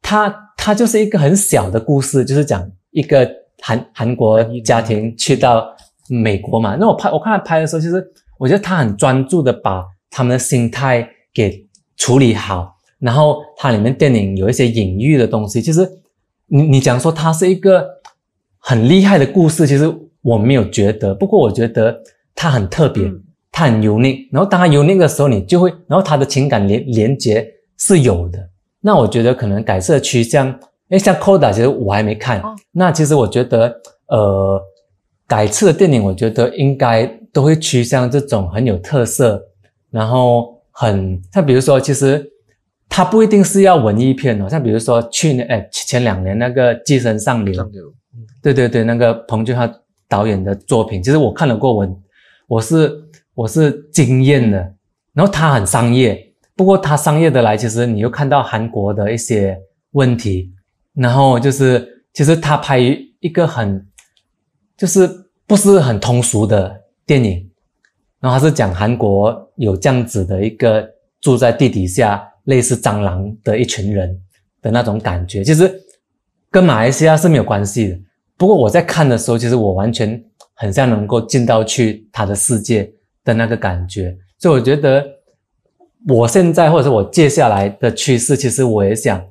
[0.02, 0.28] 他
[0.58, 3.26] 他就是一个很小的故事，就是讲一个
[3.62, 5.74] 韩韩国家庭去到
[6.10, 6.76] 美国嘛。
[6.78, 8.06] 那我拍我看他拍的时候，其实
[8.38, 11.66] 我觉得他很专注的把他们的心态给
[11.98, 15.86] 处理好，然后它里面电影有一些隐喻的东西，其实
[16.46, 17.86] 你你讲说它是一个
[18.58, 19.92] 很厉害的故事，其实
[20.22, 22.00] 我没有觉得，不过我觉得
[22.34, 23.04] 它很特别，
[23.52, 27.46] 它很 unique，然后当它 unique 的时候，你就会，然后它的情感连连接
[27.76, 28.48] 是有的，
[28.80, 30.58] 那我觉得可能改色趋向。
[30.90, 32.40] 诶，像 Coda，其实我还没看。
[32.40, 34.58] 哦、那其实我觉得，呃，
[35.26, 39.38] 改次的电影，我觉得应该都会趋向这种很有特色，
[39.90, 42.24] 然后很像比如说，其实
[42.88, 44.48] 它不一定是要文艺片哦。
[44.48, 47.92] 像比如说去年，哎前两年那个《寄生上流》，上流，
[48.40, 49.68] 对对对，那个彭俊浩
[50.08, 51.96] 导演的作品，其实我看了过文，
[52.46, 52.92] 我是
[53.34, 54.74] 我是惊艳的。
[55.14, 59.58] 然后它很商业，不过它商业的来，其实你又看到韩国的一些
[59.92, 60.52] 问题。
[60.94, 63.84] 然后就是，其实他拍一个很，
[64.76, 65.08] 就是
[65.44, 67.47] 不是很通俗的电影，
[68.20, 70.88] 然后他是讲韩国有这样子的一个
[71.20, 74.18] 住在地底下类似蟑螂的一群人
[74.62, 75.72] 的那种感觉，其实
[76.50, 77.98] 跟马来西亚是没有关系的。
[78.36, 80.22] 不过我在看的时候，其实我完全
[80.54, 82.92] 很像能够进到去他的世界
[83.24, 85.04] 的那个感觉，所以我觉得
[86.06, 89.24] 我现在或者是我接下来的趋势，其实我也想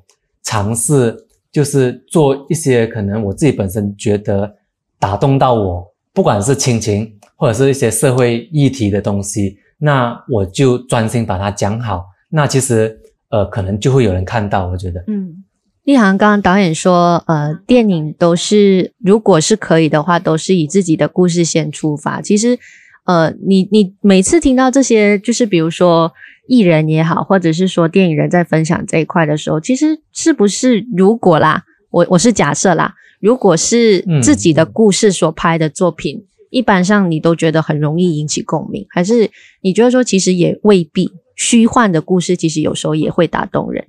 [0.43, 1.15] 尝试。
[1.49, 4.53] 就是做一些可能我自己本身觉得
[4.99, 12.03] 打动到我，不管是亲情或者是一些社会议题的东西，那我就专心把它讲好。
[12.30, 12.99] 那其实
[13.30, 14.68] 呃，可能就会有人看到。
[14.68, 15.45] 我觉得，嗯，
[15.84, 22.22] 立航刚刚导演说，呃，电影都是如果是可以的话，都是以自己的故事先出发。
[22.22, 22.59] 其实，
[23.05, 26.11] 呃，你你每次听到这些，就是比如说。
[26.49, 39.30] 艺人也好，或者是说电影人在分享这一块的时候，其实是不是如果啦，我我是假设啦，如果是自己的故事所拍的作品，嗯、一般上你都觉得很容易引起共鸣，还是
[39.61, 43.86] 你觉得说其实也未必，虚幻的故事其实有时候也会打动人？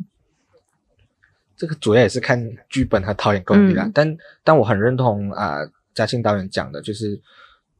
[1.57, 3.85] 这个主要也是看剧本和导演功力啦。
[3.85, 5.59] 嗯、但但我很认同啊，
[5.95, 7.21] 嘉庆导演讲的，就是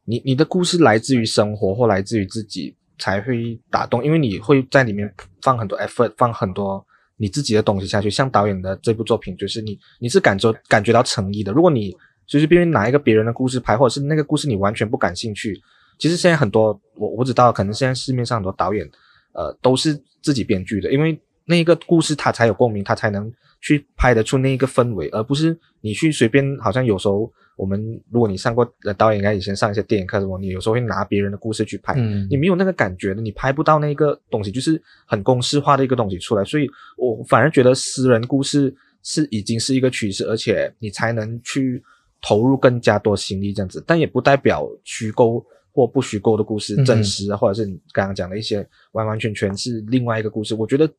[0.05, 2.75] 你你的故事来自于生活或来自于自己。
[3.01, 5.09] 才会打动，因为你会在里面
[5.41, 6.85] 放很多 effort，放很多
[7.15, 8.09] 你自己的东西下去。
[8.09, 11.53] 像导演的这部作品，就是你你是感受感觉到诚意的。
[11.53, 11.95] 如果你
[12.29, 15.59] 随随便便拿一个别人的故事拍，或者是那个故事你完全不感兴趣，
[15.97, 18.89] 其实现在很多我我知道，可能现在市面上很多导演，
[19.33, 23.29] 呃，都是自己编剧的，因为那一个故事他才有共鸣，他才能
[23.59, 27.29] 去拍得出那一个氛围，而不是你去随便，好像有时候。
[27.59, 27.77] 我们
[28.09, 28.65] 如果你上过
[28.97, 36.45] 导演，应该以前上一些电影课什么，你有时候会拿别人的故事去拍，嗯，你没有那个感觉的，你拍不到那个东西，就是很公式化的一个东西出来。
[36.45, 38.73] 所以我反而觉得私人故事
[39.03, 41.83] 是已经是一个趋势，而且你才能去
[42.21, 43.83] 投入更加多心力这样子。
[43.85, 50.55] 但也不代表虚构或不虚构的故事真实或者是你刚刚讲的一些完完全全是另外一个故事。
[50.55, 50.89] 我觉得。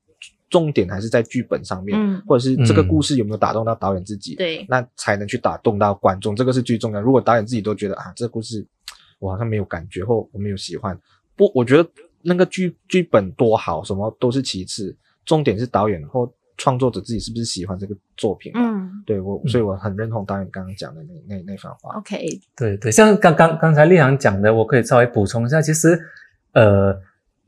[0.50, 7.00] 重点还是在剧本上面，嗯、或者是这个故事有没有打动到导演自己，对、嗯，那才能去打动到观众，这个是最重要。
[7.00, 8.66] 如果导演自己都觉得啊，这个故事
[9.20, 10.98] 我好像没有感觉或我没有喜欢，
[11.36, 11.88] 不，我觉得
[12.22, 14.92] 那个剧剧本多好，什么都是其次，
[15.24, 16.28] 重点是导演或
[16.60, 18.52] 创作者自己是不是喜欢这个作品。
[18.54, 21.98] 嗯，对我，所以我很认同导演刚刚讲的那那那番话。
[21.98, 25.98] OK，对对，像刚刚刚才丽阳讲的，我可以稍微补充一下，其实
[26.52, 26.96] 呃。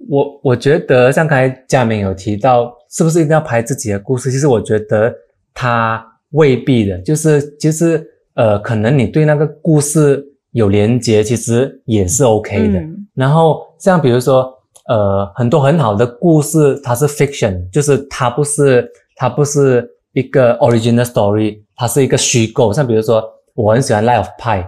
[0.09, 4.33] 我我觉得像刚才佳明有提到，是不是一定要拍自己的故事？
[4.33, 5.15] 其实我觉得
[5.55, 12.81] 他未必的，就是其实呃，可能你对那个故事有连接，其实也是 OK 的。
[12.81, 14.53] 嗯、然后像比如说
[14.89, 22.73] 呃，很多很好的故事，它是 fiction，就是它不是它不是一个 original story，它是一个虚构。
[22.73, 23.23] 像比如说，
[23.55, 24.63] 我很喜欢《Life of Pi》。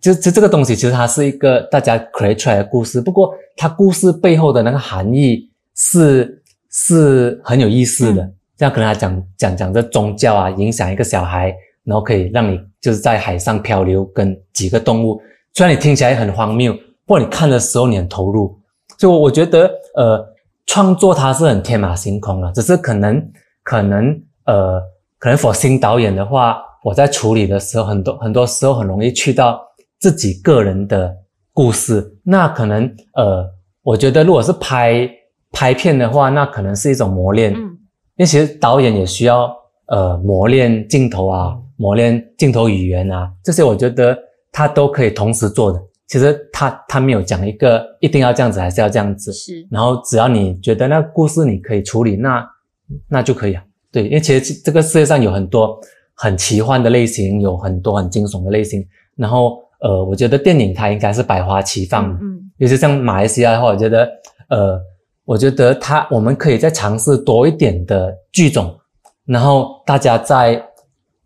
[0.00, 2.98] 就就这个东西，其实它是一个大家 create 出来的故事。
[2.98, 8.32] 不过，它故事背后的那个含义是是很有意思的。
[8.56, 15.20] 这样可能还讲讲讲这宗教啊，影响一个小孩，然后可以让你就是在海上漂流，跟几个动物。
[15.52, 18.58] 虽然你听起来很荒谬，不过你看的时候你很投入。
[18.96, 20.26] 所以我觉得，呃，
[20.64, 23.22] 创作它是很天马行空的，只是可能
[23.66, 24.80] 可能呃，
[25.18, 26.62] 可能 for 新导演的话。
[26.84, 29.60] 我在处理的时候，很多很多时候很容易去到
[29.98, 31.12] 自己个人的
[31.52, 32.16] 故事。
[32.22, 33.44] 那可能呃，
[33.82, 35.10] 我觉得如果是拍
[35.50, 37.52] 拍片的话，那可能是一种磨练。
[37.52, 39.52] 嗯，因为其实导演也需要
[39.88, 44.16] 呃磨练镜头啊，磨练镜头语言啊，这些我觉得
[44.52, 45.82] 他都可以同时做的。
[46.06, 49.32] 其实他他没有讲一个一定要这样子，还是要这样子。
[49.32, 49.66] 是。
[49.72, 52.48] 然后只要你觉得那个故事你可以处理，那
[53.08, 53.62] 那就可以啊。
[53.90, 55.78] 对，因为其实这个世界上有很多。
[56.18, 58.82] 很奇幻的类型，有很多很惊悚的类型，
[59.16, 64.10] 然后呃，我觉得电影它应该是百花齐放的，嗯，尤其像马来西亚的话，我觉得
[64.48, 64.80] 呃，
[65.26, 68.74] 我觉得它我们可以再尝试多一点的剧种，
[69.26, 70.58] 然后大家再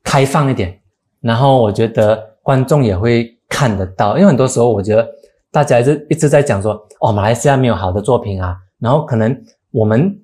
[0.02, 0.76] 开放一点，
[1.20, 5.08] 然后我觉得观众也会看得到，因为很多时候我觉得
[5.52, 10.20] 大家一直一直在讲说，哦，马来西亚没有好的作品啊，然后可能我们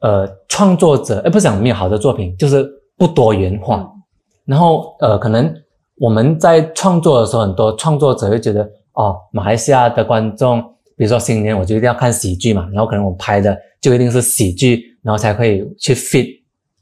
[0.00, 4.02] 呃创作者，哎不是讲没有好的作品，就是不多元化，嗯、
[4.44, 5.54] 然后呃可能。
[5.98, 10.60] 我们在创作的时候，很多创作者会觉得，哦，马来西亚的观众，
[10.94, 16.28] 比如说新年我就一定要看喜剧嘛，然后可能我拍的就一定是喜剧，然后才可以去 fit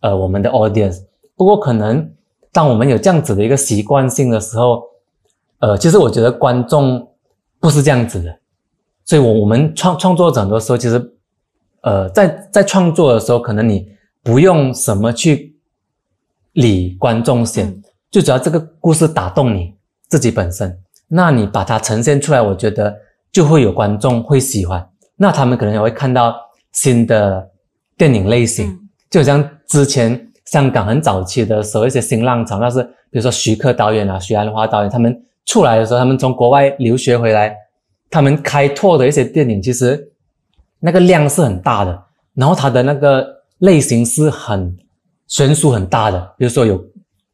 [0.00, 0.98] 呃我们的 audience。
[1.36, 2.10] 不过可能
[2.52, 4.82] 当我们有这样子的一个习惯性的时候，
[5.60, 7.06] 呃，其实我觉得观众
[7.60, 8.36] 不是这样子的，
[9.04, 11.13] 所以我我们创创作者很多时候其实，
[11.84, 13.88] 呃，在在创作的时候，可能你
[14.22, 15.56] 不用什么去
[16.52, 17.68] 理观众先。
[17.68, 17.82] 嗯
[18.14, 19.74] 就只要这个故事打动你
[20.06, 20.72] 自己本身，
[21.08, 22.96] 那你把它呈现出来，我觉得
[23.32, 24.88] 就会有观众会喜欢。
[25.16, 26.32] 那他们可能也会看到
[26.70, 27.50] 新的
[27.98, 28.78] 电影类型，嗯、
[29.10, 37.52] 就像之前香港很早期的时候一些新浪潮，那是比如说徐克导演啊、许鞍华导演他们出来的时候，他们从国外留学回来，
[38.08, 40.08] 他们开拓的一些电影，其实
[40.84, 42.04] 那个量是很大的，
[42.34, 43.26] 然后它的那个
[43.58, 44.76] 类型是很
[45.26, 46.84] 悬殊很大的，比如说有。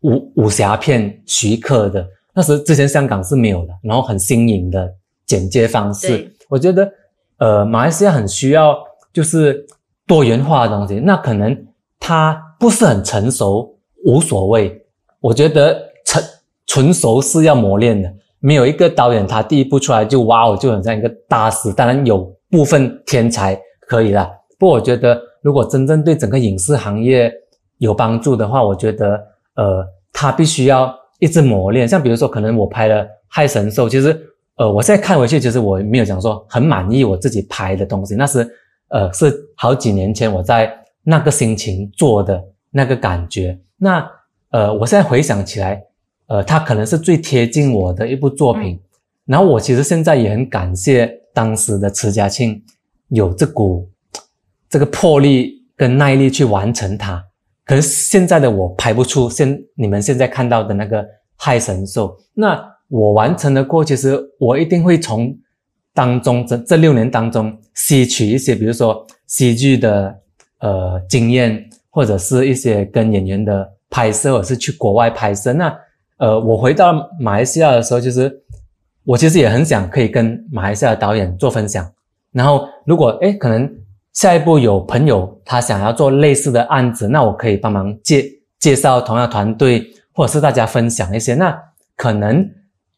[0.02, 2.02] 武武侠片徐克的，
[2.34, 4.90] 那时之前香港是没有的，然后很新颖的
[5.26, 6.90] 剪接方式，我觉得
[7.36, 8.74] 呃马来西亚很需要
[9.12, 9.62] 就是
[10.06, 11.54] 多元化的东西，那可能
[11.98, 14.86] 它不是很成熟无所谓，
[15.20, 16.22] 我觉得成
[16.66, 27.32] 纯熟是要磨练的，没有一个导演他第一部出来就哇哦就很像一个大师，当然有部分天才可以啦，不过我觉得如果真正对整个影视行业
[27.78, 29.28] 有帮助的话，我觉得。
[29.56, 31.86] 呃，他必须要一直磨练。
[31.86, 34.18] 像比如说，可能我拍了《害神兽》，其实，
[34.56, 38.14] 呃，我现在看回去，其实我没有讲说很满意我自己拍的东西。
[38.14, 38.48] 那是，
[38.88, 40.72] 呃，是好几年前我在
[41.02, 43.58] 那个心情做的那个感觉。
[43.76, 44.08] 那，
[44.50, 45.82] 呃，我现在回想起来，
[46.28, 48.76] 呃，它可能是最贴近我的一部作品。
[48.76, 48.80] 嗯、
[49.26, 52.62] 然后我其实现在也很感谢当时的迟佳庆
[53.08, 53.88] 有这股
[54.68, 57.24] 这个魄力跟耐力去完成它。
[57.64, 61.02] 可是现在的我拍不出现你们现在看到的那个
[61.36, 62.14] 害神兽。
[62.34, 65.34] 那我完成的过，其实我一定会从
[65.94, 70.14] 当中这这六年当中吸取一些，比如说戏剧的
[70.58, 75.54] 呃经验，或者是一些跟演员的拍摄，或者是去国外拍摄。
[75.54, 75.74] 那
[76.18, 78.30] 呃，我回到马来西亚的时候，其实
[79.04, 81.90] 我其实也很想可以跟马来西亚的导演做分享。
[82.32, 83.70] 然后如果诶可能。
[84.12, 88.24] 下一步有朋友他想要做类似的案子，那我可以帮忙介
[88.58, 91.56] 介绍同样团队，或者是大家分享一些，那
[91.94, 92.44] 可能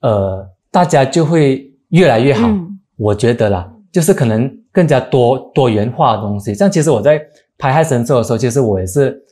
[0.01, 2.49] 呃大家就会越来越好。
[2.49, 6.55] 嗯、我觉得啦，就是可能更加多多元化的东西。
[6.55, 7.21] 像其实我在
[7.59, 9.23] 拍《害神兽》的时候，其实我也是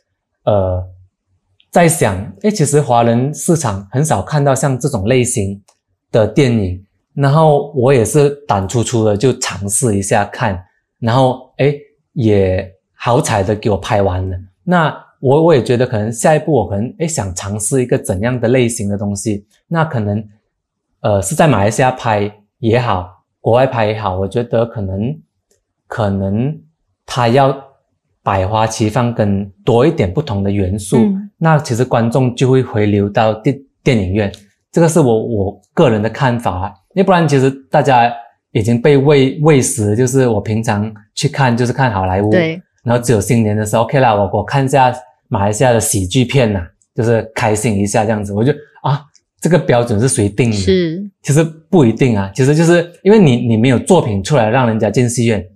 [0.44, 0.84] 呃
[1.70, 5.58] 在想，诶，其实华人市场很少看到像这种类型
[6.10, 6.84] 的电影，
[7.14, 10.62] 然后我也是胆粗粗的就尝试一下看。
[10.98, 11.74] 然后，哎，
[12.12, 14.36] 也好彩的给我拍完了。
[14.62, 19.46] 那我我也觉得可能下一步我可能诶想尝试一个怎样的类型的东西。
[19.66, 20.22] 那可能，
[21.00, 25.18] 呃，是在马来西亚拍也好，国外拍也好，我觉得可能
[25.86, 26.60] 可能
[27.06, 27.56] 他要
[28.22, 30.98] 百花齐放，跟多一点不同的元素。
[30.98, 34.30] 嗯、那其实观众就会回流到电电影院。
[34.72, 36.74] 这个是我我个人的看法。
[36.94, 38.12] 要不然，其实大家。
[38.52, 44.92] 已经被喂喂食，就是我平常去看就是看好莱坞，对，然后只有新年的时候，OK 啦，我我看一下
[45.28, 46.60] 马来西亚的喜剧片呐，
[46.92, 48.50] 就是开心一下这样子，我就
[48.82, 49.04] 啊，
[49.40, 50.56] 这个标准是谁定的？
[50.56, 55.46] 是，其实不一定啊，其实就是因为你你没有作品出来让人家进戏院，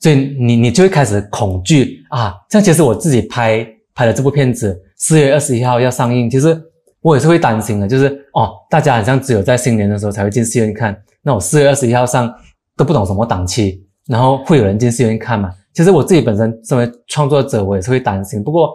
[0.00, 2.34] 所以你你就会开始恐惧啊。
[2.50, 6.60] 像其实我自己拍拍的这部片子，四月二十一号要上映，其实
[7.02, 10.96] 我也是会担心的，就是哦，大家好像只有在新年的时候才会进戏院看。
[11.20, 12.32] 那我四月二十一号上
[12.76, 15.50] 都不懂什么档期，然后会有人进戏院看嘛？
[15.72, 18.42] 其实我自己本身身为创作者，我也是会担心。
[18.42, 18.72] 不过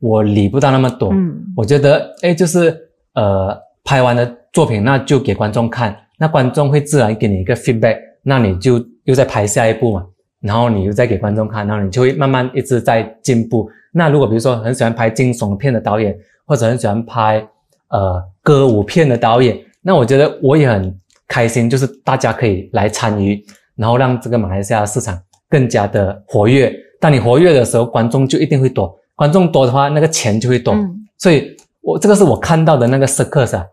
[0.00, 2.74] 我理不到那么多，嗯，我觉得诶就是
[3.14, 3.54] 呃
[3.84, 10.06] 拍完的作品，那就给观众看，那观众会自然给你一个 feedback，那你就又再拍下一部嘛，
[10.40, 13.68] 然后你又再给观众看，然后你就会慢慢一直在进步。
[13.92, 16.16] 那如果比如说很喜欢拍惊悚片的导演，
[16.46, 17.46] 或者很喜欢拍
[17.90, 20.98] 呃歌舞片的导演，那我觉得我也很。
[21.30, 23.38] 开心就是大家可以来参与，
[23.76, 26.74] 然后让这个马来西亚市场更加的活跃。
[26.98, 28.98] 当你活跃的时候，观众就一定会多。
[29.14, 30.72] 观众多的话，那个钱就会多。
[30.72, 33.66] 嗯、所以，我这个是我看到的那个 circus 啊，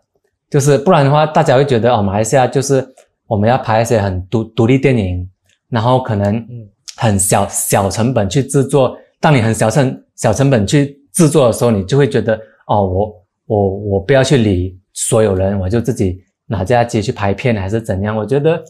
[0.50, 2.86] 就是不然的话，大家会觉得哦，马来西亚就是
[3.26, 5.26] 我们要拍一些很独独立电影，
[5.70, 6.46] 然后可能
[6.98, 8.94] 很小小成本去制作。
[9.18, 13.14] 当你很小成小成本去制作的时候，你就会觉得哦，我
[13.46, 18.16] 我我不要去理所有人，我就自己拿家机去拍片还是怎样？
[18.16, 18.62] 我觉得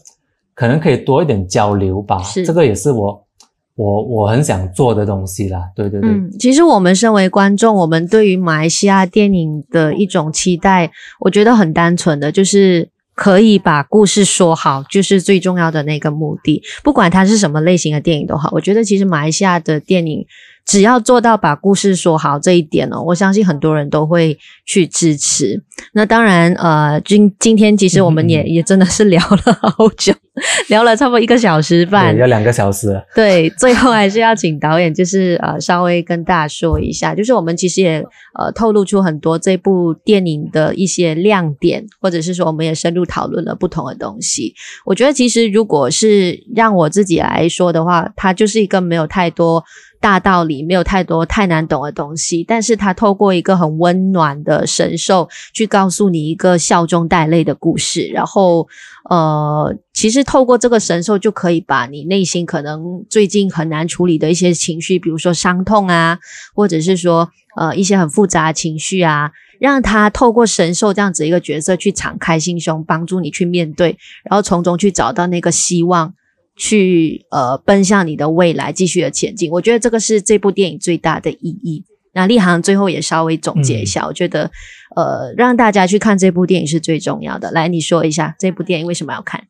[0.53, 2.21] 可能可以多一点交流吧。
[2.45, 3.27] 这个也是我
[3.75, 5.63] 我我很想做的东西啦。
[5.75, 6.09] 对对对。
[6.09, 12.89] 嗯，其实我们身为观众，我们对于马来西亚电影的一种期待，我觉得很单纯的，就是。
[13.17, 16.61] 可以把故事说好，就是最重要的那个目的。
[16.83, 20.23] 不管它是什么类型的电影都好，我觉得其实马来西亚的电影
[20.67, 25.63] 只要做到把故事说好这一点哦，我相信很多人都会去支持。
[25.93, 30.13] 那当然，呃，今今天其实我们也、嗯、也真的是聊了好久。
[30.69, 33.01] 聊了差不多一个小时半，要两个小时。
[33.15, 38.03] 对，最后还是要请导演，就是呃，稍微跟大家说一下，就是我们其实也
[38.37, 44.53] 呃透露出很多这部电影的一些亮点，或者是说我们也深入讨论了不同的东西。
[44.85, 49.63] 我觉得其实如果是让我自己来说的话，它就是一个没有太多。
[49.99, 58.67] 大道理没有太多太难懂的东西，但是他透过一个很温暖的神兽去告诉你一个笑中带泪的故事，然后
[59.09, 66.19] 呃，其实透过这个神兽就可以把你内心可能最近很难处理的一些情绪，比如说伤痛啊，
[66.53, 76.13] 或者是说呃一些很复杂的情绪啊，让他透过神兽这样子一个角色去敞开心胸，帮助你去面对，然后从中去找到那个希望。
[76.57, 79.49] 去呃奔向你的未来，继续的前进。
[79.51, 81.85] 我觉得这个是这部电影最大的意义。
[82.13, 84.51] 那立行最后也稍微总结一下，嗯、我觉得
[84.95, 87.51] 呃让大家去看这部电影是最重要的。
[87.51, 89.47] 来，你说一下这部电影为什么要看？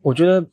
[0.00, 0.46] 我觉得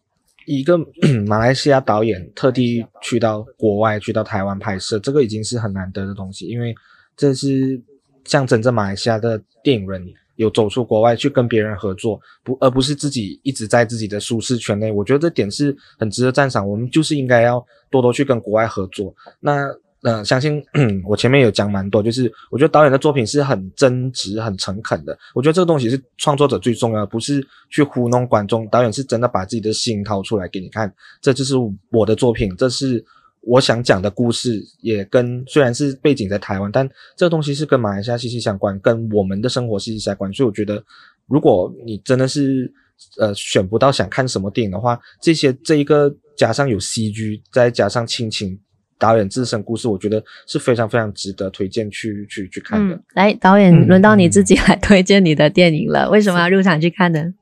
[0.46, 0.78] 一个
[1.26, 6.76] 马来西亚导演特地去到国外，去到台湾拍摄，这个已经是很难得的东西，因为
[7.16, 7.82] 这是
[8.26, 10.06] 象征着马来西亚的电影人。
[10.42, 14.92] 有走出国外去跟别人合作，不，而不是自己一直在自己的舒适圈内。
[14.92, 16.68] 我觉得这点是很值得赞赏。
[16.68, 19.14] 我们就是应该要多多去跟国外合作。
[19.40, 19.68] 那，
[20.02, 20.64] 呃，相信
[21.08, 25.16] 我前面有讲蛮多，就是我觉得导演的作品是很真实、很诚恳的。
[25.36, 28.68] 我觉得这个东西是创作者最重要，不是去糊弄观众。
[28.70, 30.92] 导演是真的把自己的心掏出来给你看，
[31.22, 31.56] 这就是
[31.92, 33.06] 我的作品，这是。
[33.42, 36.88] 我想讲的故事也跟虽然是背景在台湾，但
[37.18, 40.32] 这个东西是跟马来西亚息息相关，跟我们的生活息息相关。
[40.32, 40.84] 所以我觉得，
[41.28, 42.72] 如果你真的是
[43.20, 48.60] 呃选不到想看什么电影的话，这些这一个加上有 CG，再加上亲情
[49.00, 52.94] 导演自身故事，我觉得是非常非常值得推荐去去去看的。
[52.94, 56.06] 嗯，来，导演，轮到你自己来推荐你的电影了。
[56.06, 57.34] 嗯，为什么要入场去看呢？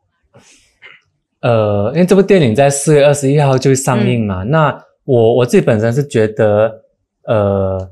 [1.42, 4.89] 呃，因为这部电影在四月二十一号就上映嘛，嗯，那。
[5.10, 6.84] 我我自己本身是觉得，
[7.24, 7.90] 呃，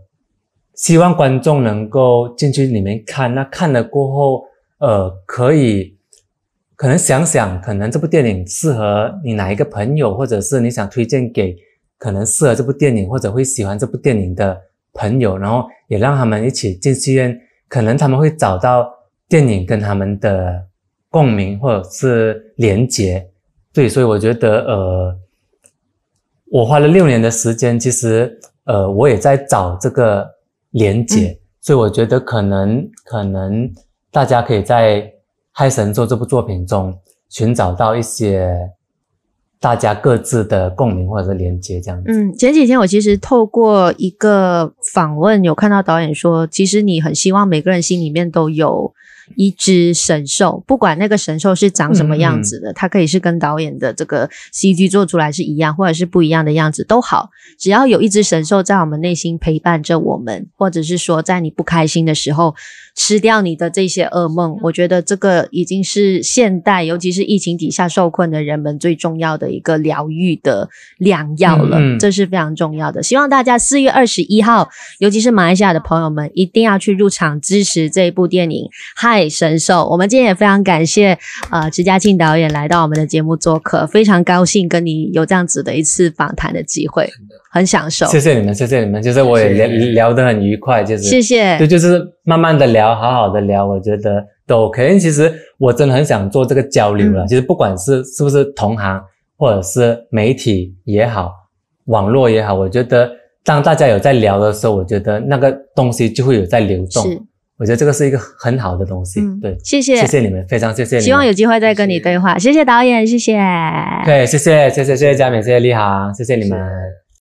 [0.75, 4.43] 希望观众能够进去里面看，那看了过后，
[4.77, 5.97] 呃，可以
[6.75, 11.55] 可能想想，可能这部电影适合你哪一个朋友，或者是你想推荐给
[11.97, 14.55] 可能适合这部电影或者会喜欢这部电影的
[14.93, 17.35] 朋友，然后也让他们一起进戏院，
[17.67, 18.87] 可能他们会找到
[19.27, 20.67] 电影跟他们的
[21.09, 23.27] 共鸣或者是连结。
[23.73, 25.19] 对，所以我觉得，呃。
[26.49, 30.25] 我花了六年的时间，其实，呃，我也在找这个
[30.71, 33.69] 连接，嗯、所以我觉得可能，可能
[34.11, 35.01] 大家可以在
[35.51, 36.97] 《嗨神做》这部作品中
[37.29, 38.55] 寻找到一些
[39.59, 42.11] 大家各自的共鸣或者是连接，这样子。
[42.11, 48.93] 嗯，前几天我其实透过一个访问，有看到导演说，其实你很希望每个人心里面都有。
[49.35, 57.29] 一只神兽，不管那个神兽是长什么样子的，嗯嗯，它可以是跟导演的这个 CG 做出来是一样，或者是不一样的样子都好，
[57.59, 62.55] 只要有一只神兽在我们内心陪伴着我们，或者是说在你不开心的时候
[62.97, 70.67] 吃掉你的这些噩梦，我觉得这个已经是现代，尤其是疫情底下受困的人们最重要的一个疗愈的
[70.97, 73.03] 良药了，嗯嗯，这是非常重要的。
[73.03, 74.67] 希望大家四月二十一号，
[74.97, 78.67] 尤其是马来西亚的朋友们，一定要去入场支持这一部电影。
[78.95, 79.87] 嗨，神兽！
[79.87, 81.17] 我们今天也非常感谢
[81.51, 87.07] 呃，池嘉庆导演来到我们的节目做客，非常高兴跟你有这样子的一次访谈的机会，
[87.51, 88.07] 很享受。
[88.07, 94.99] 谢谢你们，谢谢你们，就是我也聊聊得很愉快，就是谢谢，对就是慢慢的聊，好好的聊，我觉得都 OK。
[94.99, 99.01] 其实我真的很想做这个交流了，嗯、其实不管是是不是同行，
[99.37, 101.31] 或者是媒体也好，
[101.85, 103.11] 网络也好，我觉得
[103.43, 107.03] 当大家有在聊的时候，我觉得那个东西就会有在流动。
[107.03, 107.21] 是。
[107.59, 113.35] 我觉得这个是一个很好的东西，嗯、对，谢谢，谢谢你们，非常谢谢你们，希望有机会再跟你对话，谢谢，谢谢导演，谢谢，
[114.05, 117.06] 对，谢谢，谢谢，谢谢佳敏，谢谢立航，谢谢你们。